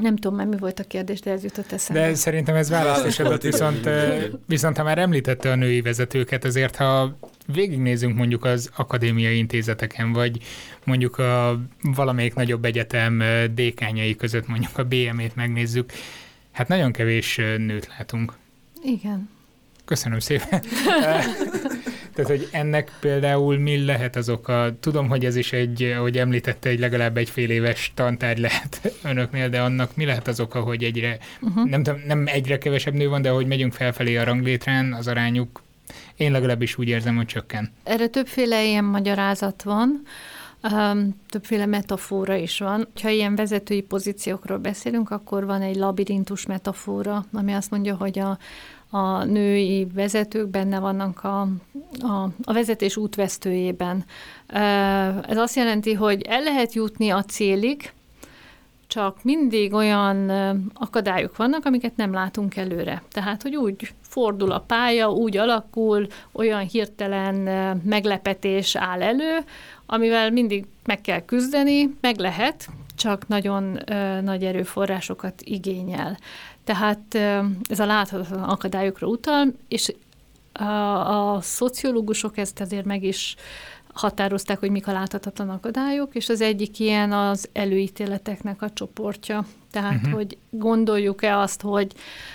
nem 0.00 0.16
tudom 0.16 0.36
már 0.36 0.46
mi 0.46 0.56
volt 0.56 0.78
a 0.78 0.84
kérdés, 0.84 1.20
de 1.20 1.30
ez 1.30 1.42
jutott 1.42 1.72
eszembe. 1.72 2.06
De 2.06 2.14
szerintem 2.14 2.54
ez 2.54 2.70
választás 2.70 3.40
viszont, 3.42 3.88
viszont 4.46 4.76
ha 4.76 4.82
már 4.82 4.98
említette 4.98 5.50
a 5.50 5.54
női 5.54 5.80
vezetőket, 5.80 6.44
azért 6.44 6.76
ha 6.76 7.16
végignézünk 7.46 8.16
mondjuk 8.16 8.44
az 8.44 8.70
akadémiai 8.76 9.36
intézeteken, 9.36 10.12
vagy 10.12 10.38
mondjuk 10.84 11.18
a 11.18 11.60
valamelyik 11.82 12.34
nagyobb 12.34 12.64
egyetem 12.64 13.22
dékányai 13.54 14.16
között 14.16 14.46
mondjuk 14.46 14.78
a 14.78 14.84
BM-ét 14.84 15.36
megnézzük, 15.36 15.92
hát 16.52 16.68
nagyon 16.68 16.92
kevés 16.92 17.36
nőt 17.36 17.88
látunk. 17.98 18.32
Igen. 18.82 19.28
Köszönöm 19.84 20.18
szépen. 20.18 20.62
Tehát, 22.16 22.30
hogy 22.30 22.48
ennek 22.52 22.92
például 23.00 23.58
mi 23.58 23.84
lehet 23.84 24.16
az 24.16 24.28
oka? 24.28 24.76
Tudom, 24.80 25.08
hogy 25.08 25.24
ez 25.24 25.36
is 25.36 25.52
egy, 25.52 25.82
ahogy 25.82 26.18
említette, 26.18 26.68
egy 26.68 26.78
legalább 26.78 27.16
egy 27.16 27.30
fél 27.30 27.50
éves 27.50 27.92
tantárgy 27.94 28.38
lehet 28.38 28.92
önöknél, 29.10 29.48
de 29.48 29.60
annak 29.60 29.96
mi 29.96 30.04
lehet 30.04 30.28
az 30.28 30.40
oka, 30.40 30.60
hogy 30.60 30.84
egyre, 30.84 31.18
uh-huh. 31.40 31.68
nem, 31.68 31.82
nem 32.06 32.24
egyre 32.26 32.58
kevesebb 32.58 32.94
nő 32.94 33.08
van, 33.08 33.22
de 33.22 33.30
hogy 33.30 33.46
megyünk 33.46 33.72
felfelé 33.72 34.16
a 34.16 34.24
ranglétrán, 34.24 34.92
az 34.92 35.06
arányuk 35.06 35.62
én 36.16 36.32
legalábbis 36.32 36.78
úgy 36.78 36.88
érzem, 36.88 37.16
hogy 37.16 37.26
csökken. 37.26 37.72
Erre 37.84 38.06
többféle 38.06 38.64
ilyen 38.64 38.84
magyarázat 38.84 39.62
van. 39.62 40.02
Um, 40.72 41.20
többféle 41.28 41.66
metafora 41.66 42.34
is 42.34 42.58
van. 42.58 42.88
Ha 43.02 43.08
ilyen 43.08 43.34
vezetői 43.34 43.80
pozíciókról 43.80 44.58
beszélünk, 44.58 45.10
akkor 45.10 45.44
van 45.46 45.62
egy 45.62 45.76
labirintus 45.76 46.46
metafora, 46.46 47.24
ami 47.32 47.52
azt 47.52 47.70
mondja, 47.70 47.96
hogy 47.96 48.18
a, 48.18 48.38
a 48.96 49.24
női 49.24 49.86
vezetők 49.94 50.48
benne 50.48 50.78
vannak 50.78 51.24
a, 51.24 51.40
a, 52.00 52.28
a 52.44 52.52
vezetés 52.52 52.96
útvesztőjében. 52.96 54.04
Ez 55.28 55.36
azt 55.36 55.56
jelenti, 55.56 55.92
hogy 55.92 56.22
el 56.22 56.42
lehet 56.42 56.72
jutni 56.74 57.10
a 57.10 57.22
célig, 57.22 57.92
csak 58.86 59.22
mindig 59.22 59.72
olyan 59.72 60.30
akadályok 60.74 61.36
vannak, 61.36 61.64
amiket 61.64 61.96
nem 61.96 62.12
látunk 62.12 62.56
előre. 62.56 63.02
Tehát, 63.10 63.42
hogy 63.42 63.56
úgy 63.56 63.92
fordul 64.00 64.52
a 64.52 64.64
pálya, 64.66 65.10
úgy 65.10 65.36
alakul, 65.36 66.06
olyan 66.32 66.66
hirtelen 66.66 67.34
meglepetés 67.84 68.76
áll 68.76 69.02
elő, 69.02 69.38
amivel 69.86 70.30
mindig 70.30 70.66
meg 70.84 71.00
kell 71.00 71.24
küzdeni, 71.24 71.96
meg 72.00 72.18
lehet, 72.18 72.68
csak 72.96 73.28
nagyon 73.28 73.78
nagy 74.22 74.44
erőforrásokat 74.44 75.42
igényel. 75.42 76.18
Tehát 76.66 77.14
ez 77.68 77.80
a 77.80 77.86
láthatatlan 77.86 78.42
akadályokra 78.42 79.06
utal, 79.06 79.52
és 79.68 79.94
a, 80.52 81.34
a 81.34 81.40
szociológusok 81.40 82.38
ezt 82.38 82.60
azért 82.60 82.84
meg 82.84 83.02
is 83.02 83.36
határozták, 83.92 84.58
hogy 84.58 84.70
mik 84.70 84.86
a 84.86 84.92
láthatatlan 84.92 85.48
akadályok, 85.48 86.14
és 86.14 86.28
az 86.28 86.40
egyik 86.40 86.78
ilyen 86.78 87.12
az 87.12 87.48
előítéleteknek 87.52 88.62
a 88.62 88.70
csoportja. 88.70 89.46
Tehát, 89.70 89.94
uh-huh. 89.94 90.12
hogy 90.12 90.38
gondoljuk-e 90.50 91.38
azt, 91.38 91.60
hogy, 91.60 91.92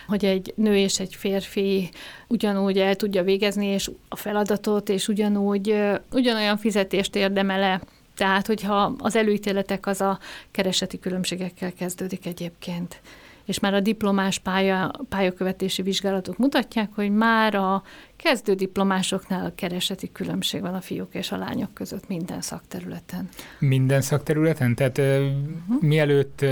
hogy 0.08 0.26
egy 0.26 0.54
nő 0.56 0.78
és 0.78 1.00
egy 1.00 1.16
férfi 1.16 1.90
ugyanúgy 2.28 2.78
el 2.78 2.96
tudja 2.96 3.24
végezni 3.24 3.66
és 3.66 3.92
a 4.10 4.16
feladatot, 4.16 4.90
és 4.90 5.08
ugyanúgy 5.08 5.76
ugyanolyan 6.12 6.58
fizetést 6.58 7.16
érdemele. 7.16 7.82
Tehát, 8.16 8.48
hogyha 8.48 8.96
az 8.98 9.16
előítéletek 9.16 9.88
az 9.88 10.02
a 10.02 10.20
kereseti 10.52 11.00
különbségekkel 11.00 11.74
kezdődik 11.74 12.26
egyébként 12.26 13.02
és 13.46 13.60
már 13.60 13.74
a 13.74 13.80
diplomás 13.80 14.40
pálya, 14.40 14.92
pályakövetési 15.10 15.82
vizsgálatok 15.82 16.38
mutatják, 16.38 16.90
hogy 16.96 17.12
már 17.12 17.56
a 17.56 17.84
kezdő 18.24 18.54
diplomásoknál 18.54 19.46
a 19.46 19.52
kereseti 19.56 20.12
különbség 20.12 20.62
van 20.62 20.74
a 20.74 20.82
fiúk 20.82 21.14
és 21.16 21.32
a 21.32 21.38
lányok 21.38 21.74
között 21.74 22.08
minden 22.08 22.42
szakterületen. 22.42 23.30
Minden 23.60 24.02
szakterületen? 24.02 24.76
Tehát 24.76 24.98
uh-huh. 24.98 25.82
mielőtt 25.82 26.46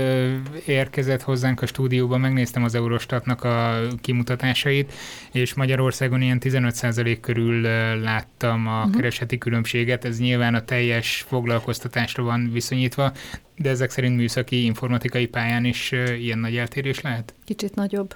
érkezett 0.66 1.22
hozzánk 1.22 1.62
a 1.62 1.66
stúdióba, 1.66 2.16
megnéztem 2.16 2.64
az 2.64 2.74
Eurostatnak 2.74 3.44
a 3.44 3.86
kimutatásait, 4.00 4.92
és 5.32 5.54
Magyarországon 5.54 6.22
ilyen 6.22 6.38
15% 6.40 7.18
körül 7.20 7.60
láttam 8.00 8.66
a 8.66 8.78
uh-huh. 8.78 8.94
kereseti 8.94 9.38
különbséget. 9.38 10.04
Ez 10.04 10.18
nyilván 10.18 10.54
a 10.54 10.64
teljes 10.64 11.24
foglalkoztatásra 11.28 12.22
van 12.22 12.50
viszonyítva, 12.52 13.12
de 13.56 13.68
ezek 13.68 13.90
szerint 13.90 14.16
műszaki, 14.16 14.64
informatikai 14.64 15.26
pályán 15.26 15.64
is 15.64 15.92
ilyen 16.18 16.38
nagy 16.38 16.56
eltérés 16.56 17.00
lehet? 17.00 17.34
Kicsit 17.44 17.74
nagyobb. 17.74 18.14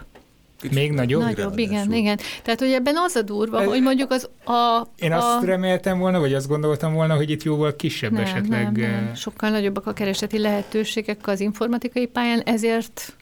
Kicsit 0.64 0.78
Még 0.78 0.92
nagyobb? 0.92 1.20
Nagyobb, 1.22 1.58
igen, 1.58 1.92
igen. 1.92 2.18
Tehát, 2.42 2.60
hogy 2.60 2.72
ebben 2.72 2.94
az 2.96 3.14
a 3.14 3.22
durva, 3.22 3.60
Ez, 3.60 3.66
hogy 3.66 3.82
mondjuk 3.82 4.10
az 4.10 4.28
a... 4.44 4.86
Én 4.96 5.12
a, 5.12 5.34
azt 5.34 5.44
reméltem 5.44 5.98
volna, 5.98 6.20
vagy 6.20 6.34
azt 6.34 6.48
gondoltam 6.48 6.94
volna, 6.94 7.14
hogy 7.14 7.30
itt 7.30 7.42
jóval 7.42 7.76
kisebb 7.76 8.12
nem, 8.12 8.22
esetleg. 8.22 8.72
Nem, 8.72 8.90
nem. 8.90 9.14
Sokkal 9.14 9.50
nagyobbak 9.50 9.86
a 9.86 9.92
kereseti 9.92 10.38
lehetőségek 10.38 11.26
az 11.26 11.40
informatikai 11.40 12.06
pályán, 12.06 12.40
ezért 12.40 13.16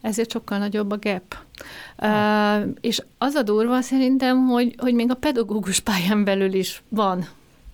ezért 0.00 0.30
sokkal 0.30 0.58
nagyobb 0.58 0.90
a 0.90 0.98
gap. 1.00 1.36
Uh, 2.02 2.74
és 2.80 3.02
az 3.18 3.34
a 3.34 3.42
durva 3.42 3.80
szerintem, 3.80 4.46
hogy, 4.46 4.74
hogy 4.78 4.94
még 4.94 5.10
a 5.10 5.14
pedagógus 5.14 5.80
pályán 5.80 6.24
belül 6.24 6.52
is 6.52 6.82
van 6.88 7.28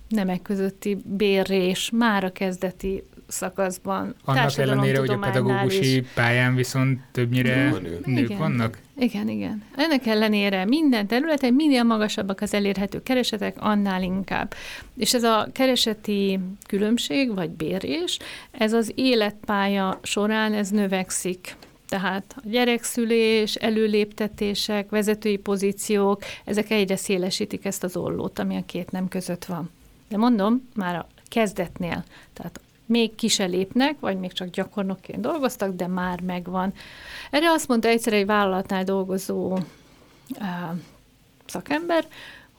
nemek 0.09 0.41
közötti 0.41 0.97
bérrés 1.03 1.89
már 1.93 2.23
a 2.23 2.31
kezdeti 2.31 3.03
szakaszban. 3.27 4.15
Annak 4.23 4.57
ellenére, 4.57 4.99
hogy 4.99 5.09
a 5.09 5.17
pedagógusi 5.17 5.95
is. 5.95 6.07
pályán 6.13 6.55
viszont 6.55 6.99
többnyire 7.11 7.69
nők 8.05 8.25
igen. 8.25 8.37
vannak? 8.37 8.77
Igen, 8.97 9.29
igen. 9.29 9.63
Ennek 9.75 10.05
ellenére 10.05 10.65
minden 10.65 11.07
területen 11.07 11.53
minél 11.53 11.83
magasabbak 11.83 12.41
az 12.41 12.53
elérhető 12.53 13.03
keresetek, 13.03 13.55
annál 13.59 14.03
inkább. 14.03 14.53
És 14.97 15.13
ez 15.13 15.23
a 15.23 15.47
kereseti 15.51 16.39
különbség, 16.67 17.33
vagy 17.33 17.49
bérés, 17.49 18.19
ez 18.51 18.73
az 18.73 18.91
életpálya 18.95 19.99
során 20.03 20.53
ez 20.53 20.69
növekszik. 20.69 21.55
Tehát 21.87 22.35
a 22.37 22.41
gyerekszülés, 22.47 23.55
előléptetések, 23.55 24.89
vezetői 24.89 25.37
pozíciók, 25.37 26.23
ezek 26.45 26.69
egyre 26.71 26.95
szélesítik 26.95 27.65
ezt 27.65 27.83
az 27.83 27.97
ollót, 27.97 28.39
ami 28.39 28.55
a 28.55 28.65
két 28.65 28.91
nem 28.91 29.07
között 29.07 29.45
van. 29.45 29.69
De 30.09 30.17
mondom, 30.17 30.69
már 30.75 30.95
a 30.95 31.07
kezdetnél, 31.27 32.03
tehát 32.33 32.59
még 32.85 33.15
ki 33.15 33.27
se 33.27 33.45
lépnek, 33.45 33.99
vagy 33.99 34.19
még 34.19 34.33
csak 34.33 34.49
gyakornokként 34.49 35.21
dolgoztak, 35.21 35.75
de 35.75 35.87
már 35.87 36.21
megvan. 36.21 36.73
Erre 37.31 37.49
azt 37.49 37.67
mondta 37.67 37.87
egyszer 37.87 38.13
egy 38.13 38.25
vállalatnál 38.25 38.83
dolgozó 38.83 39.51
uh, 39.53 39.59
szakember, 41.45 42.07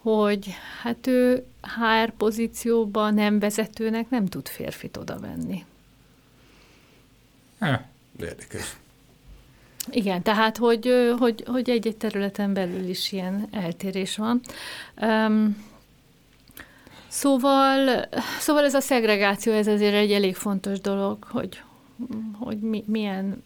hogy 0.02 0.54
hát 0.82 1.06
ő 1.06 1.44
HR 1.60 2.10
pozícióban 2.10 3.14
nem 3.14 3.38
vezetőnek 3.38 4.10
nem 4.10 4.26
tud 4.26 4.48
férfit 4.48 4.96
oda 4.96 5.18
venni. 5.18 5.64
Érdekes. 8.20 8.76
Igen, 9.90 10.22
tehát 10.22 10.56
hogy, 10.56 11.14
hogy, 11.18 11.44
hogy 11.46 11.70
egy-egy 11.70 11.96
területen 11.96 12.52
belül 12.52 12.88
is 12.88 13.12
ilyen 13.12 13.48
eltérés 13.50 14.16
van. 14.16 14.40
Um, 15.00 15.64
Szóval, 17.16 18.08
szóval 18.38 18.64
ez 18.64 18.74
a 18.74 18.80
szegregáció, 18.80 19.52
ez 19.52 19.66
azért 19.66 19.94
egy 19.94 20.12
elég 20.12 20.34
fontos 20.34 20.80
dolog, 20.80 21.24
hogy, 21.24 21.62
hogy 22.38 22.58
mi, 22.58 22.84
milyen, 22.86 23.44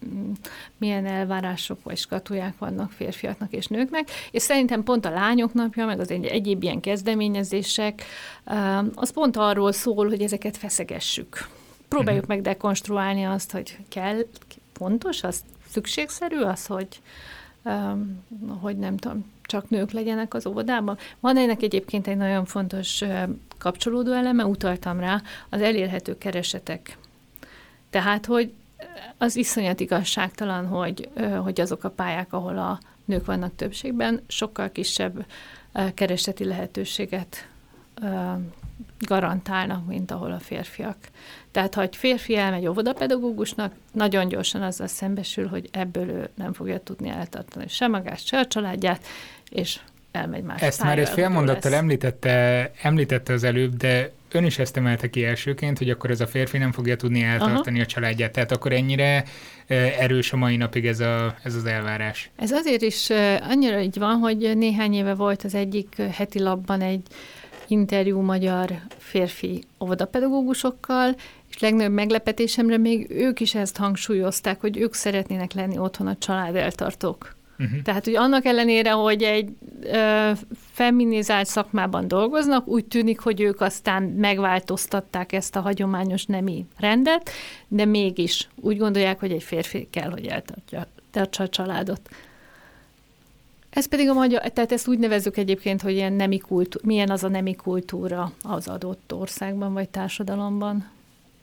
milyen 0.76 1.06
elvárások 1.06 1.82
vagy 1.82 1.96
skatuják 1.96 2.58
vannak 2.58 2.90
férfiaknak 2.90 3.52
és 3.52 3.66
nőknek, 3.66 4.10
és 4.30 4.42
szerintem 4.42 4.82
pont 4.82 5.04
a 5.04 5.10
lányok 5.10 5.54
napja, 5.54 5.86
meg 5.86 6.00
az 6.00 6.10
egy, 6.10 6.24
egyéb 6.24 6.62
ilyen 6.62 6.80
kezdeményezések, 6.80 8.04
az 8.94 9.10
pont 9.10 9.36
arról 9.36 9.72
szól, 9.72 10.08
hogy 10.08 10.22
ezeket 10.22 10.56
feszegessük. 10.56 11.48
Próbáljuk 11.88 12.22
uh-huh. 12.22 12.36
meg 12.36 12.44
dekonstruálni 12.44 13.24
azt, 13.24 13.52
hogy 13.52 13.78
kell, 13.88 14.18
pontos, 14.72 15.22
az 15.22 15.40
szükségszerű 15.68 16.40
az, 16.40 16.66
hogy, 16.66 17.00
hogy 18.60 18.76
nem 18.76 18.96
tudom, 18.96 19.24
csak 19.50 19.70
nők 19.70 19.90
legyenek 19.90 20.34
az 20.34 20.46
óvodában. 20.46 20.98
Van 21.20 21.36
ennek 21.36 21.62
egyébként 21.62 22.06
egy 22.06 22.16
nagyon 22.16 22.44
fontos 22.44 23.04
kapcsolódó 23.58 24.12
eleme, 24.12 24.44
utaltam 24.44 25.00
rá, 25.00 25.22
az 25.48 25.60
elérhető 25.60 26.18
keresetek. 26.18 26.98
Tehát, 27.90 28.26
hogy 28.26 28.52
az 29.18 29.36
iszonyat 29.36 29.80
igazságtalan, 29.80 30.66
hogy, 30.66 31.08
hogy 31.42 31.60
azok 31.60 31.84
a 31.84 31.90
pályák, 31.90 32.32
ahol 32.32 32.58
a 32.58 32.78
nők 33.04 33.24
vannak 33.24 33.56
többségben, 33.56 34.20
sokkal 34.26 34.70
kisebb 34.70 35.24
kereseti 35.94 36.44
lehetőséget 36.44 37.48
garantálnak, 38.98 39.86
mint 39.86 40.10
ahol 40.10 40.32
a 40.32 40.38
férfiak. 40.38 40.96
Tehát, 41.50 41.74
ha 41.74 41.82
egy 41.82 41.96
férfi 41.96 42.36
elmegy 42.36 42.66
óvodapedagógusnak, 42.66 43.72
nagyon 43.92 44.28
gyorsan 44.28 44.62
azzal 44.62 44.86
szembesül, 44.86 45.46
hogy 45.46 45.68
ebből 45.72 46.08
ő 46.08 46.28
nem 46.34 46.52
fogja 46.52 46.78
tudni 46.78 47.08
eltartani 47.08 47.68
sem 47.68 47.90
magát, 47.90 48.26
se 48.26 48.38
a 48.38 48.46
családját, 48.46 49.06
és 49.50 49.78
elmegy 50.12 50.42
más 50.42 50.60
Ezt 50.60 50.82
már 50.82 50.98
egy 50.98 51.08
félmondattal 51.08 51.74
említette, 51.74 52.70
említette 52.82 53.32
az 53.32 53.44
előbb, 53.44 53.76
de 53.76 54.10
ön 54.32 54.44
is 54.44 54.58
ezt 54.58 54.76
emelte 54.76 55.10
ki 55.10 55.24
elsőként, 55.24 55.78
hogy 55.78 55.90
akkor 55.90 56.10
ez 56.10 56.20
a 56.20 56.26
férfi 56.26 56.58
nem 56.58 56.72
fogja 56.72 56.96
tudni 56.96 57.22
eltartani 57.22 57.76
Aha. 57.76 57.84
a 57.84 57.86
családját. 57.86 58.32
Tehát 58.32 58.52
akkor 58.52 58.72
ennyire 58.72 59.24
erős 59.98 60.32
a 60.32 60.36
mai 60.36 60.56
napig 60.56 60.86
ez, 60.86 61.00
a, 61.00 61.34
ez 61.42 61.54
az 61.54 61.64
elvárás. 61.64 62.30
Ez 62.36 62.50
azért 62.50 62.82
is 62.82 63.10
annyira 63.40 63.80
így 63.80 63.98
van, 63.98 64.16
hogy 64.16 64.56
néhány 64.56 64.94
éve 64.94 65.14
volt 65.14 65.42
az 65.42 65.54
egyik 65.54 65.96
heti 65.96 66.40
labban 66.40 66.80
egy 66.80 67.02
interjú 67.70 68.20
magyar 68.20 68.72
férfi 68.98 69.64
óvodapedagógusokkal, 69.80 71.14
és 71.50 71.58
legnagyobb 71.58 71.92
meglepetésemre 71.92 72.76
még 72.76 73.10
ők 73.10 73.40
is 73.40 73.54
ezt 73.54 73.76
hangsúlyozták, 73.76 74.60
hogy 74.60 74.76
ők 74.76 74.94
szeretnének 74.94 75.52
lenni 75.52 75.78
otthon 75.78 76.06
a 76.06 76.16
család 76.18 76.56
eltartók. 76.56 77.38
Uh-huh. 77.58 77.82
Tehát, 77.82 78.04
hogy 78.04 78.16
annak 78.16 78.44
ellenére, 78.44 78.90
hogy 78.90 79.22
egy 79.22 79.48
ö, 79.82 80.30
feminizált 80.72 81.46
szakmában 81.46 82.08
dolgoznak, 82.08 82.66
úgy 82.66 82.84
tűnik, 82.84 83.20
hogy 83.20 83.40
ők 83.40 83.60
aztán 83.60 84.02
megváltoztatták 84.02 85.32
ezt 85.32 85.56
a 85.56 85.60
hagyományos 85.60 86.26
nemi 86.26 86.66
rendet, 86.78 87.30
de 87.68 87.84
mégis 87.84 88.48
úgy 88.60 88.78
gondolják, 88.78 89.20
hogy 89.20 89.32
egy 89.32 89.42
férfi 89.42 89.88
kell, 89.90 90.10
hogy 90.10 90.26
eltartja 90.26 90.86
a 91.38 91.48
családot. 91.48 92.00
Ez 93.70 93.86
pedig 93.86 94.08
a 94.08 94.12
magyar, 94.12 94.40
tehát 94.50 94.72
ezt 94.72 94.88
úgy 94.88 94.98
nevezzük 94.98 95.36
egyébként, 95.36 95.82
hogy 95.82 95.92
ilyen 95.92 96.12
nemi 96.12 96.38
kultúra, 96.38 96.86
milyen 96.86 97.10
az 97.10 97.24
a 97.24 97.28
nemi 97.28 97.54
kultúra 97.54 98.32
az 98.42 98.68
adott 98.68 99.14
országban 99.14 99.72
vagy 99.72 99.88
társadalomban. 99.88 100.88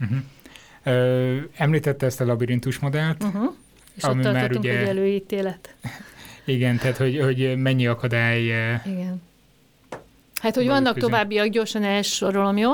Uh-huh. 0.02 0.18
Ö, 0.84 1.38
említette 1.56 2.06
ezt 2.06 2.22
a 2.22 2.26
labirintus 2.26 2.80
modellt, 2.80 3.24
uh-huh. 3.24 3.54
És 3.94 4.04
ami 4.04 4.26
ott 4.26 4.34
már 4.34 4.52
ugye... 4.52 4.80
hogy 4.80 4.88
előítélet. 4.88 5.76
Igen, 6.46 6.78
tehát 6.78 6.98
hogy, 6.98 7.20
hogy 7.20 7.58
mennyi 7.58 7.88
akadály... 7.88 8.44
Igen. 8.86 9.22
Hát, 10.42 10.56
hogy 10.56 10.68
vannak 10.68 10.94
közön. 10.94 11.10
továbbiak, 11.10 11.48
gyorsan 11.48 11.84
elsorolom, 11.84 12.58
jó? 12.58 12.72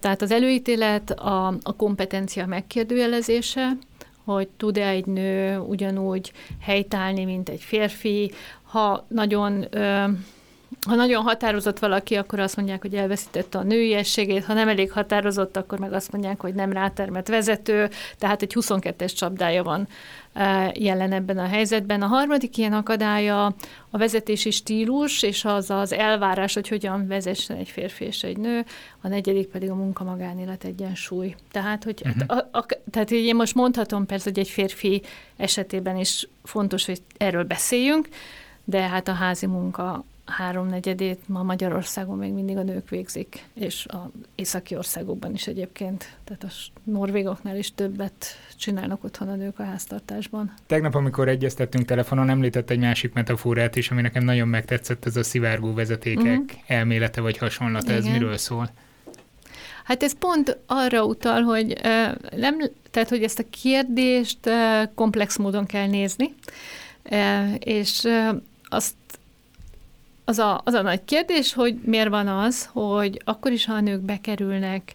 Tehát 0.00 0.22
az 0.22 0.30
előítélet, 0.30 1.10
a, 1.10 1.46
a 1.46 1.76
kompetencia 1.76 2.46
megkérdőjelezése, 2.46 3.76
hogy 4.24 4.48
tud-e 4.56 4.88
egy 4.88 5.06
nő 5.06 5.58
ugyanúgy 5.58 6.32
helytállni, 6.60 7.24
mint 7.24 7.48
egy 7.48 7.60
férfi, 7.60 8.32
ha 8.70 9.04
nagyon 9.08 9.66
ha 10.86 10.94
nagyon 10.94 11.22
határozott 11.22 11.78
valaki, 11.78 12.14
akkor 12.14 12.40
azt 12.40 12.56
mondják, 12.56 12.80
hogy 12.80 12.94
elveszítette 12.94 13.58
a 13.58 13.62
nőiességét, 13.62 14.44
ha 14.44 14.52
nem 14.52 14.68
elég 14.68 14.92
határozott, 14.92 15.56
akkor 15.56 15.78
meg 15.78 15.92
azt 15.92 16.12
mondják, 16.12 16.40
hogy 16.40 16.54
nem 16.54 16.72
rátermet 16.72 17.28
vezető, 17.28 17.90
tehát 18.18 18.42
egy 18.42 18.52
22-es 18.60 19.14
csapdája 19.16 19.62
van 19.62 19.88
jelen 20.74 21.12
ebben 21.12 21.38
a 21.38 21.46
helyzetben. 21.46 22.02
A 22.02 22.06
harmadik 22.06 22.56
ilyen 22.56 22.72
akadálya 22.72 23.44
a 23.90 23.98
vezetési 23.98 24.50
stílus, 24.50 25.22
és 25.22 25.44
az 25.44 25.70
az 25.70 25.92
elvárás, 25.92 26.54
hogy 26.54 26.68
hogyan 26.68 27.06
vezessen 27.06 27.56
egy 27.56 27.68
férfi 27.68 28.04
és 28.04 28.22
egy 28.22 28.36
nő, 28.36 28.64
a 29.00 29.08
negyedik 29.08 29.46
pedig 29.46 29.70
a 29.70 29.74
munka-magánélet 29.74 30.64
egyensúly. 30.64 31.34
Tehát, 31.52 31.84
hogy 31.84 32.02
uh-huh. 32.04 32.38
a, 32.52 32.58
a, 32.58 32.66
tehát 32.90 33.10
én 33.10 33.36
most 33.36 33.54
mondhatom 33.54 34.06
persze, 34.06 34.28
hogy 34.28 34.38
egy 34.38 34.48
férfi 34.48 35.02
esetében 35.36 35.96
is 35.96 36.28
fontos, 36.42 36.86
hogy 36.86 37.02
erről 37.16 37.44
beszéljünk, 37.44 38.08
de 38.70 38.88
hát 38.88 39.08
a 39.08 39.12
házi 39.12 39.46
munka 39.46 40.04
háromnegyedét 40.24 41.20
ma 41.26 41.42
Magyarországon 41.42 42.18
még 42.18 42.32
mindig 42.32 42.56
a 42.56 42.62
nők 42.62 42.88
végzik, 42.88 43.44
és 43.54 43.86
a 43.86 44.10
északi 44.34 44.76
országokban 44.76 45.34
is 45.34 45.46
egyébként, 45.46 46.16
tehát 46.24 46.44
a 46.44 46.48
norvégoknál 46.84 47.56
is 47.56 47.74
többet 47.74 48.26
csinálnak 48.56 49.04
otthon 49.04 49.28
a 49.28 49.34
nők 49.34 49.58
a 49.58 49.64
háztartásban. 49.64 50.54
Tegnap, 50.66 50.94
amikor 50.94 51.28
egyeztettünk 51.28 51.84
telefonon, 51.84 52.28
említett 52.28 52.70
egy 52.70 52.78
másik 52.78 53.12
metaforát 53.12 53.76
is, 53.76 53.90
ami 53.90 54.00
nekem 54.00 54.24
nagyon 54.24 54.48
megtetszett, 54.48 55.06
ez 55.06 55.16
a 55.16 55.22
szivárgó 55.22 55.74
vezetékek 55.74 56.40
uh-huh. 56.40 56.60
elmélete 56.66 57.20
vagy 57.20 57.38
hasonlata. 57.38 57.92
Igen. 57.92 57.96
Ez 57.96 58.06
miről 58.06 58.36
szól? 58.36 58.70
Hát 59.84 60.02
ez 60.02 60.18
pont 60.18 60.58
arra 60.66 61.04
utal, 61.04 61.42
hogy 61.42 61.80
nem, 62.36 62.58
tehát, 62.90 63.08
hogy 63.08 63.22
ezt 63.22 63.38
a 63.38 63.44
kérdést 63.62 64.50
komplex 64.94 65.36
módon 65.36 65.66
kell 65.66 65.86
nézni, 65.86 66.34
és 67.58 68.08
azt 68.70 68.94
az 70.24 70.38
a, 70.38 70.60
az 70.64 70.74
a 70.74 70.82
nagy 70.82 71.04
kérdés, 71.04 71.52
hogy 71.52 71.80
miért 71.84 72.08
van 72.08 72.28
az, 72.28 72.68
hogy 72.72 73.22
akkor 73.24 73.52
is, 73.52 73.64
ha 73.64 73.72
a 73.72 73.80
nők 73.80 74.00
bekerülnek 74.00 74.94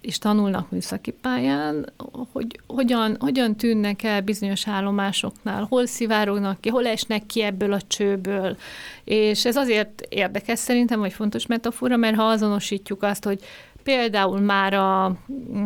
és 0.00 0.18
tanulnak 0.18 0.70
műszaki 0.70 1.10
pályán, 1.10 1.92
hogy 2.32 2.60
hogyan, 2.66 3.16
hogyan 3.20 3.56
tűnnek 3.56 4.02
el 4.02 4.20
bizonyos 4.20 4.68
állomásoknál, 4.68 5.66
hol 5.68 5.86
szivárognak 5.86 6.60
ki, 6.60 6.68
hol 6.68 6.86
esnek 6.86 7.26
ki 7.26 7.42
ebből 7.42 7.72
a 7.72 7.80
csőből. 7.86 8.56
És 9.04 9.44
ez 9.44 9.56
azért 9.56 10.00
érdekes 10.08 10.58
szerintem, 10.58 10.98
vagy 10.98 11.12
fontos 11.12 11.46
metafora, 11.46 11.96
mert 11.96 12.16
ha 12.16 12.22
azonosítjuk 12.22 13.02
azt, 13.02 13.24
hogy 13.24 13.40
például 13.82 14.40
már 14.40 14.74
a, 14.74 15.16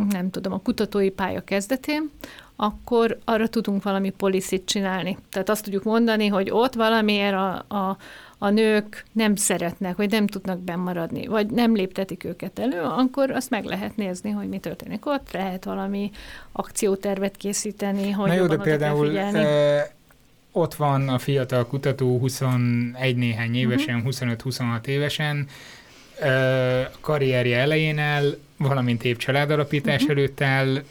nem 0.09 0.31
tudom, 0.31 0.53
a 0.53 0.61
kutatói 0.61 1.11
pálya 1.11 1.41
kezdetén, 1.41 2.11
akkor 2.57 3.19
arra 3.25 3.49
tudunk 3.49 3.83
valami 3.83 4.11
policit 4.11 4.67
csinálni. 4.67 5.19
Tehát 5.31 5.49
azt 5.49 5.65
tudjuk 5.65 5.83
mondani, 5.83 6.27
hogy 6.27 6.51
ott 6.51 6.75
valamiért 6.75 7.35
a, 7.35 7.65
a, 7.69 7.97
a 8.39 8.49
nők 8.49 9.05
nem 9.13 9.37
szeretnek, 9.37 9.97
vagy 9.97 10.11
nem 10.11 10.27
tudnak 10.27 10.59
bemaradni, 10.59 11.27
vagy 11.27 11.47
nem 11.47 11.75
léptetik 11.75 12.25
őket 12.25 12.59
elő, 12.59 12.81
akkor 12.81 13.31
azt 13.31 13.51
meg 13.51 13.65
lehet 13.65 13.97
nézni, 13.97 14.31
hogy 14.31 14.49
mi 14.49 14.59
történik 14.59 15.07
ott, 15.07 15.33
lehet 15.33 15.65
valami 15.65 16.11
akciótervet 16.53 17.37
készíteni, 17.37 18.11
hogy 18.11 18.29
Na 18.29 18.35
jó, 18.35 18.47
de 18.47 18.57
például 18.57 19.19
e, 19.19 19.95
ott 20.53 20.75
van 20.75 21.09
a 21.09 21.19
fiatal 21.19 21.67
kutató 21.67 22.19
21 22.19 23.17
néhány 23.17 23.55
évesen, 23.55 23.97
uh-huh. 23.97 24.13
Mhm. 24.21 24.33
25-26 24.49 24.87
évesen, 24.87 25.47
e, 26.21 26.91
karrierje 27.01 27.59
elején 27.59 27.99
el, 27.99 28.37
valamint 28.57 29.05
épp 29.05 29.17
családalapítás 29.17 30.03
uh-huh. 30.03 30.19
előtt 30.19 30.41
el, 30.41 30.83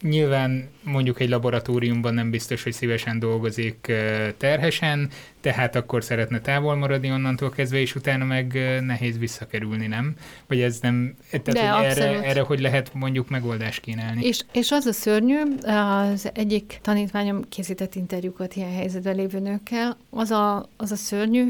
Nyilván 0.00 0.68
mondjuk 0.82 1.20
egy 1.20 1.28
laboratóriumban 1.28 2.14
nem 2.14 2.30
biztos, 2.30 2.62
hogy 2.62 2.72
szívesen 2.72 3.18
dolgozik 3.18 3.92
terhesen, 4.36 5.10
tehát 5.40 5.76
akkor 5.76 6.04
szeretne 6.04 6.40
távol 6.40 6.74
maradni 6.74 7.10
onnantól 7.10 7.50
kezdve, 7.50 7.78
és 7.78 7.94
utána 7.94 8.24
meg 8.24 8.58
nehéz 8.80 9.18
visszakerülni, 9.18 9.86
nem? 9.86 10.14
Vagy 10.46 10.60
ez 10.60 10.78
nem, 10.80 11.14
tehát 11.42 11.78
hogy 11.78 11.86
erre, 11.86 12.22
erre 12.22 12.40
hogy 12.40 12.60
lehet 12.60 12.94
mondjuk 12.94 13.28
megoldást 13.28 13.80
kínálni? 13.80 14.26
És, 14.26 14.40
és 14.52 14.70
az 14.70 14.86
a 14.86 14.92
szörnyű, 14.92 15.38
az 15.62 16.30
egyik 16.34 16.78
tanítványom 16.82 17.48
készített 17.48 17.94
interjúkat 17.94 18.54
ilyen 18.54 18.72
helyzetben 18.72 19.16
lévő 19.16 19.38
nőkkel, 19.38 19.96
az 20.10 20.30
a, 20.30 20.68
az 20.76 20.92
a 20.92 20.96
szörnyű, 20.96 21.44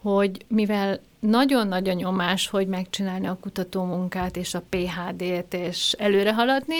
hogy 0.00 0.44
mivel 0.48 1.00
nagyon 1.18 1.68
nagy 1.68 1.88
a 1.88 1.92
nyomás, 1.92 2.48
hogy 2.48 2.66
megcsinálni 2.66 3.26
a 3.26 3.38
kutatómunkát 3.40 4.36
és 4.36 4.54
a 4.54 4.62
PHD-t 4.68 5.54
és 5.54 5.94
előre 5.98 6.34
haladni, 6.34 6.76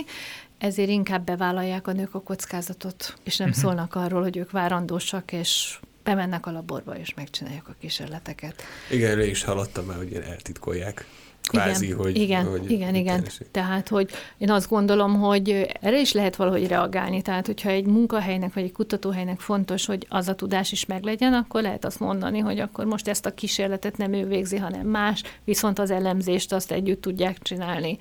ezért 0.61 0.89
inkább 0.89 1.25
bevállalják 1.25 1.87
a 1.87 1.93
nők 1.93 2.15
a 2.15 2.21
kockázatot, 2.21 3.15
és 3.23 3.37
nem 3.37 3.49
uh-huh. 3.49 3.63
szólnak 3.63 3.95
arról, 3.95 4.23
hogy 4.23 4.37
ők 4.37 4.51
várandósak, 4.51 5.33
és 5.33 5.79
bemennek 6.03 6.47
a 6.47 6.51
laborba, 6.51 6.97
és 6.97 7.15
megcsinálják 7.15 7.69
a 7.69 7.75
kísérleteket. 7.81 8.63
Igen, 8.91 9.11
erre 9.11 9.27
is 9.27 9.45
hallottam 9.45 9.85
már, 9.85 9.97
hogy 9.97 10.11
ilyen 10.11 10.23
eltitkolják. 10.23 11.07
Kvázi, 11.43 11.85
igen, 11.85 11.99
hogy, 11.99 12.17
igen, 12.17 12.47
hogy 12.47 12.71
igen, 12.71 12.95
igen. 12.95 13.25
Tehát, 13.51 13.89
hogy 13.89 14.11
én 14.39 14.51
azt 14.51 14.69
gondolom, 14.69 15.19
hogy 15.21 15.51
erre 15.81 16.01
is 16.01 16.13
lehet 16.13 16.37
valahogy 16.37 16.67
reagálni. 16.67 17.23
Tehát, 17.23 17.47
hogyha 17.47 17.71
egy 17.71 17.87
munkahelynek 17.87 18.55
vagy 18.55 18.63
egy 18.63 18.73
kutatóhelynek 18.73 19.41
fontos, 19.41 19.87
hogy 19.87 20.07
az 20.09 20.29
a 20.29 20.35
tudás 20.35 20.73
is 20.73 20.87
meglegyen, 20.87 21.33
akkor 21.33 21.63
lehet 21.63 21.85
azt 21.85 22.01
mondani, 22.01 22.39
hogy 22.39 22.59
akkor 22.59 22.85
most 22.85 23.09
ezt 23.09 23.27
a 23.27 23.35
kísérletet 23.35 23.97
nem 23.97 24.13
ő 24.13 24.27
végzi, 24.27 24.57
hanem 24.57 24.87
más, 24.87 25.23
viszont 25.45 25.79
az 25.79 25.91
elemzést 25.91 26.53
azt 26.53 26.73
együtt 26.73 27.01
tudják 27.01 27.39
csinálni. 27.43 27.99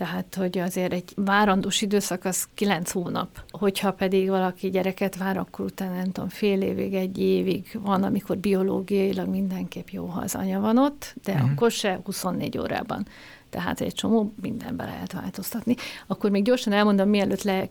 Tehát, 0.00 0.34
hogy 0.34 0.58
azért 0.58 0.92
egy 0.92 1.12
várandós 1.14 1.82
időszak 1.82 2.24
az 2.24 2.48
kilenc 2.54 2.90
hónap. 2.90 3.28
Hogyha 3.50 3.92
pedig 3.92 4.28
valaki 4.28 4.70
gyereket 4.70 5.16
vár, 5.16 5.36
akkor 5.36 5.64
utána 5.64 5.94
nem 5.94 6.10
tudom, 6.12 6.28
fél 6.28 6.62
évig, 6.62 6.94
egy 6.94 7.18
évig 7.18 7.78
van, 7.82 8.02
amikor 8.02 8.38
biológiailag 8.38 9.28
mindenképp 9.28 9.88
jó, 9.88 10.04
ha 10.06 10.20
az 10.20 10.34
anya 10.34 10.60
van 10.60 10.78
ott, 10.78 11.14
de 11.24 11.32
uh-huh. 11.32 11.50
akkor 11.50 11.70
se 11.70 12.00
24 12.04 12.58
órában. 12.58 13.06
Tehát 13.50 13.80
egy 13.80 13.94
csomó 13.94 14.34
mindenbe 14.40 14.84
lehet 14.84 15.12
változtatni. 15.12 15.74
Akkor 16.06 16.30
még 16.30 16.44
gyorsan 16.44 16.72
elmondom, 16.72 17.08
mielőtt 17.08 17.42
le, 17.42 17.68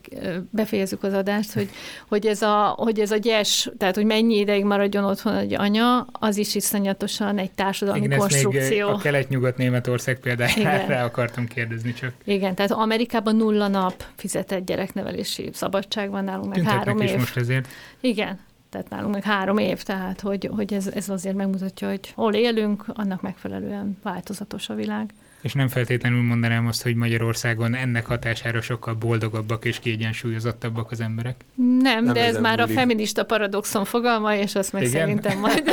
befejezzük 0.50 1.04
az 1.04 1.14
adást, 1.14 1.54
hogy, 1.54 1.70
hogy, 2.08 2.26
ez 2.26 2.42
a, 2.42 2.74
hogy 2.78 3.00
ez 3.00 3.12
a 3.12 3.18
gyes, 3.18 3.70
tehát 3.78 3.96
hogy 3.96 4.06
mennyi 4.06 4.36
ideig 4.36 4.64
maradjon 4.64 5.04
otthon 5.04 5.36
egy 5.36 5.54
anya, 5.54 6.08
az 6.12 6.38
is 6.38 6.56
iszonyatosan 6.56 7.38
egy 7.38 7.52
társadalmi 7.52 8.06
Igen, 8.06 8.20
konstrukció. 8.20 8.88
Még 8.88 8.96
a 8.96 8.98
kelet-nyugat-németország 8.98 10.20
példájára 10.20 11.04
akartam 11.10 11.46
kérdezni 11.46 11.94
csak. 11.94 12.14
Igen, 12.24 12.56
tehát 12.56 12.72
Amerikában 12.72 13.36
nulla 13.36 13.68
nap 13.68 14.04
fizetett 14.16 14.66
gyereknevelési 14.66 15.50
szabadság 15.54 16.10
van 16.10 16.24
nálunk, 16.24 16.56
meg 16.56 16.64
három 16.64 17.00
év. 17.00 17.18
most 17.18 17.38
ezért. 17.38 17.68
Igen, 18.00 18.40
tehát 18.70 18.90
nálunk 18.90 19.14
meg 19.14 19.24
három 19.24 19.58
év, 19.58 19.84
tehát 19.84 20.22
hogy, 20.22 20.50
hogy 20.56 20.74
ez, 20.74 20.88
ez 20.88 21.10
azért 21.10 21.36
megmutatja, 21.36 21.90
hogy 21.90 22.12
hol 22.16 22.34
élünk, 22.34 22.84
annak 22.88 23.22
megfelelően 23.22 23.98
változatos 24.04 24.70
a 24.70 24.76
világ. 24.76 25.14
És 25.42 25.54
nem 25.54 25.68
feltétlenül 25.68 26.22
mondanám 26.22 26.68
azt, 26.68 26.82
hogy 26.82 26.96
Magyarországon 26.96 27.76
ennek 27.76 28.06
hatására 28.06 28.62
sokkal 28.62 28.94
boldogabbak 28.94 29.66
és 29.66 29.80
kiegyensúlyozottabbak 29.80 30.92
az 30.92 31.02
emberek? 31.02 31.36
Nem, 31.56 32.04
nem 32.04 32.14
de 32.14 32.26
ez 32.26 32.40
már 32.40 32.60
múlik. 32.60 32.78
a 32.78 32.80
feminista 32.80 33.26
paradoxon 33.26 33.86
fogalma, 33.86 34.36
és 34.36 34.56
azt 34.56 34.74
meg 34.74 34.84
igen? 34.84 34.94
szerintem 34.94 35.40
majd... 35.40 35.64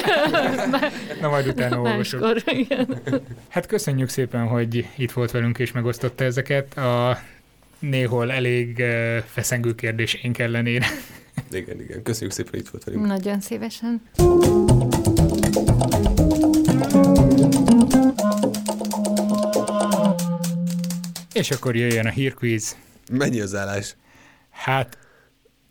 Na 1.21 1.29
majd 1.29 1.47
utána 1.47 1.81
olvasok. 1.91 2.25
Hát 3.49 3.67
köszönjük 3.67 4.09
szépen, 4.09 4.47
hogy 4.47 4.87
itt 4.97 5.13
volt 5.13 5.31
velünk 5.31 5.59
és 5.59 5.73
megosztotta 5.73 6.25
ezeket 6.25 6.77
a 6.77 7.19
néhol 7.79 8.33
elég 8.33 8.83
feszengő 9.27 9.75
kérdésénk 9.75 10.39
ellenére. 10.39 10.87
Igen, 11.53 11.81
igen. 11.81 12.03
Köszönjük 12.03 12.33
szépen, 12.33 12.51
hogy 12.51 12.61
itt 12.61 12.69
volt 12.69 12.85
velünk. 12.85 13.07
Nagyon 13.07 13.41
szívesen. 13.41 14.03
És 21.37 21.51
akkor 21.51 21.77
jöjjön 21.77 22.07
a 22.07 22.11
hírkvíz. 22.11 22.77
Mennyi 23.13 23.41
az 23.41 23.55
állás? 23.55 23.97
Hát 24.51 24.99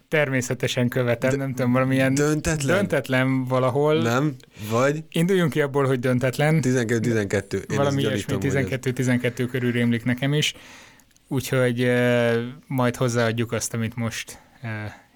természetesen 0.07 0.89
követem, 0.89 1.30
De, 1.30 1.36
nem 1.36 1.53
tudom, 1.53 1.72
valamilyen 1.72 2.13
döntetlen? 2.13 2.78
döntetlen 2.78 3.45
valahol. 3.45 4.01
Nem, 4.01 4.36
vagy? 4.70 5.03
Induljunk 5.09 5.51
ki 5.51 5.61
abból, 5.61 5.86
hogy 5.86 5.99
döntetlen. 5.99 6.59
12-12. 6.61 7.63
Valami 7.76 8.01
ilyesmi, 8.01 8.38
12-12 8.39 9.47
körül 9.51 9.72
rémlik 9.72 10.03
nekem 10.03 10.34
is. 10.34 10.53
Úgyhogy 11.28 11.84
uh, 11.84 12.36
majd 12.68 12.95
hozzáadjuk 12.95 13.51
azt, 13.51 13.74
amit 13.74 13.95
most 13.95 14.39
uh, 14.63 14.70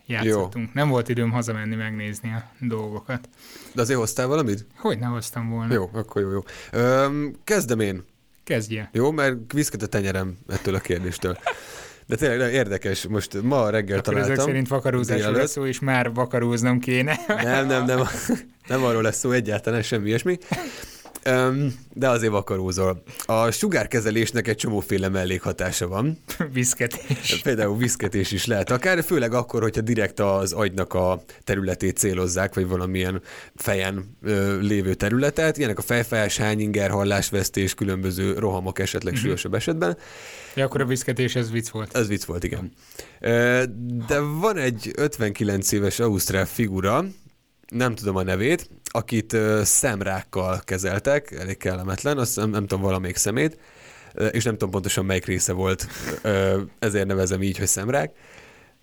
játszottunk. 0.05 0.65
Jó. 0.65 0.71
Nem 0.73 0.89
volt 0.89 1.09
időm 1.09 1.31
hazamenni 1.31 1.75
megnézni 1.75 2.29
a 2.33 2.51
dolgokat. 2.59 3.29
De 3.73 3.81
azért 3.81 3.99
hoztál 3.99 4.27
valamit? 4.27 4.65
Hogy 4.77 4.99
ne 4.99 5.05
hoztam 5.05 5.49
volna. 5.49 5.73
Jó, 5.73 5.89
akkor 5.93 6.21
jó, 6.21 6.31
jó. 6.31 6.43
Öm, 6.71 7.35
kezdem 7.43 7.79
én. 7.79 8.03
Kezdje. 8.49 8.89
Jó, 8.93 9.11
mert 9.11 9.53
viszket 9.53 9.81
a 9.81 9.87
tenyerem 9.87 10.37
ettől 10.47 10.75
a 10.75 10.79
kérdéstől. 10.79 11.37
De 12.05 12.15
tényleg 12.15 12.53
érdekes, 12.53 13.07
most 13.07 13.41
ma 13.41 13.69
reggel 13.69 13.97
Akkor 13.97 14.13
találtam. 14.13 14.31
ezek 14.31 14.45
szerint 14.45 14.67
vakarózásról 14.67 15.33
lesz 15.33 15.51
szó, 15.51 15.65
és 15.65 15.79
már 15.79 16.13
vakaróznom 16.13 16.79
kéne. 16.79 17.19
Nem, 17.27 17.67
nem, 17.67 17.85
nem, 17.85 18.07
nem 18.67 18.83
arról 18.83 19.01
lesz 19.01 19.17
szó 19.17 19.31
egyáltalán, 19.31 19.81
semmi 19.81 20.07
ilyesmi 20.07 20.37
de 21.93 22.09
azért 22.09 22.31
vakarózol. 22.31 23.03
A 23.25 23.51
sugárkezelésnek 23.51 24.47
egy 24.47 24.55
csomóféle 24.55 25.09
mellékhatása 25.09 25.87
van. 25.87 26.17
Viszketés. 26.53 27.39
Például 27.43 27.77
viszketés 27.77 28.31
is 28.31 28.45
lehet 28.45 28.71
akár, 28.71 29.03
főleg 29.03 29.33
akkor, 29.33 29.61
hogyha 29.61 29.81
direkt 29.81 30.19
az 30.19 30.53
agynak 30.53 30.93
a 30.93 31.23
területét 31.43 31.97
célozzák, 31.97 32.53
vagy 32.53 32.67
valamilyen 32.67 33.21
fejen 33.55 34.17
ö, 34.21 34.59
lévő 34.59 34.93
területet. 34.93 35.57
Ilyenek 35.57 35.77
a 35.77 35.81
fejfájás, 35.81 36.37
hányinger, 36.37 36.89
hallásvesztés, 36.89 37.73
különböző 37.73 38.33
rohamok 38.33 38.79
esetleg 38.79 39.13
mm-hmm. 39.13 39.21
súlyosabb 39.21 39.53
esetben. 39.53 39.97
Ja, 40.55 40.65
akkor 40.65 40.81
a 40.81 40.85
viszketés 40.85 41.35
ez 41.35 41.51
vicc 41.51 41.69
volt. 41.69 41.95
Ez 41.95 42.07
vicc 42.07 42.23
volt, 42.23 42.43
igen. 42.43 42.71
De 44.07 44.19
van 44.39 44.57
egy 44.57 44.91
59 44.95 45.71
éves 45.71 45.99
ausztrál 45.99 46.45
figura, 46.45 47.05
nem 47.67 47.95
tudom 47.95 48.15
a 48.15 48.23
nevét, 48.23 48.69
akit 48.91 49.37
szemrákkal 49.63 50.61
kezeltek, 50.63 51.31
elég 51.31 51.57
kellemetlen, 51.57 52.17
azt 52.17 52.35
nem, 52.35 52.49
nem 52.49 52.67
tudom 52.67 52.83
valamelyik 52.83 53.15
szemét, 53.15 53.57
és 54.31 54.43
nem 54.43 54.53
tudom 54.53 54.69
pontosan 54.69 55.05
melyik 55.05 55.25
része 55.25 55.53
volt, 55.53 55.87
ezért 56.79 57.07
nevezem 57.07 57.41
így, 57.41 57.57
hogy 57.57 57.67
szemrák, 57.67 58.11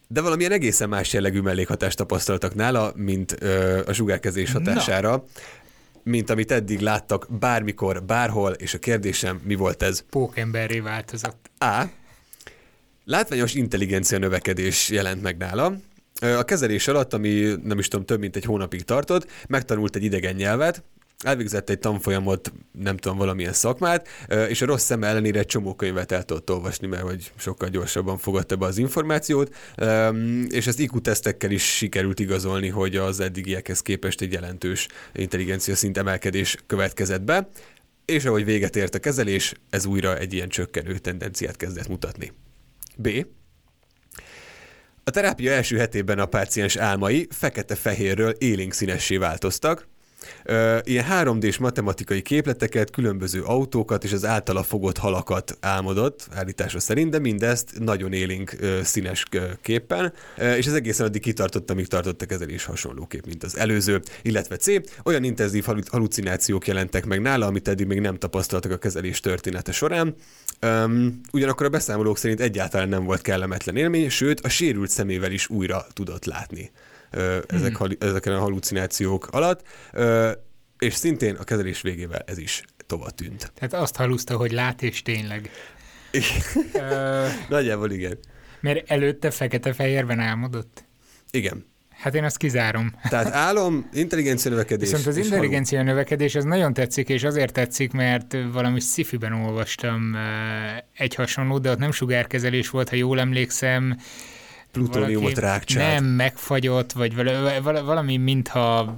de 0.08 0.20
valamilyen 0.20 0.52
egészen 0.52 0.88
más 0.88 1.12
jellegű 1.12 1.40
mellékhatást 1.40 1.96
tapasztaltak 1.96 2.54
nála, 2.54 2.92
mint 2.94 3.32
a 3.86 3.92
sugárkezés 3.92 4.52
hatására. 4.52 5.10
Na 5.10 5.24
mint 6.02 6.30
amit 6.30 6.52
eddig 6.52 6.80
láttak 6.80 7.26
bármikor, 7.38 8.02
bárhol, 8.02 8.52
és 8.52 8.74
a 8.74 8.78
kérdésem, 8.78 9.40
mi 9.44 9.54
volt 9.54 9.82
ez? 9.82 10.04
Pókemberré 10.10 10.80
változott. 10.80 11.50
A. 11.58 11.82
Látványos 13.04 13.54
intelligencia 13.54 14.18
növekedés 14.18 14.88
jelent 14.88 15.22
meg 15.22 15.36
nála. 15.36 15.76
A 16.20 16.44
kezelés 16.44 16.88
alatt, 16.88 17.12
ami 17.12 17.54
nem 17.62 17.78
is 17.78 17.88
tudom, 17.88 18.06
több 18.06 18.20
mint 18.20 18.36
egy 18.36 18.44
hónapig 18.44 18.82
tartott, 18.82 19.30
megtanult 19.48 19.96
egy 19.96 20.04
idegen 20.04 20.34
nyelvet, 20.34 20.82
elvégzett 21.18 21.70
egy 21.70 21.78
tanfolyamot, 21.78 22.52
nem 22.72 22.96
tudom, 22.96 23.18
valamilyen 23.18 23.52
szakmát, 23.52 24.08
és 24.48 24.62
a 24.62 24.66
rossz 24.66 24.84
szem 24.84 25.04
ellenére 25.04 25.38
egy 25.38 25.46
csomó 25.46 25.74
könyvet 25.74 26.12
el 26.12 26.22
tudott 26.22 26.50
olvasni, 26.50 26.86
mert 26.86 27.02
hogy 27.02 27.32
sokkal 27.36 27.68
gyorsabban 27.68 28.18
fogadta 28.18 28.56
be 28.56 28.66
az 28.66 28.78
információt, 28.78 29.54
és 30.48 30.66
ezt 30.66 30.78
IQ 30.78 31.00
tesztekkel 31.00 31.50
is 31.50 31.76
sikerült 31.76 32.20
igazolni, 32.20 32.68
hogy 32.68 32.96
az 32.96 33.20
eddigiekhez 33.20 33.82
képest 33.82 34.20
egy 34.20 34.32
jelentős 34.32 34.88
intelligencia 35.14 35.74
szint 35.74 35.98
emelkedés 35.98 36.56
következett 36.66 37.22
be, 37.22 37.48
és 38.04 38.24
ahogy 38.24 38.44
véget 38.44 38.76
ért 38.76 38.94
a 38.94 38.98
kezelés, 38.98 39.54
ez 39.70 39.86
újra 39.86 40.18
egy 40.18 40.32
ilyen 40.32 40.48
csökkenő 40.48 40.98
tendenciát 40.98 41.56
kezdett 41.56 41.88
mutatni. 41.88 42.32
B. 42.96 43.08
A 45.08 45.12
terápia 45.12 45.52
első 45.52 45.78
hetében 45.78 46.18
a 46.18 46.26
páciens 46.26 46.76
álmai 46.76 47.26
fekete-fehérről 47.30 48.30
élénk 48.30 48.72
színessé 48.72 49.16
változtak, 49.16 49.88
ilyen 50.82 51.04
3D-s 51.10 51.58
matematikai 51.58 52.22
képleteket, 52.22 52.90
különböző 52.90 53.42
autókat 53.42 54.04
és 54.04 54.12
az 54.12 54.24
általa 54.24 54.62
fogott 54.62 54.98
halakat 54.98 55.56
álmodott, 55.60 56.28
állítása 56.34 56.80
szerint, 56.80 57.10
de 57.10 57.18
mindezt 57.18 57.78
nagyon 57.78 58.12
élénk 58.12 58.56
színes 58.82 59.24
képpen, 59.62 60.12
és 60.56 60.66
ez 60.66 60.72
egészen 60.72 61.06
addig 61.06 61.20
kitartott, 61.20 61.70
amíg 61.70 61.86
tartott 61.86 62.22
a 62.22 62.26
kezelés 62.26 62.64
hasonlóképp, 62.64 63.26
mint 63.26 63.44
az 63.44 63.58
előző, 63.58 64.02
illetve 64.22 64.56
C. 64.56 64.66
Olyan 65.04 65.24
intenzív 65.24 65.64
halucinációk 65.90 66.66
jelentek 66.66 67.04
meg 67.06 67.20
nála, 67.20 67.46
amit 67.46 67.68
eddig 67.68 67.86
még 67.86 68.00
nem 68.00 68.18
tapasztaltak 68.18 68.72
a 68.72 68.76
kezelés 68.76 69.20
története 69.20 69.72
során. 69.72 70.14
Ugyanakkor 71.32 71.66
a 71.66 71.68
beszámolók 71.68 72.18
szerint 72.18 72.40
egyáltalán 72.40 72.88
nem 72.88 73.04
volt 73.04 73.22
kellemetlen 73.22 73.76
élmény, 73.76 74.10
sőt 74.10 74.40
a 74.40 74.48
sérült 74.48 74.90
szemével 74.90 75.32
is 75.32 75.48
újra 75.48 75.86
tudott 75.92 76.24
látni 76.24 76.70
ezek, 77.46 77.76
hmm. 77.76 77.90
ezeken 77.98 78.32
a 78.32 78.38
halucinációk 78.38 79.28
alatt, 79.30 79.62
és 80.78 80.94
szintén 80.94 81.34
a 81.34 81.44
kezelés 81.44 81.80
végével 81.80 82.22
ez 82.26 82.38
is 82.38 82.62
tovább 82.86 83.14
tűnt. 83.14 83.52
Tehát 83.54 83.74
azt 83.74 83.96
haluszta, 83.96 84.36
hogy 84.36 84.52
lát 84.52 84.82
és 84.82 85.02
tényleg. 85.02 85.50
Nagyjából 87.48 87.90
igen. 87.90 88.18
Mert 88.60 88.90
előtte 88.90 89.30
fekete-fehérben 89.30 90.20
álmodott? 90.20 90.84
Igen. 91.30 91.66
Hát 91.90 92.14
én 92.14 92.24
azt 92.24 92.36
kizárom. 92.36 92.94
Tehát 93.08 93.32
álom, 93.32 93.88
intelligencia 93.92 94.50
növekedés. 94.50 94.88
Viszont 94.88 95.06
az 95.06 95.16
intelligencia 95.16 95.78
halom. 95.78 95.92
növekedés 95.92 96.34
az 96.34 96.44
nagyon 96.44 96.72
tetszik, 96.72 97.08
és 97.08 97.24
azért 97.24 97.52
tetszik, 97.52 97.92
mert 97.92 98.36
valami 98.52 98.80
szifiben 98.80 99.32
olvastam 99.32 100.16
egy 100.92 101.14
hasonló, 101.14 101.58
de 101.58 101.70
ott 101.70 101.78
nem 101.78 101.92
sugárkezelés 101.92 102.70
volt, 102.70 102.88
ha 102.88 102.96
jól 102.96 103.20
emlékszem, 103.20 103.96
plutóniumot 104.76 105.38
rákcsált. 105.38 106.00
Nem 106.00 106.04
megfagyott, 106.04 106.92
vagy 106.92 107.14
valami, 107.62 108.16
mintha 108.16 108.96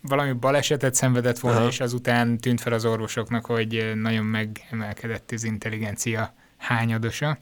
valami 0.00 0.32
balesetet 0.32 0.94
szenvedett 0.94 1.38
volna, 1.38 1.58
Aha. 1.58 1.68
és 1.68 1.80
azután 1.80 2.38
tűnt 2.38 2.60
fel 2.60 2.72
az 2.72 2.84
orvosoknak, 2.84 3.46
hogy 3.46 3.92
nagyon 3.94 4.24
megemelkedett 4.24 5.30
az 5.30 5.44
intelligencia 5.44 6.34
hányadosa. 6.56 7.38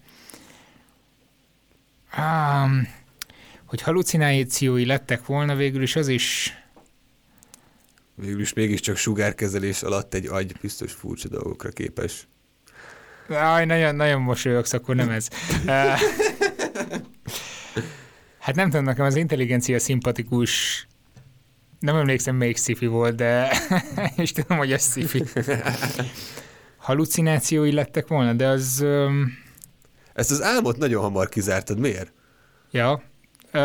Um, 2.19 2.89
hogy 3.65 3.83
halucinációi 3.83 4.87
lettek 4.87 5.27
volna, 5.27 5.55
végül 5.55 5.83
is 5.83 5.97
az 5.97 6.09
is 6.09 6.55
Végül 8.15 8.41
is 8.41 8.53
mégiscsak 8.53 8.97
sugárkezelés 8.97 9.83
alatt 9.83 10.15
egy 10.15 10.27
agy 10.27 10.53
biztos 10.61 10.93
furcsa 10.93 11.29
dolgokra 11.29 11.69
képes. 11.69 12.27
Aj, 13.29 13.65
nagyon, 13.65 13.95
nagyon 13.95 14.21
mosolyogsz, 14.21 14.73
akkor 14.73 14.95
nem 14.95 15.11
ez. 15.11 15.29
Hát 18.41 18.55
nem 18.55 18.71
tudom, 18.71 18.85
nekem 18.85 19.05
az 19.05 19.17
intelligencia 19.17 19.79
szimpatikus 19.79 20.87
nem 21.81 21.97
emlékszem, 21.97 22.37
melyik 22.37 22.57
szifi 22.57 22.87
volt, 22.87 23.15
de 23.15 23.51
és 24.17 24.33
tudom, 24.33 24.59
hogy 24.59 24.73
ez 24.73 24.83
szifi. 24.83 25.25
Halucinációi 26.77 27.73
lettek 27.73 28.07
volna, 28.09 28.33
de 28.33 28.47
az... 28.47 28.81
Um... 28.83 29.39
Ezt 30.13 30.31
az 30.31 30.43
álmot 30.43 30.77
nagyon 30.77 31.03
hamar 31.03 31.29
kizártad, 31.29 31.79
miért? 31.79 32.13
Ja, 32.71 33.03
Uh, 33.53 33.61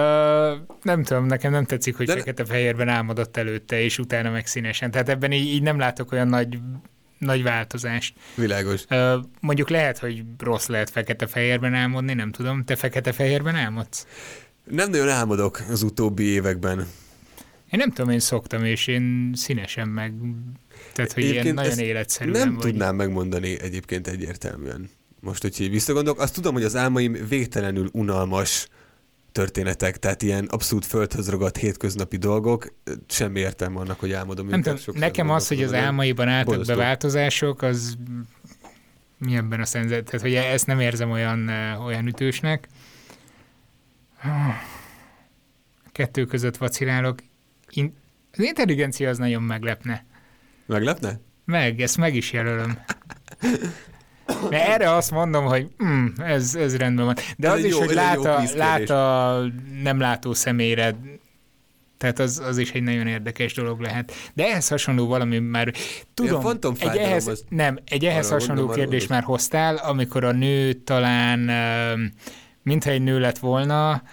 nem 0.81 1.03
tudom, 1.03 1.25
nekem 1.25 1.51
nem 1.51 1.65
tetszik, 1.65 1.97
hogy 1.97 2.09
fekete-fehérben 2.09 2.89
álmodott 2.89 3.37
előtte, 3.37 3.79
és 3.79 3.99
utána 3.99 4.29
meg 4.29 4.47
színesen. 4.47 4.91
Tehát 4.91 5.09
ebben 5.09 5.31
így, 5.31 5.47
így 5.47 5.61
nem 5.61 5.79
látok 5.79 6.11
olyan 6.11 6.27
nagy 6.27 6.59
nagy 7.17 7.43
változást. 7.43 8.15
Világos. 8.35 8.83
Ö, 8.87 9.17
mondjuk 9.39 9.69
lehet, 9.69 9.97
hogy 9.97 10.23
rossz 10.37 10.67
lehet 10.67 10.89
fekete-fehérben 10.89 11.73
álmodni, 11.73 12.13
nem 12.13 12.31
tudom. 12.31 12.63
Te 12.63 12.75
fekete-fehérben 12.75 13.55
álmodsz? 13.55 14.07
Nem 14.69 14.89
nagyon 14.89 15.09
álmodok 15.09 15.61
az 15.69 15.83
utóbbi 15.83 16.23
években. 16.23 16.79
Én 17.71 17.79
nem 17.79 17.91
tudom, 17.91 18.11
én 18.11 18.19
szoktam, 18.19 18.63
és 18.63 18.87
én 18.87 19.31
színesen 19.35 19.87
meg... 19.87 20.13
Tehát, 20.93 21.13
hogy 21.13 21.23
ilyen 21.23 21.33
Egyébként 21.35 21.55
nagyon 21.55 21.71
ezt 21.71 21.81
életszerűen 21.81 22.39
Nem 22.39 22.53
vagy. 22.53 22.63
tudnám 22.63 22.95
megmondani 22.95 23.59
egyébként 23.61 24.07
egyértelműen. 24.07 24.89
Most, 25.19 25.41
hogy 25.41 25.61
így 25.61 25.69
visszagondolok, 25.69 26.19
azt 26.19 26.33
tudom, 26.33 26.53
hogy 26.53 26.63
az 26.63 26.75
álmaim 26.75 27.17
végtelenül 27.29 27.89
unalmas 27.91 28.67
történetek, 29.31 29.97
tehát 29.97 30.21
ilyen 30.21 30.45
abszolút 30.45 30.85
földhöz 30.85 31.29
ragadt 31.29 31.57
hétköznapi 31.57 32.17
dolgok, 32.17 32.73
semmi 33.07 33.39
értelme 33.39 33.79
annak, 33.79 33.99
hogy 33.99 34.11
álmodom 34.11 34.47
Nem 34.47 34.61
tudom, 34.61 34.79
nekem 34.93 35.29
az, 35.29 35.47
hogy 35.47 35.63
az 35.63 35.73
álmaiban 35.73 36.27
álltak 36.27 36.65
be 36.65 36.75
változások, 36.75 37.61
az 37.61 37.97
mi 39.17 39.35
ebben 39.35 39.59
a 39.59 39.65
szenzet? 39.65 40.05
Tehát, 40.05 40.21
hogy 40.21 40.33
ezt 40.33 40.67
nem 40.67 40.79
érzem 40.79 41.11
olyan, 41.11 41.49
olyan 41.85 42.07
ütősnek. 42.07 42.67
Kettő 45.91 46.25
között 46.25 46.57
vacilálok. 46.57 47.19
In- 47.69 47.93
az 48.31 48.43
intelligencia 48.43 49.09
az 49.09 49.17
nagyon 49.17 49.43
meglepne. 49.43 50.05
Meglepne? 50.65 51.19
Meg, 51.45 51.81
ezt 51.81 51.97
meg 51.97 52.15
is 52.15 52.31
jelölöm. 52.31 52.79
De 54.49 54.71
erre 54.73 54.91
azt 54.91 55.11
mondom, 55.11 55.45
hogy 55.45 55.67
mm, 55.83 56.05
ez, 56.17 56.55
ez 56.55 56.77
rendben 56.77 57.05
van. 57.05 57.15
De 57.37 57.47
Ez 57.47 57.53
az 57.53 57.63
is, 57.63 57.71
jó- 57.71 57.79
hogy 57.79 57.93
lát 57.93 58.17
a, 58.17 58.43
lát 58.55 58.89
a 58.89 59.41
nem 59.83 59.99
látó 59.99 60.33
személyre, 60.33 60.95
tehát 61.97 62.19
az, 62.19 62.39
az 62.39 62.57
is 62.57 62.71
egy 62.71 62.83
nagyon 62.83 63.07
érdekes 63.07 63.53
dolog 63.53 63.79
lehet. 63.79 64.13
De 64.33 64.45
ehhez 64.45 64.67
hasonló 64.67 65.07
valami 65.07 65.39
már, 65.39 65.73
tudom, 66.13 66.43
egy 66.79 66.97
ehhez, 66.97 67.27
az- 67.27 67.45
nem, 67.49 67.79
egy 67.85 68.05
ehhez 68.05 68.29
hasonló 68.29 68.63
arra 68.67 68.73
kérdést 68.73 69.09
már 69.09 69.23
hoztál, 69.23 69.75
amikor 69.75 70.23
a 70.23 70.31
nő 70.31 70.73
talán, 70.73 71.47
öm, 71.49 72.11
mintha 72.65 72.89
egy 72.91 73.01
nő 73.01 73.19
lett 73.19 73.37
volna, 73.37 74.03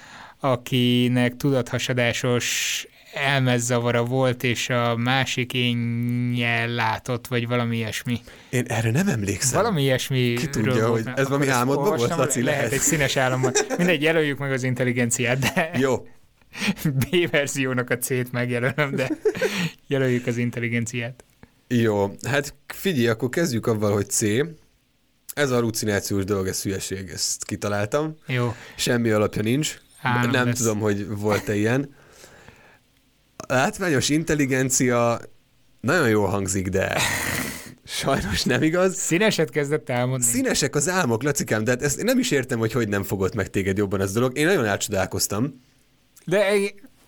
akinek 0.40 1.36
tudathasadásos 1.36 2.86
elmezzavara 3.14 4.04
volt, 4.04 4.42
és 4.42 4.68
a 4.70 4.96
másik 4.96 5.52
énnyel 5.54 6.68
látott, 6.68 7.26
vagy 7.26 7.48
valami 7.48 7.76
ilyesmi. 7.76 8.20
Én 8.50 8.64
erre 8.68 8.90
nem 8.90 9.08
emlékszem. 9.08 9.60
Valami 9.60 9.82
ilyesmi. 9.82 10.34
Ki 10.34 10.48
tudja, 10.48 10.88
hogy 10.88 11.04
ez 11.14 11.28
valami 11.28 11.48
álmodban 11.48 11.96
volt, 11.96 12.16
Laci? 12.16 12.42
Lehet, 12.42 12.58
Lehet. 12.60 12.72
egy 12.72 12.80
színes 12.80 13.16
álomban. 13.16 13.52
Mindegy, 13.76 14.02
jelöljük 14.02 14.38
meg 14.38 14.52
az 14.52 14.62
intelligenciát, 14.62 15.38
de 15.38 15.70
Jó, 15.78 16.06
B 17.10 17.30
verziónak 17.30 17.90
a 17.90 17.98
C-t 17.98 18.32
megjelölöm, 18.32 18.94
de 18.94 19.08
jelöljük 19.86 20.26
az 20.26 20.36
intelligenciát. 20.36 21.24
jó. 21.68 22.10
Hát 22.28 22.54
figyelj, 22.66 23.08
akkor 23.08 23.28
kezdjük 23.28 23.66
avval, 23.66 23.92
hogy 23.92 24.10
C. 24.10 24.20
Ez 25.34 25.50
a 25.50 25.54
halucinációs 25.54 26.24
dolog, 26.24 26.46
ez 26.46 26.62
hülyeség, 26.62 27.08
ezt 27.08 27.44
kitaláltam. 27.44 28.16
Jó. 28.26 28.54
Semmi 28.76 29.10
alapja 29.10 29.42
nincs. 29.42 29.78
Álom 30.02 30.30
nem 30.30 30.46
lesz. 30.46 30.58
tudom, 30.58 30.78
hogy 30.78 31.08
volt-e 31.08 31.54
ilyen. 31.54 31.94
A 33.36 33.54
látványos 33.54 34.08
intelligencia 34.08 35.20
nagyon 35.80 36.08
jól 36.08 36.28
hangzik, 36.28 36.68
de 36.68 37.00
sajnos 37.84 38.42
nem 38.42 38.62
igaz. 38.62 38.96
Színeset 38.96 39.50
kezdett 39.50 39.90
álmodni. 39.90 40.24
Színesek 40.24 40.74
az 40.74 40.88
álmok, 40.88 41.22
Lacikám, 41.22 41.64
de 41.64 41.70
hát 41.70 41.82
ezt 41.82 41.98
én 41.98 42.04
nem 42.04 42.18
is 42.18 42.30
értem, 42.30 42.58
hogy 42.58 42.72
hogy 42.72 42.88
nem 42.88 43.02
fogott 43.02 43.34
meg 43.34 43.50
téged 43.50 43.76
jobban 43.76 44.00
ez 44.00 44.10
a 44.10 44.14
dolog. 44.14 44.38
Én 44.38 44.46
nagyon 44.46 44.64
elcsodálkoztam. 44.64 45.60
De 46.24 46.50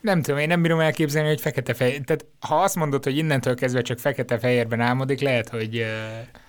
nem 0.05 0.22
tudom, 0.22 0.40
én 0.40 0.48
nem 0.48 0.62
bírom 0.62 0.80
elképzelni, 0.80 1.28
hogy 1.28 1.40
fekete-fehér. 1.40 2.00
Tehát 2.00 2.24
ha 2.40 2.62
azt 2.62 2.74
mondod, 2.74 3.05
hogy 3.05 3.16
innentől 3.16 3.55
kezdve 3.55 3.82
csak 3.82 3.98
fekete-fehérben 3.98 4.80
álmodik, 4.80 5.20
lehet, 5.20 5.48
hogy... 5.48 5.78
Uh, 5.78 5.86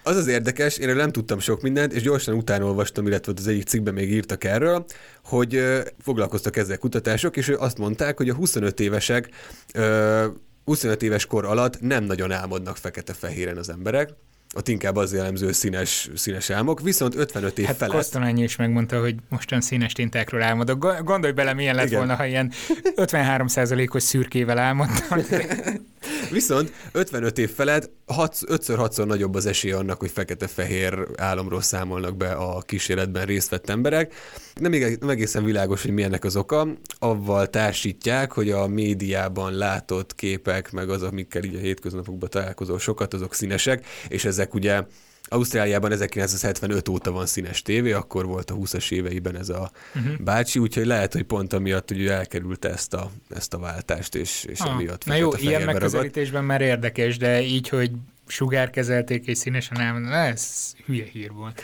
Az 0.03 0.15
az 0.15 0.27
érdekes, 0.27 0.77
én 0.77 0.95
nem 0.95 1.11
tudtam 1.11 1.39
sok 1.39 1.61
mindent, 1.61 1.93
és 1.93 2.01
gyorsan 2.01 2.35
utána 2.35 2.65
olvastam, 2.65 3.07
illetve 3.07 3.33
az 3.35 3.47
egyik 3.47 3.67
cikkben 3.67 3.93
még 3.93 4.11
írtak 4.11 4.43
erről, 4.43 4.85
hogy 5.23 5.55
ö, 5.55 5.79
foglalkoztak 5.99 6.57
ezzel 6.57 6.77
kutatások, 6.77 7.37
és 7.37 7.47
azt 7.47 7.77
mondták, 7.77 8.17
hogy 8.17 8.29
a 8.29 8.33
25 8.33 8.79
évesek 8.79 9.29
ö, 9.73 10.25
25 10.65 11.03
éves 11.03 11.25
kor 11.25 11.45
alatt 11.45 11.81
nem 11.81 12.03
nagyon 12.03 12.31
álmodnak 12.31 12.77
fekete-fehéren 12.77 13.57
az 13.57 13.69
emberek, 13.69 14.09
ott 14.57 14.67
inkább 14.67 14.95
az 14.95 15.13
jellemző 15.13 15.51
színes, 15.51 16.09
színes 16.15 16.49
álmok, 16.49 16.81
viszont 16.81 17.15
55 17.15 17.59
év 17.59 17.65
hát 17.65 17.75
felett 17.75 17.93
Kosztolányi 17.95 18.43
is 18.43 18.55
megmondta, 18.55 18.99
hogy 18.99 19.15
mostan 19.29 19.61
színes 19.61 19.93
tintákról 19.93 20.41
álmodok. 20.41 20.79
Go- 20.79 21.03
Gondolj 21.03 21.33
bele, 21.33 21.53
milyen 21.53 21.75
lett 21.75 21.85
Igen. 21.85 21.97
volna, 21.97 22.15
ha 22.15 22.25
ilyen 22.25 22.51
53%-os 22.95 24.03
szürkével 24.03 24.57
álmodtam. 24.57 25.19
Viszont 26.31 26.71
55 26.91 27.37
év 27.37 27.51
felett 27.51 27.89
5-6-szor 28.07 29.05
nagyobb 29.05 29.35
az 29.35 29.45
esély 29.45 29.71
annak, 29.71 29.99
hogy 29.99 30.11
fekete-fehér 30.11 31.07
álomról 31.17 31.61
számolnak 31.61 32.17
be 32.17 32.31
a 32.31 32.61
kísérletben 32.61 33.25
részt 33.25 33.49
vett 33.49 33.69
emberek. 33.69 34.13
Nem, 34.55 34.73
eg- 34.73 34.99
nem 34.99 35.09
egészen 35.09 35.43
világos, 35.43 35.81
hogy 35.81 35.91
milyennek 35.91 36.23
az 36.23 36.35
oka. 36.35 36.67
Avval 36.99 37.49
társítják, 37.49 38.31
hogy 38.31 38.51
a 38.51 38.67
médiában 38.67 39.53
látott 39.53 40.15
képek, 40.15 40.71
meg 40.71 40.89
az, 40.89 41.01
amikkel 41.03 41.43
így 41.43 41.55
a 41.55 41.59
hétköznapokban 41.59 42.29
találkozol 42.29 42.79
sokat, 42.79 43.13
azok 43.13 43.33
színesek, 43.33 43.85
és 44.07 44.25
ezek 44.25 44.44
ugye 44.53 44.83
Ausztráliában 45.27 45.91
1975 45.91 46.89
óta 46.89 47.11
van 47.11 47.25
színes 47.25 47.61
tévé, 47.61 47.91
akkor 47.91 48.25
volt 48.25 48.51
a 48.51 48.55
20-as 48.55 48.91
éveiben 48.91 49.37
ez 49.37 49.49
a 49.49 49.71
uh-huh. 49.95 50.17
bácsi, 50.19 50.59
úgyhogy 50.59 50.85
lehet, 50.85 51.13
hogy 51.13 51.23
pont 51.23 51.53
amiatt 51.53 51.89
hogy 51.89 52.07
elkerülte 52.07 52.69
ezt 52.69 52.93
a, 52.93 53.11
ezt 53.29 53.53
a 53.53 53.57
váltást, 53.57 54.15
és, 54.15 54.43
és 54.43 54.59
Ah, 54.59 54.71
emiatt 54.71 55.05
Na 55.05 55.15
jó, 55.15 55.31
ilyen 55.37 55.59
ragadt. 55.59 55.65
megközelítésben 55.65 56.43
már 56.43 56.61
érdekes, 56.61 57.17
de 57.17 57.41
így, 57.41 57.69
hogy 57.69 57.91
sugárkezelték 58.27 59.27
és 59.27 59.37
színesen 59.37 59.79
álmodom, 59.79 60.11
ez 60.11 60.73
hülye 60.85 61.05
hír 61.11 61.31
volt. 61.31 61.61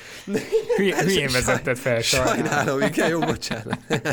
Hülye, 0.75 1.01
hülyén 1.03 1.32
vezetted 1.32 1.77
fel, 1.77 2.01
sajnálom. 2.01 2.45
Sajnálom, 2.45 2.82
igen, 2.82 3.09
jó, 3.09 3.19
bocsánat. 3.19 3.79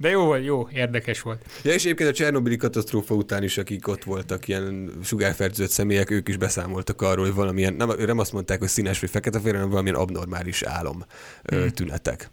De 0.00 0.08
jó 0.08 0.24
volt, 0.24 0.44
jó, 0.44 0.68
érdekes 0.72 1.20
volt. 1.20 1.44
Ja, 1.62 1.72
és 1.72 1.84
egyébként 1.84 2.08
a 2.10 2.12
Csernobili 2.12 2.56
katasztrófa 2.56 3.14
után 3.14 3.42
is, 3.42 3.58
akik 3.58 3.88
ott 3.88 4.04
voltak, 4.04 4.48
ilyen 4.48 4.90
sugárfertőzött 5.02 5.70
személyek, 5.70 6.10
ők 6.10 6.28
is 6.28 6.36
beszámoltak 6.36 7.02
arról, 7.02 7.24
hogy 7.24 7.34
valamilyen, 7.34 7.74
nem, 7.74 7.92
nem 7.98 8.18
azt 8.18 8.32
mondták, 8.32 8.58
hogy 8.58 8.68
színes 8.68 9.00
vagy 9.00 9.10
fekete 9.10 9.38
hanem 9.38 9.68
valamilyen 9.68 9.96
abnormális 9.96 10.62
álom 10.62 11.04
hmm. 11.42 11.68
tünetek. 11.68 12.30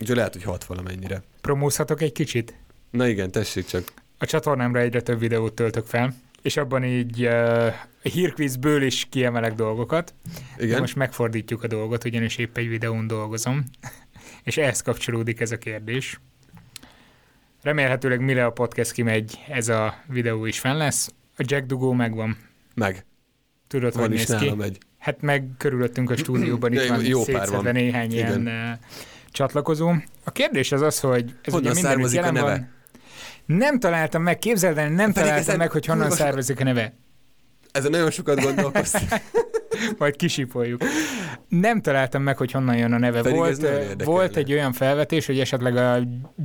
Úgyhogy 0.00 0.16
lehet, 0.16 0.32
hogy 0.32 0.42
hat 0.42 0.64
valamennyire. 0.64 1.22
Promózhatok 1.40 2.02
egy 2.02 2.12
kicsit? 2.12 2.54
Na 2.90 3.06
igen, 3.06 3.30
tessék 3.30 3.66
csak. 3.66 3.92
A 4.18 4.26
csatornámra 4.26 4.80
egyre 4.80 5.00
több 5.00 5.18
videót 5.18 5.54
töltök 5.54 5.86
fel, 5.86 6.14
és 6.42 6.56
abban 6.56 6.84
így 6.84 7.26
uh, 7.26 7.72
hírkvízből 8.02 8.82
is 8.82 9.06
kiemelek 9.10 9.54
dolgokat. 9.54 10.14
De 10.56 10.64
Igen? 10.64 10.80
most 10.80 10.96
megfordítjuk 10.96 11.62
a 11.62 11.66
dolgot, 11.66 12.04
ugyanis 12.04 12.36
épp 12.36 12.56
egy 12.56 12.68
videón 12.68 13.06
dolgozom, 13.06 13.64
és 14.44 14.56
ehhez 14.56 14.80
kapcsolódik 14.80 15.40
ez 15.40 15.50
a 15.50 15.58
kérdés. 15.58 16.20
Remélhetőleg 17.62 18.20
mire 18.20 18.44
a 18.44 18.50
podcast 18.50 18.92
kimegy, 18.92 19.38
ez 19.48 19.68
a 19.68 19.94
videó 20.06 20.44
is 20.44 20.58
fenn 20.58 20.76
lesz. 20.76 21.12
A 21.36 21.44
Jack 21.46 21.66
Dugó 21.66 21.92
megvan. 21.92 22.36
Meg. 22.74 23.04
Tudod, 23.68 23.94
Van 23.94 24.02
hogy 24.02 24.12
is 24.14 24.26
néz 24.26 24.40
ki? 24.40 24.54
egy. 24.60 24.78
Hát 24.98 25.20
meg 25.20 25.44
körülöttünk 25.58 26.10
a 26.10 26.16
stúdióban, 26.16 26.72
itt 26.72 26.86
van 26.88 27.04
jó 27.04 27.24
pár 27.24 27.48
van. 27.48 27.72
néhány 27.72 28.12
Igen. 28.12 28.42
ilyen 28.42 28.72
uh, 28.72 28.78
csatlakozó. 29.30 29.92
A 30.24 30.30
kérdés 30.30 30.72
az 30.72 30.80
az, 30.80 31.00
hogy 31.00 31.34
ez 31.42 31.52
Honnan 31.52 31.70
ugye 31.72 31.82
mindenütt 31.82 31.82
származik 31.82 32.18
a 32.18 32.24
jelen 32.24 32.32
neve? 32.42 32.50
van. 32.50 32.70
Nem 33.58 33.78
találtam 33.78 34.22
meg, 34.22 34.38
képzeld 34.38 34.78
el, 34.78 34.88
nem 34.88 35.12
Pedig 35.12 35.28
találtam 35.28 35.56
meg, 35.56 35.70
hogy 35.70 35.86
honnan 35.86 36.10
származik 36.10 36.60
a 36.60 36.64
neve. 36.64 36.94
Ezen 37.72 37.90
nagyon 37.90 38.10
sokat 38.10 38.40
gondolkoztam. 38.40 39.02
Majd 39.98 40.16
kisipoljuk. 40.16 40.82
Nem 41.48 41.80
találtam 41.80 42.22
meg, 42.22 42.36
hogy 42.36 42.50
honnan 42.52 42.76
jön 42.76 42.92
a 42.92 42.98
neve. 42.98 43.20
Pedig 43.20 43.36
volt 43.38 43.62
érdekelne. 43.62 44.04
volt 44.04 44.36
egy 44.36 44.52
olyan 44.52 44.72
felvetés, 44.72 45.26
hogy 45.26 45.40
esetleg 45.40 45.76
a 45.76 45.98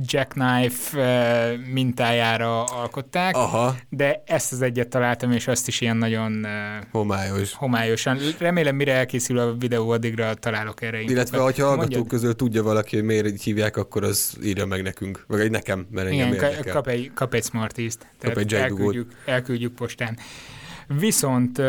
jackknife 0.06 0.98
ö, 0.98 1.56
mintájára 1.72 2.64
alkották, 2.64 3.36
Aha, 3.36 3.74
de 3.88 4.22
ezt 4.26 4.52
az 4.52 4.62
egyet 4.62 4.88
találtam, 4.88 5.32
és 5.32 5.46
azt 5.46 5.68
is 5.68 5.80
ilyen 5.80 5.96
nagyon 5.96 6.44
ö, 6.44 6.48
homályos. 6.90 7.52
homályosan. 7.54 8.18
Remélem, 8.38 8.76
mire 8.76 8.92
elkészül 8.94 9.38
a 9.38 9.54
videó, 9.56 9.90
addigra 9.90 10.34
találok 10.34 10.82
erre 10.82 11.00
Illetve, 11.00 11.38
hogyha 11.38 11.66
hallgatók 11.66 11.90
Mondjad. 11.90 12.08
közül 12.08 12.34
tudja 12.36 12.62
valaki, 12.62 12.96
hogy 12.96 13.04
miért 13.04 13.26
így 13.26 13.42
hívják, 13.42 13.76
akkor 13.76 14.04
az 14.04 14.36
írja 14.42 14.66
meg 14.66 14.82
nekünk. 14.82 15.24
Vagy 15.26 15.40
egy 15.40 15.50
nekem, 15.50 15.86
mert 15.90 16.08
engem 16.08 16.32
Igen, 16.32 16.50
érdekel. 16.50 16.72
kap 16.72 16.86
egy, 16.86 17.10
kap 17.14 17.34
egy 17.34 17.44
Smarties-t. 17.44 18.06
Tehát 18.18 18.36
egy 18.36 18.50
Jack 18.50 18.68
Dugót. 18.68 18.80
elküldjük, 18.84 19.12
elküldjük 19.24 19.74
postán. 19.74 20.18
Viszont 20.98 21.62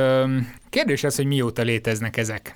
kérdés 0.70 1.04
az, 1.04 1.16
hogy 1.16 1.26
mióta 1.26 1.62
léteznek 1.62 2.18
ezek. 2.18 2.56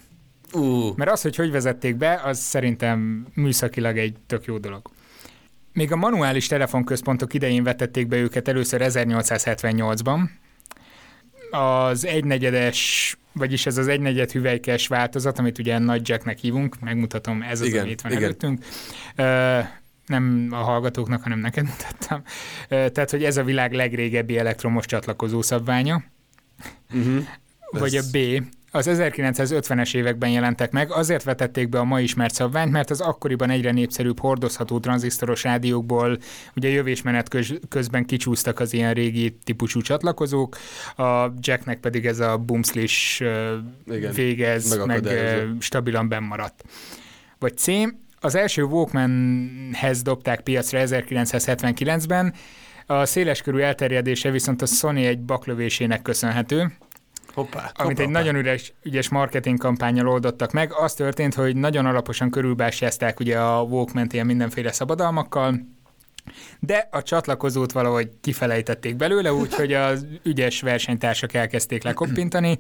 Ú, 0.54 0.94
Mert 0.96 1.12
az, 1.12 1.22
hogy 1.22 1.36
hogy 1.36 1.52
vezették 1.52 1.96
be, 1.96 2.22
az 2.24 2.40
szerintem 2.40 3.28
műszakilag 3.34 3.98
egy 3.98 4.16
tök 4.28 4.46
jó 4.46 4.58
dolog. 4.58 4.90
Még 5.74 5.92
a 5.92 5.96
manuális 5.96 6.48
telefonközpontok 6.48 7.34
idején 7.34 7.64
vetették 7.64 8.08
be 8.08 8.18
őket 8.18 8.48
először 8.48 8.82
1878-ban. 8.84 10.30
Az 11.52 12.06
egynegyedes, 12.06 13.16
vagyis 13.32 13.66
ez 13.66 13.78
az 13.78 13.88
egynegyed 13.88 14.32
hüvelykes 14.32 14.88
változat, 14.88 15.40
amit 15.40 15.60
ugye 15.60 15.78
nagy 15.78 16.10
jacknek 16.10 16.38
hívunk, 16.38 16.80
megmutatom, 16.80 17.42
ez 17.42 17.62
az, 17.62 17.68
Igen, 17.68 17.82
ami 17.82 17.92
itt 17.92 18.02
van 18.02 18.12
igen. 18.12 18.24
előttünk. 18.24 18.66
Ö, 19.16 19.60
nem 20.06 20.48
a 20.52 20.56
hallgatóknak, 20.56 21.24
hanem 21.24 21.40
neked 21.40 21.66
mutattam. 21.66 22.22
Tehát, 22.94 23.12
hogy 23.12 23.24
ez 23.24 23.38
a 23.38 23.44
világ 23.44 23.74
legrégebbi 23.74 24.38
elektromos 24.38 24.86
csatlakozó 24.86 25.42
szabványa. 25.42 26.04
uh-huh. 26.94 27.26
Vagy 27.80 27.96
a 27.96 28.02
B, 28.12 28.18
az 28.72 28.90
1950-es 28.92 29.96
években 29.96 30.30
jelentek 30.30 30.72
meg, 30.72 30.92
azért 30.92 31.24
vetették 31.24 31.70
be 31.70 31.80
a 31.80 31.84
ma 31.84 32.00
ismert 32.00 32.34
szabványt, 32.34 32.72
mert 32.72 32.90
az 32.90 33.02
akkoriban 33.02 33.50
egyre 33.50 33.72
népszerűbb 33.72 34.20
hordozható 34.20 34.80
tranzisztoros 34.80 35.44
rádiókból 35.44 36.18
ugye 36.56 36.70
jövésmenet 36.70 37.30
köz, 37.30 37.54
közben 37.70 38.06
kicsúsztak 38.06 38.60
az 38.60 38.74
ilyen 38.74 38.94
régi 38.94 39.38
típusú 39.44 39.82
csatlakozók, 39.82 40.58
a 40.96 41.32
Jacknek 41.40 41.80
pedig 41.80 42.06
ez 42.06 42.20
a 42.20 42.38
bumszlis 42.38 43.24
végez, 44.14 44.86
meg 44.86 45.08
stabilan 45.60 46.08
bennmaradt. 46.08 46.64
Vagy 47.40 47.58
C, 47.58 47.68
az 48.20 48.36
első 48.36 48.64
Walkmanhez 48.64 50.02
dobták 50.02 50.42
piacra 50.42 50.80
1979-ben, 50.84 52.34
a 52.86 53.06
széleskörű 53.06 53.58
elterjedése 53.58 54.32
viszont 54.32 54.62
a 54.62 54.66
Sony 54.66 54.98
egy 54.98 55.20
baklövésének 55.20 56.02
köszönhető, 56.02 56.72
Hoppá, 57.34 57.72
amit 57.74 57.98
hoppá, 57.98 58.04
egy 58.04 58.10
nagyon 58.10 58.36
üres, 58.36 58.74
ügyes 58.84 59.10
marketing 59.10 59.58
kampányal 59.58 60.08
oldottak 60.08 60.52
meg. 60.52 60.74
Az 60.74 60.94
történt, 60.94 61.34
hogy 61.34 61.56
nagyon 61.56 61.86
alaposan 61.86 62.30
körülbásázták 62.30 63.20
ugye 63.20 63.40
a 63.40 63.62
walkman 63.62 64.08
ilyen 64.12 64.26
mindenféle 64.26 64.72
szabadalmakkal, 64.72 65.60
de 66.60 66.88
a 66.92 67.04
csatlakozót 67.04 67.72
valahogy 67.72 68.10
kifelejtették 68.22 68.96
belőle, 68.96 69.34
úgyhogy 69.34 69.74
az 69.74 70.06
ügyes 70.24 70.62
versenytársak 70.62 71.34
elkezdték 71.34 71.84
lekoppintani 71.84 72.58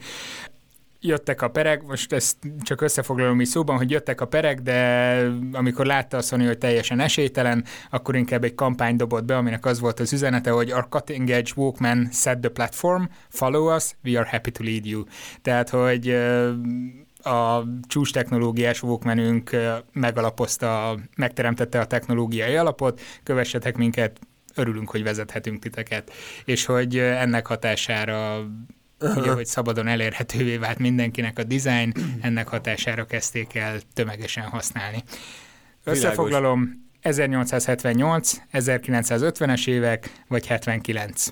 jöttek 1.03 1.41
a 1.41 1.49
perek, 1.49 1.83
most 1.83 2.13
ezt 2.13 2.37
csak 2.61 2.81
összefoglalom 2.81 3.41
így 3.41 3.47
szóban, 3.47 3.77
hogy 3.77 3.91
jöttek 3.91 4.21
a 4.21 4.27
perek, 4.27 4.59
de 4.59 5.17
amikor 5.51 5.85
látta 5.85 6.17
a 6.17 6.21
Sony, 6.21 6.45
hogy 6.45 6.57
teljesen 6.57 6.99
esélytelen, 6.99 7.65
akkor 7.89 8.15
inkább 8.15 8.43
egy 8.43 8.55
kampány 8.55 8.95
dobott 8.95 9.25
be, 9.25 9.37
aminek 9.37 9.65
az 9.65 9.79
volt 9.79 9.99
az 9.99 10.13
üzenete, 10.13 10.51
hogy 10.51 10.71
our 10.71 10.87
cutting 10.89 11.29
edge 11.29 11.51
Walkman 11.55 12.09
set 12.11 12.39
the 12.39 12.49
platform, 12.49 13.03
follow 13.29 13.75
us, 13.75 13.95
we 14.03 14.19
are 14.19 14.29
happy 14.29 14.51
to 14.51 14.63
lead 14.63 14.85
you. 14.85 15.03
Tehát, 15.41 15.69
hogy 15.69 16.09
a 17.23 17.63
csúcs 17.87 18.13
technológiás 18.13 18.83
Walkmanünk 18.83 19.49
megalapozta, 19.91 20.97
megteremtette 21.15 21.79
a 21.79 21.85
technológiai 21.85 22.55
alapot, 22.55 23.01
kövessetek 23.23 23.77
minket, 23.77 24.19
örülünk, 24.55 24.89
hogy 24.89 25.03
vezethetünk 25.03 25.59
titeket. 25.59 26.11
És 26.45 26.65
hogy 26.65 26.97
ennek 26.97 27.47
hatására 27.47 28.47
ugye, 29.15 29.31
hogy 29.31 29.45
szabadon 29.45 29.87
elérhetővé 29.87 30.57
vált 30.57 30.79
mindenkinek 30.79 31.39
a 31.39 31.43
design, 31.43 31.93
ennek 32.21 32.47
hatására 32.47 33.05
kezdték 33.05 33.55
el 33.55 33.79
tömegesen 33.93 34.43
használni. 34.43 35.03
Összefoglalom, 35.83 36.83
1878, 37.01 38.33
1950-es 38.53 39.67
évek, 39.67 40.11
vagy 40.27 40.47
79. 40.47 41.27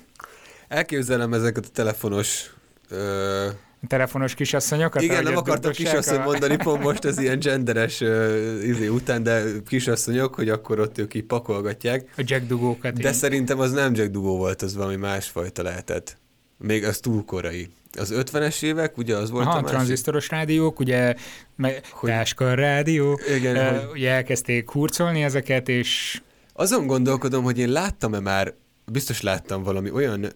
Elképzelem 0.68 1.32
ezeket 1.32 1.66
a 1.66 1.68
telefonos 1.72 2.50
ö... 2.88 3.48
A 3.82 3.86
telefonos 3.86 4.34
kisasszonyokat? 4.34 5.02
Igen, 5.02 5.22
nem 5.22 5.36
akartam 5.36 5.72
kisasszony 5.72 6.18
a... 6.18 6.24
mondani, 6.24 6.56
pont 6.56 6.82
most 6.82 7.04
ez 7.04 7.18
ilyen 7.18 7.38
genderes 7.38 8.00
uh, 8.00 8.60
izé 8.62 8.86
után, 8.86 9.22
de 9.22 9.42
kisasszonyok, 9.66 10.34
hogy 10.34 10.48
akkor 10.48 10.80
ott 10.80 10.98
ők 10.98 11.14
így 11.14 11.24
pakolgatják. 11.24 12.12
A 12.16 12.22
jack 12.24 12.46
dugókat. 12.46 12.92
De 12.92 13.00
igen. 13.00 13.12
szerintem 13.12 13.58
az 13.58 13.72
nem 13.72 13.94
jack 13.94 14.10
dugó 14.10 14.36
volt, 14.36 14.62
az 14.62 14.74
valami 14.74 14.96
másfajta 14.96 15.62
lehetett. 15.62 16.16
Még 16.62 16.84
az 16.84 16.98
túl 16.98 17.24
korai. 17.24 17.68
Az 17.98 18.12
50-es 18.16 18.62
évek, 18.62 18.98
ugye 18.98 19.16
az 19.16 19.30
volt 19.30 19.46
Aha, 19.46 19.56
a 19.56 19.60
másik? 19.60 19.76
tranzisztoros 19.76 20.28
rádiók, 20.28 20.80
ugye 20.80 21.14
meg 21.56 21.86
hogy... 21.90 22.10
táska 22.10 22.54
rádió, 22.54 23.20
igen, 23.36 23.56
uh, 23.56 23.80
hogy... 23.80 23.90
ugye 23.90 24.10
elkezdték 24.10 24.70
hurcolni 24.70 25.22
ezeket, 25.22 25.68
és... 25.68 26.20
Azon 26.52 26.86
gondolkodom, 26.86 27.44
hogy 27.44 27.58
én 27.58 27.68
láttam-e 27.68 28.20
már, 28.20 28.54
biztos 28.92 29.20
láttam 29.20 29.62
valami 29.62 29.90
olyan 29.90 30.26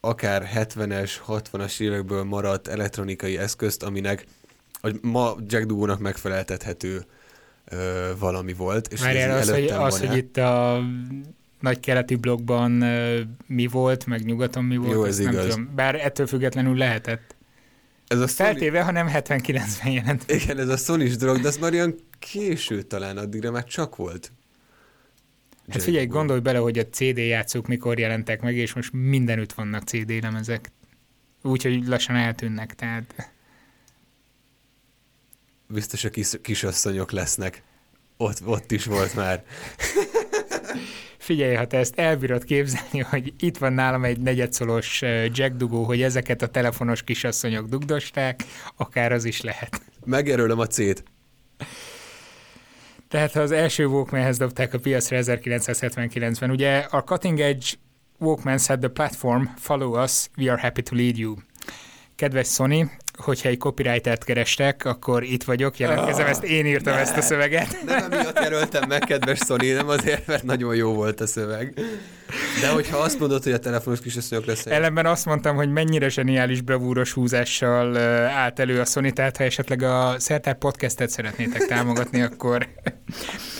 akár 0.00 0.50
70-es, 0.54 1.12
60-as 1.28 1.80
évekből 1.80 2.24
maradt 2.24 2.68
elektronikai 2.68 3.38
eszközt, 3.38 3.82
aminek 3.82 4.26
hogy 4.82 4.98
ma 5.02 5.34
Jack 5.46 5.66
Dugo-nak 5.66 5.98
megfeleltethető 5.98 7.04
ö, 7.64 8.10
valami 8.18 8.52
volt. 8.52 8.88
És 8.92 9.00
Várjál, 9.00 9.38
az, 9.38 9.50
hogy, 9.50 9.66
az, 9.66 9.98
hogy 9.98 10.16
itt 10.16 10.36
a 10.36 10.82
nagy 11.62 11.80
keleti 11.80 12.14
blokkban 12.14 12.70
mi 13.46 13.66
volt, 13.66 14.06
meg 14.06 14.24
nyugaton 14.24 14.64
mi 14.64 14.76
volt, 14.76 14.92
Jó, 14.92 15.04
ez 15.04 15.18
igaz. 15.18 15.34
nem 15.34 15.48
tudom. 15.48 15.70
Bár 15.74 15.94
ettől 15.94 16.26
függetlenül 16.26 16.76
lehetett. 16.76 17.34
Ez 18.06 18.18
a 18.18 18.26
Sony... 18.26 18.46
Feltéve, 18.46 18.82
ha 18.82 18.90
nem 18.90 19.08
79-ben 19.12 19.92
jelent. 19.92 20.30
Igen, 20.30 20.58
ez 20.58 20.68
a 20.68 20.76
sony 20.76 21.16
dolog, 21.18 21.40
de 21.40 21.48
az 21.48 21.56
már 21.56 21.72
olyan 21.72 21.94
késő 22.18 22.82
talán, 22.82 23.16
addigra 23.16 23.50
már 23.50 23.64
csak 23.64 23.96
volt. 23.96 24.32
Hát 25.68 25.82
figyelj, 25.82 26.06
gondolj 26.06 26.40
bele, 26.40 26.58
hogy 26.58 26.78
a 26.78 26.86
CD 26.86 27.18
játszók 27.18 27.66
mikor 27.66 27.98
jelentek 27.98 28.40
meg, 28.40 28.56
és 28.56 28.74
most 28.74 28.92
mindenütt 28.92 29.52
vannak 29.52 29.82
CD 29.82 30.22
lemezek. 30.22 30.70
Úgyhogy 31.42 31.86
lassan 31.86 32.16
eltűnnek, 32.16 32.74
tehát... 32.74 33.32
Biztos 35.66 36.04
a 36.04 36.10
kis, 36.10 36.30
kisasszonyok 36.42 37.10
lesznek. 37.10 37.62
Ott, 38.16 38.46
ott 38.46 38.70
is 38.70 38.84
volt 38.84 39.14
már. 39.14 39.44
figyelj, 41.22 41.54
ha 41.54 41.66
te 41.66 41.78
ezt 41.78 41.98
elbírod 41.98 42.44
képzelni, 42.44 42.98
hogy 42.98 43.32
itt 43.38 43.58
van 43.58 43.72
nálam 43.72 44.04
egy 44.04 44.20
negyedszolos 44.20 45.02
jack 45.32 45.56
dugó, 45.56 45.84
hogy 45.84 46.02
ezeket 46.02 46.42
a 46.42 46.46
telefonos 46.46 47.02
kisasszonyok 47.02 47.68
dugdosták, 47.68 48.44
akár 48.76 49.12
az 49.12 49.24
is 49.24 49.40
lehet. 49.40 49.80
Megerőlöm 50.04 50.58
a 50.58 50.66
C-t. 50.66 51.04
Tehát 53.08 53.32
ha 53.32 53.40
az 53.40 53.50
első 53.50 53.86
Walkmanhez 53.86 54.38
dobták 54.38 54.74
a 54.74 54.78
piacra 54.78 55.16
1979-ben, 55.20 56.50
ugye 56.50 56.78
a 56.78 57.04
Cutting 57.04 57.40
Edge 57.40 57.66
Walkman 58.18 58.58
said 58.58 58.78
the 58.78 58.88
platform, 58.88 59.44
follow 59.56 60.02
us, 60.02 60.28
we 60.36 60.50
are 60.50 60.60
happy 60.60 60.82
to 60.82 60.94
lead 60.94 61.18
you. 61.18 61.34
Kedves 62.14 62.48
Sony, 62.48 62.90
hogyha 63.18 63.48
egy 63.48 63.58
copywritert 63.58 64.24
kerestek, 64.24 64.84
akkor 64.84 65.22
itt 65.22 65.42
vagyok, 65.42 65.78
jelentkezem, 65.78 66.24
oh, 66.24 66.30
ezt 66.30 66.42
én 66.42 66.66
írtam 66.66 66.94
ne, 66.94 67.00
ezt 67.00 67.16
a 67.16 67.20
szöveget. 67.20 67.76
Nem 67.86 68.12
emiatt 68.12 68.38
jelöltem 68.38 68.88
meg, 68.88 69.00
kedves 69.00 69.38
Sony, 69.46 69.74
nem 69.74 69.88
azért, 69.88 70.26
mert 70.26 70.42
nagyon 70.42 70.74
jó 70.74 70.92
volt 70.94 71.20
a 71.20 71.26
szöveg. 71.26 71.74
De 72.60 72.68
hogyha 72.68 72.98
azt 72.98 73.18
mondod, 73.18 73.42
hogy 73.42 73.52
a 73.52 73.58
telefonos 73.58 74.00
kisasszonyok 74.00 74.44
lesz. 74.44 74.66
Ellenben 74.66 75.06
azt 75.06 75.24
mondtam, 75.24 75.56
hogy 75.56 75.72
mennyire 75.72 76.08
zseniális 76.08 76.60
bravúros 76.60 77.12
húzással 77.12 77.96
állt 78.26 78.58
elő 78.58 78.80
a 78.80 78.84
Sony, 78.84 79.12
tehát 79.12 79.36
ha 79.36 79.44
esetleg 79.44 79.82
a 79.82 80.14
Szertár 80.18 80.54
podcastet 80.54 81.10
szeretnétek 81.10 81.66
támogatni, 81.66 82.20
akkor... 82.20 82.68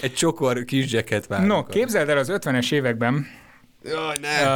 Egy 0.03 0.14
csokor 0.14 0.64
kis 0.64 0.92
jacket 0.92 1.26
várunk. 1.26 1.48
No, 1.48 1.64
képzeld 1.64 2.09
el 2.09 2.18
az 2.18 2.32
50-es 2.32 2.72
években, 2.72 3.26
Jaj, 3.84 4.16
ne. 4.20 4.50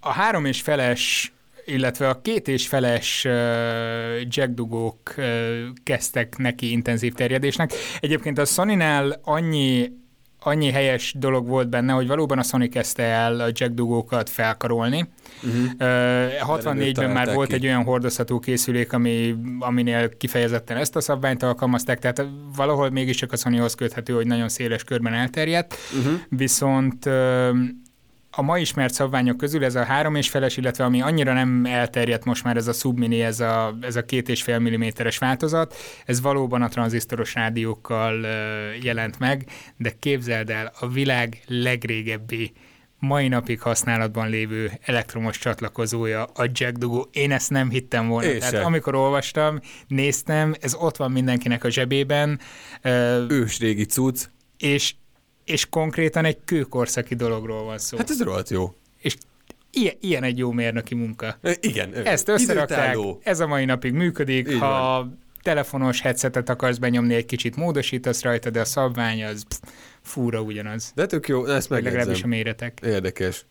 a 0.00 0.12
három 0.12 0.44
és 0.44 0.60
feles 0.60 1.32
illetve 1.70 2.08
a 2.08 2.20
két 2.20 2.48
és 2.48 2.68
feles 2.68 3.24
uh, 3.24 3.32
jackdugók 4.28 5.14
uh, 5.16 5.24
kezdtek 5.82 6.36
neki 6.36 6.70
intenzív 6.70 7.12
terjedésnek. 7.12 7.72
Egyébként 8.00 8.38
a 8.38 8.44
Sony-nál 8.44 9.20
annyi 9.24 9.98
annyi 10.42 10.70
helyes 10.70 11.14
dolog 11.18 11.48
volt 11.48 11.68
benne, 11.68 11.92
hogy 11.92 12.06
valóban 12.06 12.38
a 12.38 12.42
Sony 12.42 12.70
kezdte 12.70 13.02
el 13.02 13.40
a 13.40 13.48
jackdugókat 13.52 14.30
felkarolni. 14.30 15.08
Uh-huh. 15.42 15.62
Uh, 15.62 16.58
64-ben 16.58 17.10
már 17.10 17.34
volt 17.34 17.48
ki. 17.48 17.54
egy 17.54 17.66
olyan 17.66 17.84
hordozható 17.84 18.38
készülék, 18.38 18.92
ami, 18.92 19.34
aminél 19.58 20.16
kifejezetten 20.16 20.76
ezt 20.76 20.96
a 20.96 21.00
szabványt 21.00 21.42
alkalmazták, 21.42 21.98
tehát 21.98 22.26
valahol 22.56 22.90
mégiscsak 22.90 23.32
a 23.32 23.36
Sonyhoz 23.36 23.74
köthető, 23.74 24.12
hogy 24.12 24.26
nagyon 24.26 24.48
széles 24.48 24.84
körben 24.84 25.14
elterjedt, 25.14 25.76
uh-huh. 25.98 26.20
viszont 26.28 27.06
uh, 27.06 27.56
a 28.30 28.42
ma 28.42 28.58
ismert 28.58 28.94
szabványok 28.94 29.36
közül 29.36 29.64
ez 29.64 29.74
a 29.74 29.84
három 29.84 30.14
és 30.14 30.28
feles, 30.28 30.56
illetve 30.56 30.84
ami 30.84 31.02
annyira 31.02 31.32
nem 31.32 31.66
elterjedt 31.66 32.24
most 32.24 32.44
már 32.44 32.56
ez 32.56 32.66
a 32.68 32.72
submini, 32.72 33.22
ez 33.22 33.40
a, 33.40 33.76
ez 33.80 33.96
a 33.96 34.04
két 34.04 34.28
és 34.28 34.42
fél 34.42 34.58
milliméteres 34.58 35.18
változat, 35.18 35.74
ez 36.04 36.20
valóban 36.20 36.62
a 36.62 36.68
tranzisztoros 36.68 37.34
rádiókkal 37.34 38.26
jelent 38.82 39.18
meg, 39.18 39.46
de 39.76 39.92
képzeld 39.98 40.50
el, 40.50 40.72
a 40.80 40.88
világ 40.88 41.42
legrégebbi 41.46 42.52
mai 42.98 43.28
napig 43.28 43.60
használatban 43.60 44.28
lévő 44.28 44.70
elektromos 44.82 45.38
csatlakozója 45.38 46.24
a 46.24 46.44
Jack 46.52 46.76
Dugó. 46.76 47.08
Én 47.12 47.32
ezt 47.32 47.50
nem 47.50 47.70
hittem 47.70 48.08
volna. 48.08 48.28
Én 48.28 48.38
Tehát 48.38 48.54
sem. 48.54 48.64
amikor 48.64 48.94
olvastam, 48.94 49.60
néztem, 49.86 50.54
ez 50.60 50.74
ott 50.74 50.96
van 50.96 51.10
mindenkinek 51.10 51.64
a 51.64 51.70
zsebében. 51.70 52.40
Ős 53.28 53.58
régi 53.58 53.84
cucc. 53.84 54.24
És 54.58 54.94
és 55.50 55.66
konkrétan 55.68 56.24
egy 56.24 56.38
kőkorszaki 56.44 57.14
dologról 57.14 57.64
van 57.64 57.78
szó. 57.78 57.96
Hát 57.96 58.10
ez 58.10 58.22
rohadt 58.22 58.50
jó. 58.50 58.74
És 58.98 59.16
ilyen, 59.72 59.94
ilyen 60.00 60.22
egy 60.22 60.38
jó 60.38 60.52
mérnöki 60.52 60.94
munka. 60.94 61.38
Igen. 61.60 61.94
Ezt 61.94 62.28
összerakták, 62.28 62.96
ez 63.22 63.40
a 63.40 63.46
mai 63.46 63.64
napig 63.64 63.92
működik, 63.92 64.48
Így 64.48 64.58
ha 64.58 64.68
van. 64.68 65.18
telefonos 65.42 66.00
headsetet 66.00 66.48
akarsz 66.48 66.76
benyomni, 66.76 67.14
egy 67.14 67.26
kicsit 67.26 67.56
módosítasz 67.56 68.22
rajta, 68.22 68.50
de 68.50 68.60
a 68.60 68.64
szabvány 68.64 69.24
az 69.24 69.44
pff, 69.48 69.58
fúra 70.02 70.40
ugyanaz. 70.40 70.92
De 70.94 71.06
tök 71.06 71.28
jó, 71.28 71.46
ezt 71.46 71.68
megjegyzem. 71.68 71.98
Legalábbis 71.98 72.22
a 72.22 72.26
méretek. 72.26 72.80
Érdekes. 72.84 73.46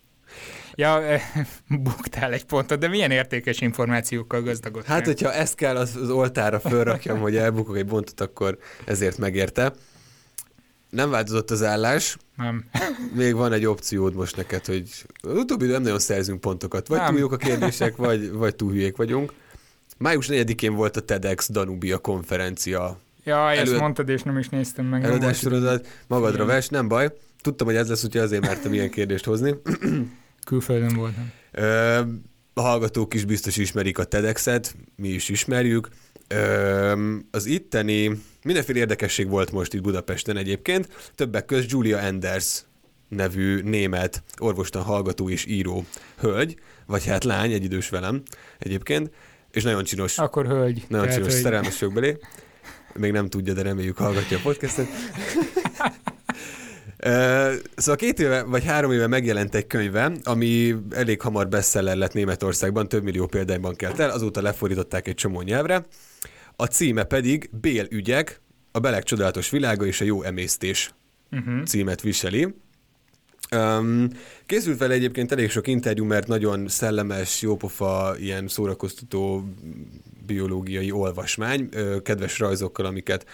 Ja, 0.76 1.02
buktál 1.84 2.34
egy 2.34 2.46
pontot, 2.46 2.80
de 2.80 2.88
milyen 2.88 3.12
értékes 3.12 3.62
információkkal 3.62 4.42
gazdagodtál? 4.42 4.96
Hát, 4.96 5.06
hogyha 5.06 5.34
ezt 5.34 5.56
kell 5.56 5.76
az, 5.76 5.96
az 5.96 6.10
oltára 6.10 6.60
fölrakjam, 6.60 7.20
hogy 7.20 7.36
elbukok 7.36 7.78
egy 7.78 7.86
pontot, 7.86 8.22
akkor 8.22 8.58
ezért 8.86 9.18
megérte. 9.18 9.74
Nem 10.90 11.10
változott 11.10 11.52
az 11.52 11.64
állás. 11.64 12.18
Nem. 12.38 12.66
Még 13.16 13.34
van 13.36 13.54
egy 13.54 13.66
opciód 13.66 14.14
most 14.14 14.36
neked, 14.36 14.66
hogy 14.66 14.90
utóbbi 15.24 15.66
nem 15.66 15.82
nagyon 15.82 16.00
szerzünk 16.00 16.42
pontokat. 16.42 16.88
Vagy 16.88 16.98
nem. 16.98 17.10
túl 17.10 17.20
jók 17.20 17.32
a 17.32 17.38
kérdések, 17.38 17.96
vagy, 17.96 18.32
vagy 18.32 18.56
túl 18.56 18.72
hülyék 18.72 18.96
vagyunk. 18.98 19.34
Május 19.98 20.28
4-én 20.32 20.74
volt 20.76 20.98
a 20.98 21.02
TEDx 21.02 21.50
Danubia 21.52 21.98
konferencia 21.98 23.00
Ja, 23.24 23.52
ezt 23.52 23.60
Elő- 23.70 23.78
mondtad, 23.80 24.10
és 24.10 24.24
nem 24.24 24.38
is 24.38 24.50
néztem 24.50 24.86
meg. 24.86 25.04
előadássorodat, 25.04 25.88
magadra 26.08 26.44
Igen. 26.44 26.56
ves, 26.56 26.68
nem 26.68 26.88
baj. 26.88 27.14
Tudtam, 27.42 27.68
hogy 27.68 27.76
ez 27.76 27.88
lesz, 27.90 28.04
úgyhogy 28.04 28.22
azért 28.22 28.42
mertem 28.46 28.74
ilyen 28.74 28.90
kérdést 28.90 29.26
hozni. 29.26 29.56
Külföldön 30.46 30.96
voltam. 30.96 31.32
A 32.54 32.62
hallgatók 32.62 33.14
is 33.14 33.26
biztos 33.26 33.58
ismerik 33.58 33.98
a 33.98 34.04
TEDx-et, 34.04 34.76
mi 34.96 35.08
is 35.08 35.30
ismerjük. 35.30 35.88
Az 37.32 37.46
itteni, 37.46 38.22
mindenféle 38.44 38.80
érdekesség 38.80 39.30
volt 39.30 39.52
most 39.52 39.74
itt 39.74 39.82
Budapesten 39.82 40.38
egyébként, 40.38 40.88
többek 41.16 41.46
közt 41.46 41.72
Julia 41.72 42.00
Enders 42.00 42.62
nevű 43.08 43.62
német 43.62 44.24
orvostan 44.38 44.82
hallgató 44.82 45.30
és 45.30 45.46
író 45.46 45.86
hölgy, 46.20 46.56
vagy 46.86 47.06
hát 47.06 47.24
lány, 47.24 47.52
egy 47.52 47.64
idős 47.64 47.90
velem 47.90 48.22
egyébként, 48.60 49.12
és 49.52 49.64
nagyon 49.64 49.84
csinos, 49.84 50.18
Akkor 50.18 50.46
hölgy. 50.48 50.86
nagyon 50.88 51.06
Tehát, 51.06 51.20
csinos, 51.20 51.34
hogy- 51.34 51.44
szerelmes 51.44 51.80
vagyok 51.80 51.94
belé. 51.94 52.18
Még 52.94 53.12
nem 53.12 53.28
tudja, 53.30 53.54
de 53.54 53.62
reméljük 53.62 53.98
hallgatja 53.98 54.38
a 54.38 54.42
podcastet. 54.44 54.88
Szóval 57.76 57.96
két 57.96 58.20
éve 58.20 58.44
vagy 58.44 58.64
három 58.66 58.92
éve 58.92 59.08
megjelent 59.08 59.56
egy 59.56 59.68
könyve, 59.68 60.12
ami 60.24 60.76
elég 60.92 61.22
hamar 61.22 61.48
bestseller 61.48 61.96
lett 61.98 62.14
Németországban, 62.14 62.88
több 62.88 63.04
millió 63.04 63.26
példányban 63.26 63.76
kelt 63.76 64.00
el, 64.00 64.10
azóta 64.10 64.42
lefordították 64.42 65.08
egy 65.08 65.16
csomó 65.16 65.42
nyelvre. 65.42 65.86
A 66.62 66.66
címe 66.66 67.04
pedig 67.04 67.50
Bél 67.62 67.88
ügyek, 67.90 68.42
a 68.72 68.80
belek 68.80 69.04
csodálatos 69.04 69.50
világa 69.50 69.86
és 69.86 70.02
a 70.02 70.06
jó 70.06 70.24
emésztés 70.24 70.94
Uh-huh. 71.32 71.64
címet 71.64 72.02
viseli. 72.02 72.56
Um, 73.56 74.08
készült 74.46 74.78
vele 74.78 74.94
egyébként 74.94 75.32
elég 75.32 75.50
sok 75.50 75.68
interjú, 75.68 76.06
mert 76.06 76.28
nagyon 76.28 76.68
szellemes, 76.68 77.42
jópofa, 77.42 78.16
ilyen 78.20 78.48
szórakoztató 78.48 79.44
biológiai 80.26 80.92
olvasmány, 80.92 81.70
ö, 81.72 82.02
kedves 82.02 82.40
rajzokkal, 82.40 82.86
amiket 82.86 83.26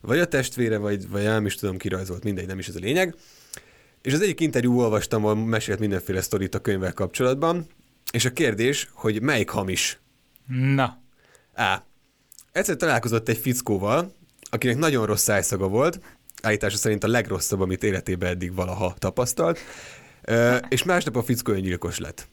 vagy 0.00 0.18
a 0.18 0.26
testvére, 0.26 0.76
vagy, 0.78 1.08
vagy 1.08 1.22
nem 1.22 1.46
is 1.46 1.54
tudom, 1.54 1.76
ki 1.76 1.88
rajzolt, 1.88 2.24
mindegy, 2.24 2.46
nem 2.46 2.58
is 2.58 2.68
ez 2.68 2.76
a 2.76 2.78
lényeg. 2.78 3.14
És 4.02 4.12
az 4.12 4.20
egyik 4.20 4.40
interjú 4.40 4.78
olvastam, 4.78 5.24
ahol 5.24 5.44
mesélt 5.44 5.78
mindenféle 5.78 6.20
sztorit 6.20 6.54
a 6.54 6.60
könyvvel 6.60 6.92
kapcsolatban, 6.92 7.66
és 8.12 8.24
a 8.24 8.32
kérdés, 8.32 8.88
hogy 8.92 9.22
melyik 9.22 9.48
hamis? 9.48 9.98
Na, 10.46 11.02
A. 11.56 11.88
Egyszer 12.52 12.76
találkozott 12.76 13.28
egy 13.28 13.38
fickóval, 13.38 14.12
akinek 14.50 14.76
nagyon 14.76 15.06
rossz 15.06 15.22
szájszaga 15.22 15.68
volt, 15.68 16.00
állítása 16.42 16.76
szerint 16.76 17.04
a 17.04 17.08
legrosszabb, 17.08 17.60
amit 17.60 17.82
életében 17.84 18.30
eddig 18.30 18.54
valaha 18.54 18.94
tapasztalt, 18.98 19.58
és 20.68 20.82
másnap 20.82 21.16
a 21.16 21.22
fickó 21.22 21.52
öngyilkos 21.52 21.98
lett. 21.98 22.28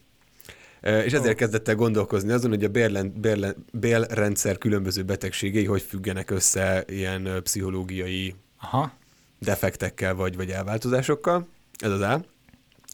És 0.80 1.12
ezért 1.12 1.36
kezdett 1.36 1.68
el 1.68 1.74
gondolkozni 1.74 2.32
azon, 2.32 2.50
hogy 2.50 2.64
a 2.64 2.68
bérlen, 2.68 3.12
bérlen, 3.20 3.64
bélrendszer 3.72 4.58
különböző 4.58 5.02
betegségei 5.02 5.64
hogy 5.64 5.82
függenek 5.82 6.30
össze 6.30 6.84
ilyen 6.86 7.40
pszichológiai 7.42 8.34
aha. 8.60 8.92
defektekkel 9.38 10.14
vagy, 10.14 10.36
vagy 10.36 10.50
elváltozásokkal. 10.50 11.48
Ez 11.76 11.90
az 11.90 12.00
A. 12.00 12.24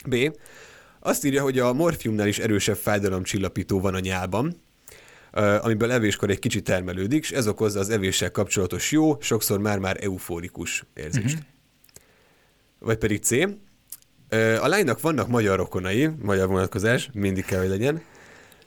B. 0.07 0.17
Azt 1.01 1.25
írja, 1.25 1.43
hogy 1.43 1.59
a 1.59 1.73
morfiumnál 1.73 2.27
is 2.27 2.39
erősebb 2.39 2.77
fájdalomcsillapító 2.77 3.81
van 3.81 3.95
a 3.95 4.01
nyálban, 4.01 4.63
amiből 5.41 5.93
evéskor 5.93 6.31
egy 6.31 6.39
kicsit 6.39 6.65
termelődik, 6.65 7.23
és 7.23 7.31
ez 7.31 7.49
okozza 7.49 7.81
az 7.81 7.91
evéssel 7.91 8.31
kapcsolatos 8.31 8.93
jó, 8.93 9.21
sokszor 9.21 9.59
már-már 9.59 9.97
eufórikus 10.01 10.85
érzést. 10.95 11.25
Uh-huh. 11.25 11.41
Vagy 12.79 12.99
pedig 12.99 13.23
C. 13.23 13.31
Ö, 14.29 14.57
A 14.61 14.69
lánynak 14.69 15.01
vannak 15.01 15.29
magyar 15.29 15.57
rokonai, 15.57 16.09
magyar 16.23 16.49
vonatkozás, 16.49 17.11
mindig 17.13 17.45
kell, 17.45 17.61
hogy 17.61 17.69
legyen, 17.69 18.03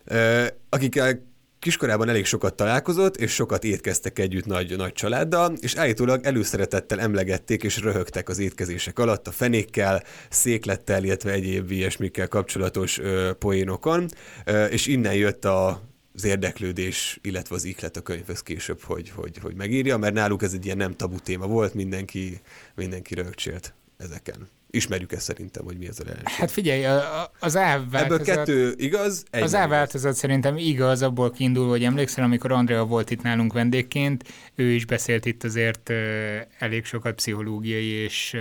ö, 0.04 0.46
akikkel 0.70 1.26
kiskorában 1.60 2.10
elég 2.10 2.26
sokat 2.26 2.56
találkozott, 2.56 3.18
és 3.18 3.34
sokat 3.34 3.64
étkeztek 3.64 4.20
együtt 4.20 4.46
nagy, 4.46 4.78
nagy 4.78 4.94
családdal, 4.94 5.54
és 5.60 5.76
állítólag 5.76 6.26
előszeretettel 6.26 7.00
emlegették 7.00 7.64
és 7.64 7.80
röhögtek 7.80 8.30
az 8.30 8.40
étkezések 8.40 9.00
alatt 9.00 9.28
a 9.28 9.32
fenékkel, 9.32 10.04
széklettel, 10.30 11.04
illetve 11.04 11.32
egyéb 11.32 11.72
ilyesmikkel 11.72 12.28
kapcsolatos 12.28 13.00
ö, 13.00 13.32
poénokon, 13.40 14.10
ö, 14.46 14.66
és 14.66 14.88
innen 14.88 15.14
jött 15.14 15.46
a 15.46 15.82
az 16.18 16.24
érdeklődés, 16.26 17.20
illetve 17.22 17.56
az 17.56 17.64
iklet 17.64 17.98
a 17.98 18.02
könyvhöz 18.02 18.42
később, 18.44 18.82
hogy, 18.82 19.10
hogy, 19.16 19.38
hogy 19.42 19.56
megírja, 19.56 19.98
mert 19.98 20.14
náluk 20.14 20.44
ez 20.44 20.54
egy 20.54 20.66
ilyen 20.66 20.78
nem 20.78 20.96
tabu 20.96 21.20
téma 21.20 21.48
volt, 21.48 21.74
mindenki, 21.74 22.40
mindenki 22.76 23.14
rögcsélt 23.14 23.74
ezeken. 23.98 24.50
Ismerjük 24.72 25.12
ezt 25.12 25.24
szerintem, 25.26 25.64
hogy 25.66 25.78
mi 25.78 25.88
ez 25.88 26.00
a 26.00 26.04
jelenség. 26.06 26.36
Hát 26.38 26.52
figyelj, 26.52 26.86
a- 26.86 27.22
a- 27.22 27.32
az 27.40 27.56
ávváltozat... 27.58 28.28
Ebből 28.28 28.36
kettő 28.36 28.74
igaz, 28.78 29.24
egy 29.30 29.42
Az 29.42 29.52
nem 29.52 29.62
igaz. 29.62 29.76
áváltozat 29.76 30.16
szerintem 30.16 30.58
igaz, 30.58 31.02
abból 31.02 31.32
kiindul, 31.32 31.70
hogy 31.70 31.84
emlékszel, 31.84 32.24
amikor 32.24 32.52
Andrea 32.52 32.86
volt 32.86 33.10
itt 33.12 33.22
nálunk 33.22 33.54
vendégként, 33.54 34.24
ő 34.56 34.72
is 34.72 34.86
beszélt 34.86 35.26
itt 35.26 35.44
azért 35.44 35.92
elég 36.60 36.86
sokat 36.86 37.16
pszichológiai 37.16 37.86
és 37.88 38.36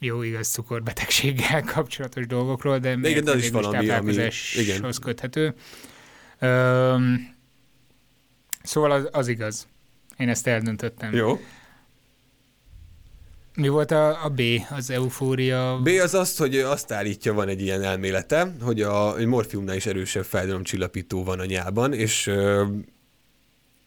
jó 0.00 0.22
igaz 0.22 0.48
cukorbetegséggel 0.48 1.62
kapcsolatos 1.74 2.26
dolgokról, 2.26 2.78
de, 2.78 2.96
De 2.96 3.08
igen, 3.08 3.24
de 3.24 3.30
az 3.30 3.38
is 3.38 3.50
valami, 3.50 3.76
ami- 3.76 3.86
táplálkozáshoz 3.86 4.62
igen. 4.62 4.92
köthető. 5.00 5.54
Öm, 6.38 7.34
szóval 8.62 8.90
az, 8.90 9.08
az 9.12 9.28
igaz. 9.28 9.68
Én 10.16 10.28
ezt 10.28 10.46
eldöntöttem. 10.46 11.12
Jó. 11.12 11.40
Mi 13.54 13.68
volt 13.68 13.90
a, 13.90 14.24
a 14.24 14.28
B, 14.28 14.40
az 14.70 14.90
eufória? 14.90 15.80
B 15.82 15.88
az 16.02 16.14
azt, 16.14 16.38
hogy 16.38 16.56
azt 16.56 16.92
állítja, 16.92 17.32
van 17.32 17.48
egy 17.48 17.60
ilyen 17.60 17.82
elmélete, 17.82 18.54
hogy 18.60 18.82
a 18.82 19.18
egy 19.18 19.26
morfiumnál 19.26 19.76
is 19.76 19.86
erősebb 19.86 20.24
fájdalomcsillapító 20.24 21.24
van 21.24 21.40
a 21.40 21.44
nyálban, 21.44 21.92
és 21.92 22.30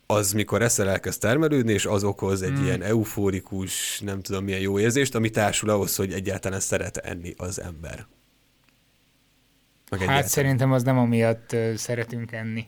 az, 0.07 0.31
mikor 0.31 0.61
eszel, 0.61 0.89
elkezd 0.89 1.19
termelődni, 1.19 1.73
és 1.73 1.85
az 1.85 2.03
okoz 2.03 2.41
egy 2.41 2.59
mm. 2.59 2.63
ilyen 2.63 2.81
eufórikus, 2.81 3.99
nem 3.99 4.21
tudom 4.21 4.43
milyen 4.43 4.59
jó 4.59 4.79
érzést, 4.79 5.15
ami 5.15 5.29
társul 5.29 5.69
ahhoz, 5.69 5.95
hogy 5.95 6.13
egyáltalán 6.13 6.59
szeret 6.59 6.97
enni 6.97 7.33
az 7.37 7.61
ember. 7.61 8.05
Meg 9.89 9.99
Hát 9.99 10.01
egyáltalán. 10.01 10.27
szerintem 10.27 10.71
az 10.71 10.83
nem 10.83 10.97
amiatt 10.97 11.55
szeretünk 11.75 12.31
enni. 12.31 12.67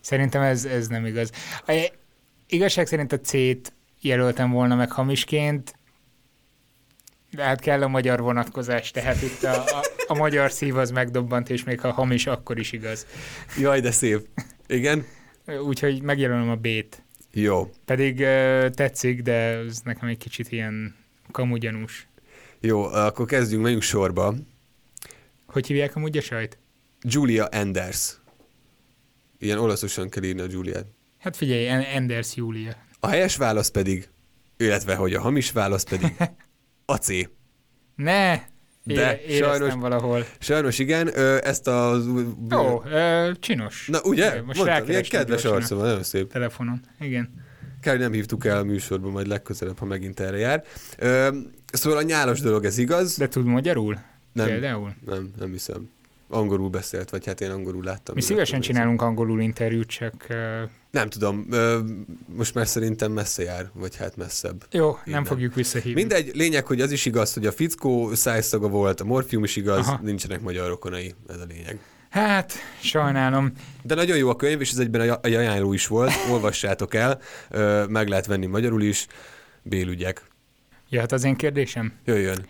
Szerintem 0.00 0.42
ez, 0.42 0.64
ez 0.64 0.86
nem 0.86 1.06
igaz. 1.06 1.30
A, 1.66 1.92
igazság 2.46 2.86
szerint 2.86 3.12
a 3.12 3.20
C-t 3.20 3.72
jelöltem 4.00 4.50
volna 4.50 4.74
meg 4.74 4.92
hamisként, 4.92 5.74
de 7.30 7.42
hát 7.42 7.60
kell 7.60 7.82
a 7.82 7.88
magyar 7.88 8.20
vonatkozás, 8.20 8.90
tehát 8.90 9.22
itt 9.22 9.42
a, 9.42 9.62
a, 9.62 9.84
a 10.06 10.14
magyar 10.14 10.52
szív 10.52 10.76
az 10.76 10.90
megdobbant, 10.90 11.50
és 11.50 11.64
még 11.64 11.80
ha 11.80 11.92
hamis, 11.92 12.26
akkor 12.26 12.58
is 12.58 12.72
igaz. 12.72 13.06
Jaj, 13.58 13.80
de 13.80 13.90
szép. 13.90 14.28
Igen? 14.66 15.06
Úgyhogy 15.46 16.02
megjelölöm 16.02 16.48
a 16.50 16.56
B-t. 16.56 17.02
Jó. 17.32 17.70
Pedig 17.84 18.20
ö, 18.20 18.68
tetszik, 18.74 19.22
de 19.22 19.32
ez 19.32 19.80
nekem 19.84 20.08
egy 20.08 20.18
kicsit 20.18 20.52
ilyen 20.52 20.96
kamugyanús. 21.30 22.08
Jó, 22.60 22.82
akkor 22.82 23.26
kezdjünk, 23.26 23.62
menjünk 23.62 23.82
sorba. 23.82 24.34
Hogy 25.46 25.66
hívják 25.66 25.96
amúgy 25.96 26.16
a 26.16 26.20
sajt? 26.20 26.58
Julia 27.02 27.48
Enders. 27.48 28.20
Ilyen 29.38 29.58
olaszosan 29.58 30.08
kell 30.08 30.22
írni 30.22 30.40
a 30.40 30.46
Juliát. 30.50 30.86
Hát 31.18 31.36
figyelj, 31.36 31.68
Enders 31.68 32.36
Júlia. 32.36 32.76
A 33.00 33.08
helyes 33.08 33.36
válasz 33.36 33.68
pedig, 33.68 34.08
illetve 34.56 34.94
hogy 34.94 35.14
a 35.14 35.20
hamis 35.20 35.52
válasz 35.52 35.84
pedig 35.84 36.14
a 36.84 36.96
C. 36.96 37.08
Ne! 37.94 38.42
De 38.94 39.20
éreztem 39.26 39.58
sajnos- 39.58 39.74
valahol. 39.80 40.24
Sajnos 40.38 40.78
igen, 40.78 41.14
ezt 41.42 41.68
a... 41.68 41.96
Ó, 42.54 42.82
ö, 42.90 43.30
csinos. 43.40 43.86
Na 43.86 43.98
ugye? 44.02 44.42
Most 44.42 44.58
Mondtam, 44.58 44.88
ilyen 44.88 45.02
kedves 45.02 45.44
arcom, 45.44 45.78
nagyon 45.78 46.02
szép. 46.02 46.32
Telefonon. 46.32 46.80
Igen. 47.00 47.44
Kár, 47.80 47.98
nem 47.98 48.12
hívtuk 48.12 48.44
el 48.44 48.58
a 48.58 48.62
műsorba, 48.62 49.10
majd 49.10 49.26
legközelebb, 49.26 49.78
ha 49.78 49.84
megint 49.84 50.20
erre 50.20 50.36
jár. 50.38 50.64
Szóval 51.72 51.98
a 51.98 52.02
nyálas 52.02 52.40
dolog, 52.40 52.64
ez 52.64 52.78
igaz? 52.78 53.16
De 53.16 53.28
tud 53.28 53.44
magyarul? 53.44 53.98
Nem. 54.32 54.46
Például? 54.46 54.94
Nem, 55.06 55.30
nem 55.38 55.50
hiszem. 55.50 55.90
Angolul 56.28 56.68
beszélt, 56.68 57.10
vagy 57.10 57.26
hát 57.26 57.40
én 57.40 57.50
angolul 57.50 57.84
láttam. 57.84 58.14
Mi 58.14 58.20
szívesen 58.20 58.60
csinálunk 58.60 59.02
angolul 59.02 59.40
interjút, 59.40 59.86
csak 59.86 60.26
Nem 60.90 61.08
tudom, 61.08 61.46
most 62.36 62.54
már 62.54 62.66
szerintem 62.66 63.12
messze 63.12 63.42
jár, 63.42 63.70
vagy 63.72 63.96
hát 63.96 64.16
messzebb. 64.16 64.64
jó, 64.70 64.88
Így 65.06 65.12
nem, 65.12 65.24
fogjuk 65.24 65.54
visszahívni. 65.54 66.00
Mindegy, 66.00 66.30
lényeg, 66.34 66.66
hogy 66.66 66.80
az 66.80 66.92
is 66.92 67.06
igaz, 67.06 67.34
hogy 67.34 67.46
a 67.46 67.52
fickó 67.52 68.14
szájszaga 68.14 68.68
volt, 68.68 69.00
a 69.00 69.04
morfium 69.04 69.44
is 69.44 69.56
igaz, 69.56 69.86
Aha. 69.86 70.00
nincsenek 70.02 70.40
magyar 70.40 70.68
rokonai, 70.68 71.14
ez 71.28 71.40
a 71.40 71.44
lényeg. 71.48 71.78
Hát, 72.10 72.52
sajnálom. 72.82 73.52
De 73.82 73.94
nagyon 73.94 74.16
jó 74.16 74.28
a 74.28 74.36
könyv, 74.36 74.60
és 74.60 74.70
ez 74.70 74.78
egyben 74.78 75.08
a 75.10 75.18
ajánló 75.22 75.72
is 75.72 75.86
volt, 75.86 76.12
olvassátok 76.30 76.94
el, 76.94 77.20
meg 77.88 78.08
lehet 78.08 78.26
venni 78.26 78.46
magyarul 78.46 78.82
is, 78.82 79.06
bélügyek. 79.62 80.22
Jöhet 80.88 81.12
az 81.12 81.24
én 81.24 81.36
kérdésem? 81.36 81.92
Jöjjön. 82.04 82.44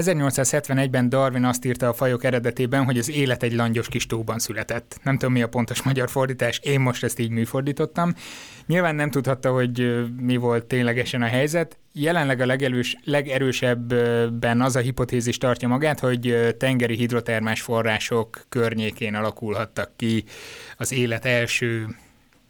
1871-ben 0.00 1.08
Darwin 1.08 1.44
azt 1.44 1.64
írta 1.64 1.88
a 1.88 1.92
fajok 1.92 2.24
eredetében, 2.24 2.84
hogy 2.84 2.98
az 2.98 3.10
élet 3.10 3.42
egy 3.42 3.52
langyos 3.52 3.88
kis 3.88 4.06
tóban 4.06 4.38
született. 4.38 5.00
Nem 5.02 5.18
tudom, 5.18 5.32
mi 5.32 5.42
a 5.42 5.48
pontos 5.48 5.82
magyar 5.82 6.10
fordítás, 6.10 6.60
én 6.62 6.80
most 6.80 7.04
ezt 7.04 7.18
így 7.18 7.30
műfordítottam. 7.30 8.14
Nyilván 8.66 8.94
nem 8.94 9.10
tudhatta, 9.10 9.52
hogy 9.52 10.04
mi 10.20 10.36
volt 10.36 10.64
ténylegesen 10.64 11.22
a 11.22 11.26
helyzet. 11.26 11.78
Jelenleg 11.92 12.40
a 12.40 12.46
legelős, 12.46 12.96
legerősebben 13.04 14.60
az 14.60 14.76
a 14.76 14.80
hipotézis 14.80 15.38
tartja 15.38 15.68
magát, 15.68 16.00
hogy 16.00 16.54
tengeri 16.58 16.94
hidrotermás 16.94 17.60
források 17.60 18.44
környékén 18.48 19.14
alakulhattak 19.14 19.90
ki 19.96 20.24
az 20.76 20.92
élet 20.92 21.24
első 21.24 21.86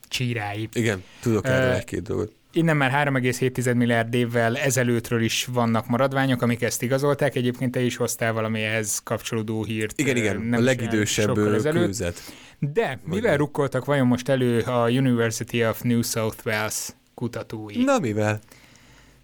csírái. 0.08 0.68
Igen, 0.72 1.04
tudok 1.20 1.46
erről 1.46 1.70
uh, 1.70 1.76
egy-két 1.76 2.02
dolgot. 2.02 2.32
Innen 2.58 2.76
már 2.76 3.08
3,7 3.08 3.76
milliárd 3.76 4.14
évvel 4.14 4.56
ezelőttről 4.56 5.22
is 5.22 5.44
vannak 5.52 5.86
maradványok, 5.86 6.42
amik 6.42 6.62
ezt 6.62 6.82
igazolták. 6.82 7.34
Egyébként 7.34 7.72
te 7.72 7.80
is 7.80 7.96
hoztál 7.96 8.32
valami 8.32 8.62
ehhez 8.62 9.00
kapcsolódó 9.04 9.64
hírt. 9.64 9.98
Igen, 9.98 10.16
igen, 10.16 10.40
nem 10.40 10.60
a 10.60 10.62
legidősebb 10.62 11.34
kőzet. 11.34 12.20
De 12.58 13.00
mivel 13.04 13.30
Vagy 13.30 13.38
rukkoltak 13.38 13.84
vajon 13.84 14.06
most 14.06 14.28
elő 14.28 14.60
a 14.60 14.88
University 14.90 15.64
of 15.64 15.82
New 15.82 16.02
South 16.02 16.46
Wales 16.46 16.88
kutatói? 17.14 17.84
Na 17.84 17.98
mivel? 17.98 18.40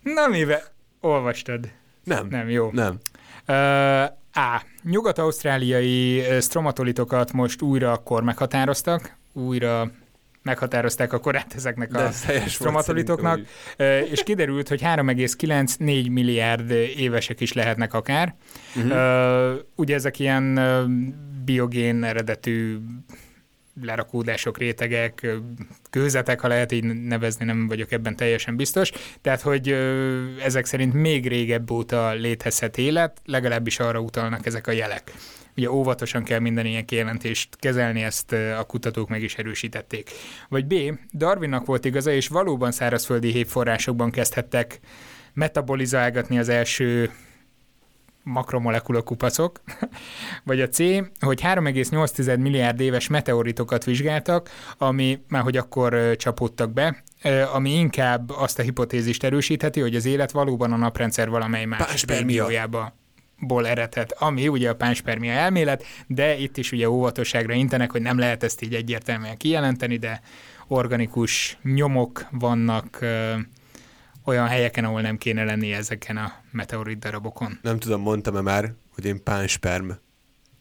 Na 0.02 0.26
mivel? 0.26 0.62
Olvastad? 1.00 1.68
Nem. 2.04 2.26
Nem, 2.30 2.48
jó. 2.48 2.70
Nem. 2.72 2.98
Uh, 3.48 4.02
A. 4.32 4.62
Nyugat-ausztráliai 4.82 6.22
stromatolitokat 6.40 7.32
most 7.32 7.62
újra 7.62 7.92
akkor 7.92 8.22
meghatároztak, 8.22 9.16
újra 9.32 9.90
meghatározták 10.44 11.12
a 11.12 11.18
korát 11.18 11.54
ezeknek 11.54 11.94
a 11.94 12.10
stromatolitoknak, 12.46 13.40
és 14.10 14.22
kiderült, 14.22 14.68
hogy 14.68 14.80
3,9-4 14.82 16.10
milliárd 16.10 16.70
évesek 16.96 17.40
is 17.40 17.52
lehetnek 17.52 17.94
akár. 17.94 18.34
Uh-huh. 18.76 19.58
Ugye 19.74 19.94
ezek 19.94 20.18
ilyen 20.18 20.60
biogén 21.44 22.04
eredetű 22.04 22.78
lerakódások, 23.82 24.58
rétegek, 24.58 25.26
kőzetek, 25.90 26.40
ha 26.40 26.48
lehet 26.48 26.72
így 26.72 26.84
nevezni, 26.84 27.44
nem 27.44 27.68
vagyok 27.68 27.92
ebben 27.92 28.16
teljesen 28.16 28.56
biztos. 28.56 28.92
Tehát, 29.20 29.40
hogy 29.40 29.68
ezek 30.42 30.64
szerint 30.64 30.92
még 30.92 31.28
régebb 31.28 31.70
óta 31.70 32.12
létezhet 32.12 32.78
élet, 32.78 33.20
legalábbis 33.24 33.78
arra 33.78 34.00
utalnak 34.00 34.46
ezek 34.46 34.66
a 34.66 34.72
jelek. 34.72 35.12
Ugye 35.56 35.70
óvatosan 35.70 36.24
kell 36.24 36.38
minden 36.38 36.66
ilyen 36.66 36.84
kijelentést 36.84 37.56
kezelni, 37.56 38.02
ezt 38.02 38.32
a 38.32 38.64
kutatók 38.64 39.08
meg 39.08 39.22
is 39.22 39.34
erősítették. 39.34 40.10
Vagy 40.48 40.66
B. 40.66 40.74
Darwinnak 41.12 41.66
volt 41.66 41.84
igaza, 41.84 42.12
és 42.12 42.28
valóban 42.28 42.72
szárazföldi 42.72 43.30
hévforrásokban 43.30 44.10
kezdhettek 44.10 44.80
metabolizálgatni 45.32 46.38
az 46.38 46.48
első 46.48 47.10
makromolekula 48.22 49.02
kupacok, 49.02 49.60
vagy 50.44 50.60
a 50.60 50.68
C, 50.68 50.78
hogy 51.20 51.40
3,8 51.40 52.38
milliárd 52.38 52.80
éves 52.80 53.08
meteoritokat 53.08 53.84
vizsgáltak, 53.84 54.50
ami 54.78 55.20
már 55.28 55.42
hogy 55.42 55.56
akkor 55.56 56.16
csapódtak 56.16 56.72
be, 56.72 57.02
ami 57.52 57.70
inkább 57.70 58.30
azt 58.30 58.58
a 58.58 58.62
hipotézist 58.62 59.24
erősítheti, 59.24 59.80
hogy 59.80 59.94
az 59.94 60.04
élet 60.04 60.30
valóban 60.30 60.72
a 60.72 60.76
naprendszer 60.76 61.28
valamely 61.28 61.64
más 61.64 62.04
régiójába 62.04 62.94
ból 63.38 63.66
eredhet, 63.66 64.12
ami 64.12 64.48
ugye 64.48 64.70
a 64.70 64.74
pánspermia 64.74 65.32
elmélet, 65.32 65.84
de 66.06 66.36
itt 66.36 66.56
is 66.56 66.72
ugye 66.72 66.90
óvatosságra 66.90 67.54
intenek, 67.54 67.90
hogy 67.90 68.02
nem 68.02 68.18
lehet 68.18 68.42
ezt 68.42 68.62
így 68.62 68.74
egyértelműen 68.74 69.36
kijelenteni, 69.36 69.96
de 69.96 70.20
organikus 70.66 71.58
nyomok 71.62 72.26
vannak 72.30 72.98
ö, 73.00 73.34
olyan 74.24 74.46
helyeken, 74.46 74.84
ahol 74.84 75.00
nem 75.00 75.16
kéne 75.16 75.44
lenni 75.44 75.72
ezeken 75.72 76.16
a 76.16 76.32
meteorit 76.50 76.98
darabokon. 76.98 77.58
Nem 77.62 77.78
tudom, 77.78 78.00
mondtam-e 78.00 78.40
már, 78.40 78.72
hogy 78.94 79.04
én 79.04 79.22
pánsperm 79.22 79.90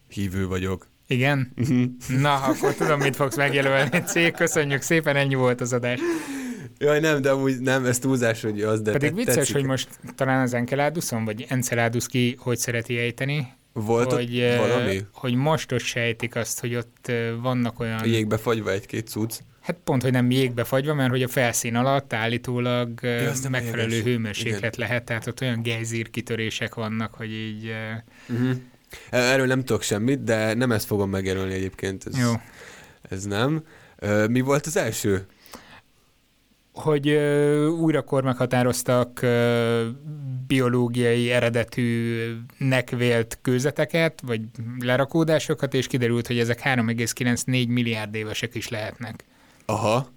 hívő 0.08 0.48
vagyok. 0.48 0.88
Igen? 1.08 1.52
Mhm. 1.56 1.84
Na, 2.08 2.36
akkor 2.36 2.74
tudom, 2.74 3.00
mit 3.00 3.16
fogsz 3.16 3.36
megjelölni. 3.36 4.02
Cég, 4.06 4.34
köszönjük 4.34 4.82
szépen, 4.82 5.16
ennyi 5.16 5.36
volt 5.36 5.62
az 5.62 5.74
adás. 5.74 6.00
Jaj, 6.78 7.00
nem, 7.00 7.22
de 7.22 7.32
amúgy 7.32 7.60
nem, 7.60 7.86
ez 7.86 8.00
túlzás, 8.00 8.42
hogy 8.42 8.62
az, 8.62 8.82
de 8.82 8.92
Pedig 8.92 9.16
vicces, 9.16 9.36
tetszik. 9.36 9.56
hogy 9.56 9.64
most 9.64 9.90
talán 10.16 10.42
az 10.42 10.54
Enceladus-on, 10.54 11.26
vagy 11.26 11.46
Enceladus 11.50 12.08
ki, 12.08 12.36
hogy 12.40 12.58
szereti 12.58 12.98
ejteni, 12.98 13.54
volt 13.74 14.12
hogy, 14.12 14.42
ott 14.42 14.68
valami? 14.68 15.02
Hogy 15.14 15.36
most 15.36 15.72
ott 15.72 15.80
sejtik 15.80 16.36
azt, 16.36 16.60
hogy 16.60 16.76
ott 16.76 17.12
vannak 17.42 17.80
olyan... 17.80 18.06
Jégbe 18.06 18.38
fagyva 18.38 18.72
egy-két 18.72 19.08
cucc. 19.08 19.40
Hát 19.62 19.78
pont, 19.84 20.02
hogy 20.02 20.12
nem 20.12 20.32
jégbe 20.32 20.64
fagyva, 20.64 20.94
mert 20.94 21.10
hogy 21.10 21.24
a 21.24 21.28
felszín 21.28 21.76
alatt 21.76 22.14
állítólag 22.14 23.00
ja, 23.02 23.50
megfelelő 23.50 23.94
éves. 23.94 24.04
hőmérséklet 24.04 24.76
Igen. 24.76 24.88
lehet, 24.88 25.04
tehát 25.04 25.28
ott 25.28 25.42
olyan 25.42 25.62
gejzír 25.62 26.10
kitörések 26.10 26.76
vannak, 26.76 27.14
hogy 27.14 27.32
így... 27.32 27.72
Uh-huh. 28.30 28.50
Erről 29.10 29.46
nem 29.46 29.64
tudok 29.64 29.82
semmit, 29.82 30.24
de 30.24 30.54
nem 30.54 30.72
ezt 30.72 30.86
fogom 30.86 31.10
megjelölni 31.10 31.54
egyébként. 31.54 32.06
Ez, 32.06 32.20
Jó. 32.20 32.32
Ez 33.02 33.24
nem. 33.24 33.64
Mi 34.30 34.40
volt 34.40 34.66
az 34.66 34.78
első? 34.78 35.26
Hogy 36.74 37.10
újrakor 37.80 38.24
meghatároztak 38.24 39.26
biológiai 40.48 41.32
eredetűnek 41.32 42.90
vélt 42.90 43.40
kőzeteket, 43.42 44.22
vagy 44.26 44.42
lerakódásokat, 44.80 45.74
és 45.74 45.88
kiderült, 45.88 46.28
hogy 46.28 46.40
ezek 46.40 46.62
3,94 46.64 47.68
milliárd 47.68 48.16
évesek 48.16 48.56
is 48.56 48.70
lehetnek. 48.70 49.24
Aha. 49.66 50.08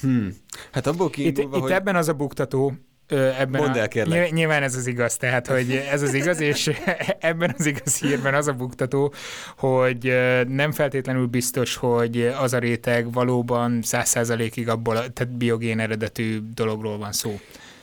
Hmm. 0.00 0.34
Hát 0.72 0.86
abból 0.86 1.10
kiindulva, 1.10 1.56
itt, 1.56 1.62
hogy... 1.62 1.70
itt 1.70 1.76
ebben 1.76 1.96
az 1.96 2.08
a 2.08 2.12
buktató, 2.12 2.72
ebben 3.08 3.62
Mondd 3.62 3.76
el, 3.76 3.88
kérlek. 3.88 4.32
Nyilván 4.32 4.62
ez 4.62 4.74
az 4.74 4.86
igaz, 4.86 5.16
tehát 5.16 5.46
hogy 5.46 5.70
ez 5.90 6.02
az 6.02 6.14
igaz, 6.14 6.40
és 6.40 6.70
ebben 7.18 7.54
az 7.58 7.66
igaz 7.66 8.00
hírben 8.00 8.34
az 8.34 8.48
a 8.48 8.52
buktató, 8.52 9.12
hogy 9.56 10.14
nem 10.48 10.72
feltétlenül 10.72 11.26
biztos, 11.26 11.76
hogy 11.76 12.26
az 12.40 12.52
a 12.52 12.58
réteg 12.58 13.12
valóban 13.12 13.82
száz 13.82 14.08
százalékig 14.08 14.68
abból, 14.68 14.94
tehát 14.94 15.36
biogén 15.36 15.80
eredetű 15.80 16.38
dologról 16.54 16.98
van 16.98 17.12
szó. 17.12 17.40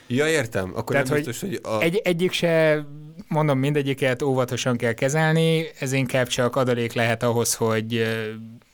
Ja, 0.08 0.28
értem. 0.28 0.72
Akkor 0.76 0.92
tehát, 0.96 1.08
nem 1.08 1.18
biztos, 1.18 1.40
hogy, 1.40 1.60
hogy 1.64 1.74
a... 1.74 1.82
egy, 1.82 2.02
egyik 2.04 2.32
se, 2.32 2.86
mondom, 3.28 3.60
mindegyiket 3.60 4.22
óvatosan 4.22 4.78
kell 4.78 4.94
kezelni, 4.94 5.66
ez 5.80 5.92
inkább 5.92 6.28
csak 6.28 6.56
adalék 6.56 6.94
lehet 6.94 7.24
ahhoz, 7.24 7.54
hogy, 7.54 8.04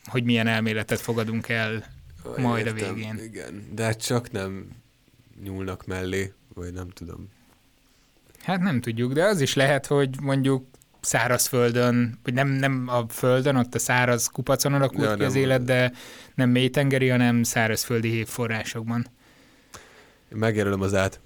hogy 0.04 0.24
milyen 0.24 0.46
elméletet 0.46 1.00
fogadunk 1.00 1.48
el 1.48 1.84
majd 2.36 2.66
értem, 2.66 2.90
a 2.90 2.94
végén. 2.94 3.20
Igen, 3.24 3.68
de 3.74 3.82
hát 3.82 4.02
csak 4.04 4.30
nem 4.30 4.68
nyúlnak 5.44 5.86
mellé 5.86 6.32
vagy 6.54 6.72
nem 6.72 6.88
tudom. 6.88 7.28
Hát 8.42 8.60
nem 8.60 8.80
tudjuk, 8.80 9.12
de 9.12 9.24
az 9.24 9.40
is 9.40 9.54
lehet, 9.54 9.86
hogy 9.86 10.20
mondjuk 10.20 10.66
szárazföldön, 11.00 12.18
vagy 12.22 12.34
nem, 12.34 12.48
nem 12.48 12.84
a 12.88 13.08
földön, 13.08 13.56
ott 13.56 13.74
a 13.74 13.78
száraz 13.78 14.26
kupacon 14.26 14.74
alakult 14.74 15.08
ja, 15.08 15.14
ki 15.14 15.22
az 15.22 15.34
élet, 15.34 15.64
de 15.64 15.92
nem 16.34 16.50
mélytengeri, 16.50 17.08
hanem 17.08 17.42
szárazföldi 17.42 18.10
hévforrásokban. 18.10 19.06
Megjelölöm 20.28 20.80
az 20.80 20.94
át. 20.94 21.20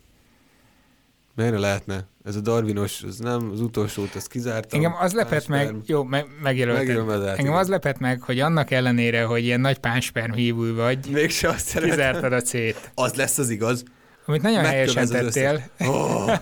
Ne 1.35 1.51
lehetne? 1.51 2.07
Ez 2.25 2.37
a 2.37 2.41
Darwinos, 2.41 3.03
az 3.03 3.19
nem, 3.19 3.51
az 3.53 3.61
utolsót, 3.61 4.17
ezt 4.17 4.29
kizártam. 4.29 4.79
Engem 4.81 4.97
az 5.01 5.13
lepett 5.13 5.49
meg, 5.49 5.75
jó, 5.87 6.03
me, 6.03 6.25
megjelöltem. 6.43 7.09
Az 7.09 7.27
át, 7.27 7.39
Engem 7.39 7.55
az 7.55 7.69
lepett 7.69 7.99
meg, 7.99 8.23
hogy 8.23 8.41
annak 8.41 8.71
ellenére, 8.71 9.25
hogy 9.25 9.45
ilyen 9.45 9.61
nagy 9.61 9.79
pánsperm 9.79 10.33
hívő 10.33 10.75
vagy, 10.75 11.09
Mégse 11.11 11.49
azt 11.49 11.79
kizártad 11.79 12.33
a 12.33 12.41
cét. 12.41 12.91
Az 12.95 13.15
lesz 13.15 13.39
az 13.39 13.51
igaz. 13.51 13.85
Amit 14.27 14.43
nagyon 14.43 14.65
helyesen 14.65 15.09
tettél. 15.09 15.63
Oh. 15.79 16.33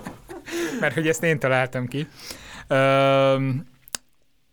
Mert 0.80 0.94
hogy 0.94 1.08
ezt 1.08 1.22
én 1.22 1.38
találtam 1.38 1.88
ki. 1.88 2.06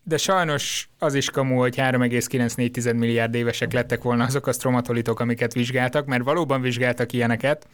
De 0.02 0.16
sajnos 0.16 0.88
az 0.98 1.14
is 1.14 1.30
kamu, 1.30 1.58
hogy 1.58 1.74
3,94 1.76 2.96
milliárd 2.96 3.34
évesek 3.34 3.72
lettek 3.72 4.02
volna 4.02 4.24
azok 4.24 4.46
a 4.46 4.52
stromatolitok, 4.52 5.20
amiket 5.20 5.52
vizsgáltak, 5.52 6.06
mert 6.06 6.24
valóban 6.24 6.60
vizsgáltak 6.60 7.12
ilyeneket. 7.12 7.66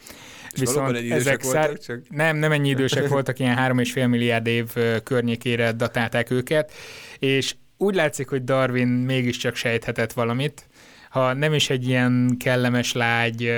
És 0.51 0.61
Viszont 0.61 0.97
ezek 0.97 1.43
szár... 1.43 1.67
voltak, 1.67 1.85
csak... 1.85 2.01
Nem, 2.09 2.37
nem 2.37 2.53
ennyi 2.53 2.69
idősek 2.69 3.09
voltak, 3.09 3.39
ilyen 3.39 3.57
3,5 3.57 4.09
milliárd 4.09 4.47
év 4.47 4.73
környékére 5.03 5.73
datálták 5.73 6.31
őket, 6.31 6.73
és 7.19 7.55
úgy 7.77 7.95
látszik, 7.95 8.29
hogy 8.29 8.45
Darwin 8.45 8.89
mégiscsak 8.89 9.55
sejthetett 9.55 10.13
valamit, 10.13 10.69
ha 11.15 11.33
nem 11.33 11.55
is 11.55 11.71
egy 11.71 11.89
ilyen 11.89 12.37
kellemes 12.39 12.93
lágy 12.93 13.53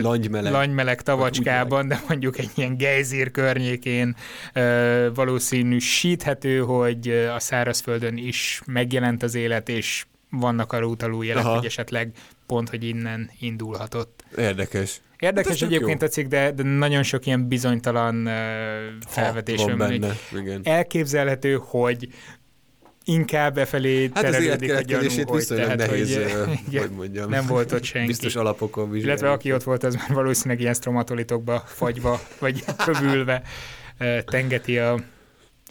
langymeleg, 0.00 0.52
langymeleg 0.52 1.02
tavacskában, 1.02 1.88
de 1.88 2.00
mondjuk 2.08 2.38
egy 2.38 2.50
ilyen 2.54 2.76
gejzír 2.76 3.30
környékén 3.30 4.16
valószínűsíthető, 5.14 6.58
hogy 6.58 7.08
a 7.08 7.38
szárazföldön 7.38 8.16
is 8.16 8.62
megjelent 8.66 9.22
az 9.22 9.34
élet, 9.34 9.68
és 9.68 10.04
vannak 10.30 10.72
arra 10.72 10.86
utaló 10.86 11.22
jelek, 11.22 11.44
hogy 11.44 11.64
esetleg 11.64 12.12
pont, 12.46 12.68
hogy 12.68 12.84
innen 12.84 13.30
indulhatott. 13.40 14.24
Érdekes. 14.36 15.00
Érdekes 15.18 15.60
hát 15.60 15.70
egyébként 15.70 16.00
jó. 16.00 16.06
a 16.06 16.10
cikk, 16.10 16.28
de, 16.28 16.50
de 16.50 16.62
nagyon 16.62 17.02
sok 17.02 17.26
ilyen 17.26 17.48
bizonytalan 17.48 18.26
uh, 18.26 18.32
felvetés 19.06 19.62
van 19.62 19.78
benne. 19.78 20.16
Elképzelhető, 20.62 21.60
hogy 21.62 22.08
inkább 23.04 23.58
e 23.58 23.64
felé 23.64 24.10
hát 24.14 24.24
terelődik 24.24 24.72
a 24.72 24.80
gyanú, 24.80 25.08
hogy, 25.24 25.46
tehát, 25.46 25.76
nehéz, 25.76 26.14
hogy, 26.14 26.58
igen, 26.68 26.82
hogy 26.82 26.90
mondjam. 26.90 27.30
nem 27.30 27.46
volt 27.46 27.72
ott 27.72 27.84
senki. 27.84 28.06
Biztos 28.06 28.36
alapokon 28.36 28.90
vizsgálni. 28.90 29.06
Illetve 29.06 29.30
aki 29.30 29.52
ott 29.52 29.62
volt, 29.62 29.84
az 29.84 29.94
már 29.94 30.12
valószínűleg 30.12 30.60
ilyen 30.60 30.74
stromatolitokba 30.74 31.62
fagyva, 31.66 32.20
vagy 32.38 32.64
kövülve 32.84 33.42
tengeti 34.24 34.78
a 34.78 35.00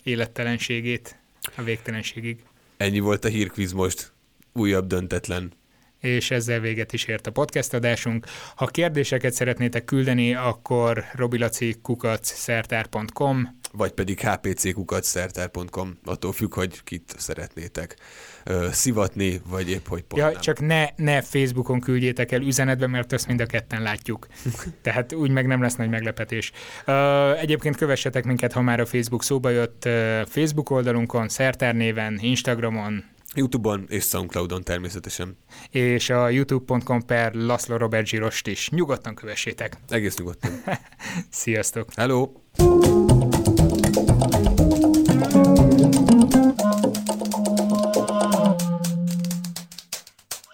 élettelenségét 0.03 1.19
a 1.55 1.61
végtelenségig. 1.61 2.43
Ennyi 2.77 2.99
volt 2.99 3.25
a 3.25 3.27
hírkvíz 3.27 3.71
most. 3.71 4.11
Újabb 4.53 4.87
döntetlen 4.87 5.51
és 5.99 6.31
ezzel 6.31 6.59
véget 6.59 6.93
is 6.93 7.05
ért 7.05 7.27
a 7.27 7.31
podcast 7.31 7.73
adásunk. 7.73 8.25
Ha 8.55 8.65
kérdéseket 8.65 9.33
szeretnétek 9.33 9.85
küldeni, 9.85 10.35
akkor 10.35 11.03
robilaci.kukac.szertár.com 11.13 13.57
vagy 13.71 13.91
pedig 13.91 14.19
hpc.szertár.com, 14.19 15.97
attól 16.05 16.31
függ, 16.31 16.53
hogy 16.53 16.83
kit 16.83 17.13
szeretnétek 17.17 17.95
ö, 18.43 18.67
szivatni, 18.71 19.41
vagy 19.49 19.69
épp 19.69 19.87
hogy 19.87 20.01
pont 20.01 20.21
ja, 20.21 20.29
nem. 20.29 20.41
Csak 20.41 20.59
ne, 20.59 20.85
ne 20.95 21.21
Facebookon 21.21 21.79
küldjétek 21.79 22.31
el 22.31 22.41
üzenetbe, 22.41 22.87
mert 22.87 23.11
azt 23.11 23.27
mind 23.27 23.41
a 23.41 23.45
ketten 23.45 23.81
látjuk. 23.81 24.27
Tehát 24.83 25.13
úgy 25.13 25.31
meg 25.31 25.47
nem 25.47 25.61
lesz 25.61 25.75
nagy 25.75 25.89
meglepetés. 25.89 26.51
Ö, 26.85 27.33
egyébként 27.33 27.75
kövessetek 27.75 28.23
minket, 28.23 28.53
ha 28.53 28.61
már 28.61 28.79
a 28.79 28.85
Facebook 28.85 29.23
szóba 29.23 29.49
jött, 29.49 29.89
Facebook 30.27 30.69
oldalunkon, 30.69 31.29
Szertár 31.29 31.75
néven, 31.75 32.17
Instagramon, 32.21 33.03
Youtube-on 33.35 33.85
és 33.89 34.03
Soundcloud-on 34.03 34.63
természetesen. 34.63 35.37
És 35.69 36.09
a 36.09 36.29
youtube.com 36.29 37.05
per 37.05 37.33
Laszlo 37.33 37.77
Robert 37.77 38.07
Zsirost 38.07 38.47
is. 38.47 38.69
Nyugodtan 38.69 39.15
kövessétek. 39.15 39.77
Egész 39.87 40.17
nyugodtan. 40.17 40.51
Sziasztok. 41.29 41.87
Hello. 41.95 42.31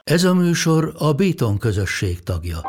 Ez 0.03 0.23
a 0.23 0.33
műsor 0.33 0.93
a 0.97 1.13
Béton 1.13 1.57
közösség 1.57 2.23
tagja. 2.23 2.61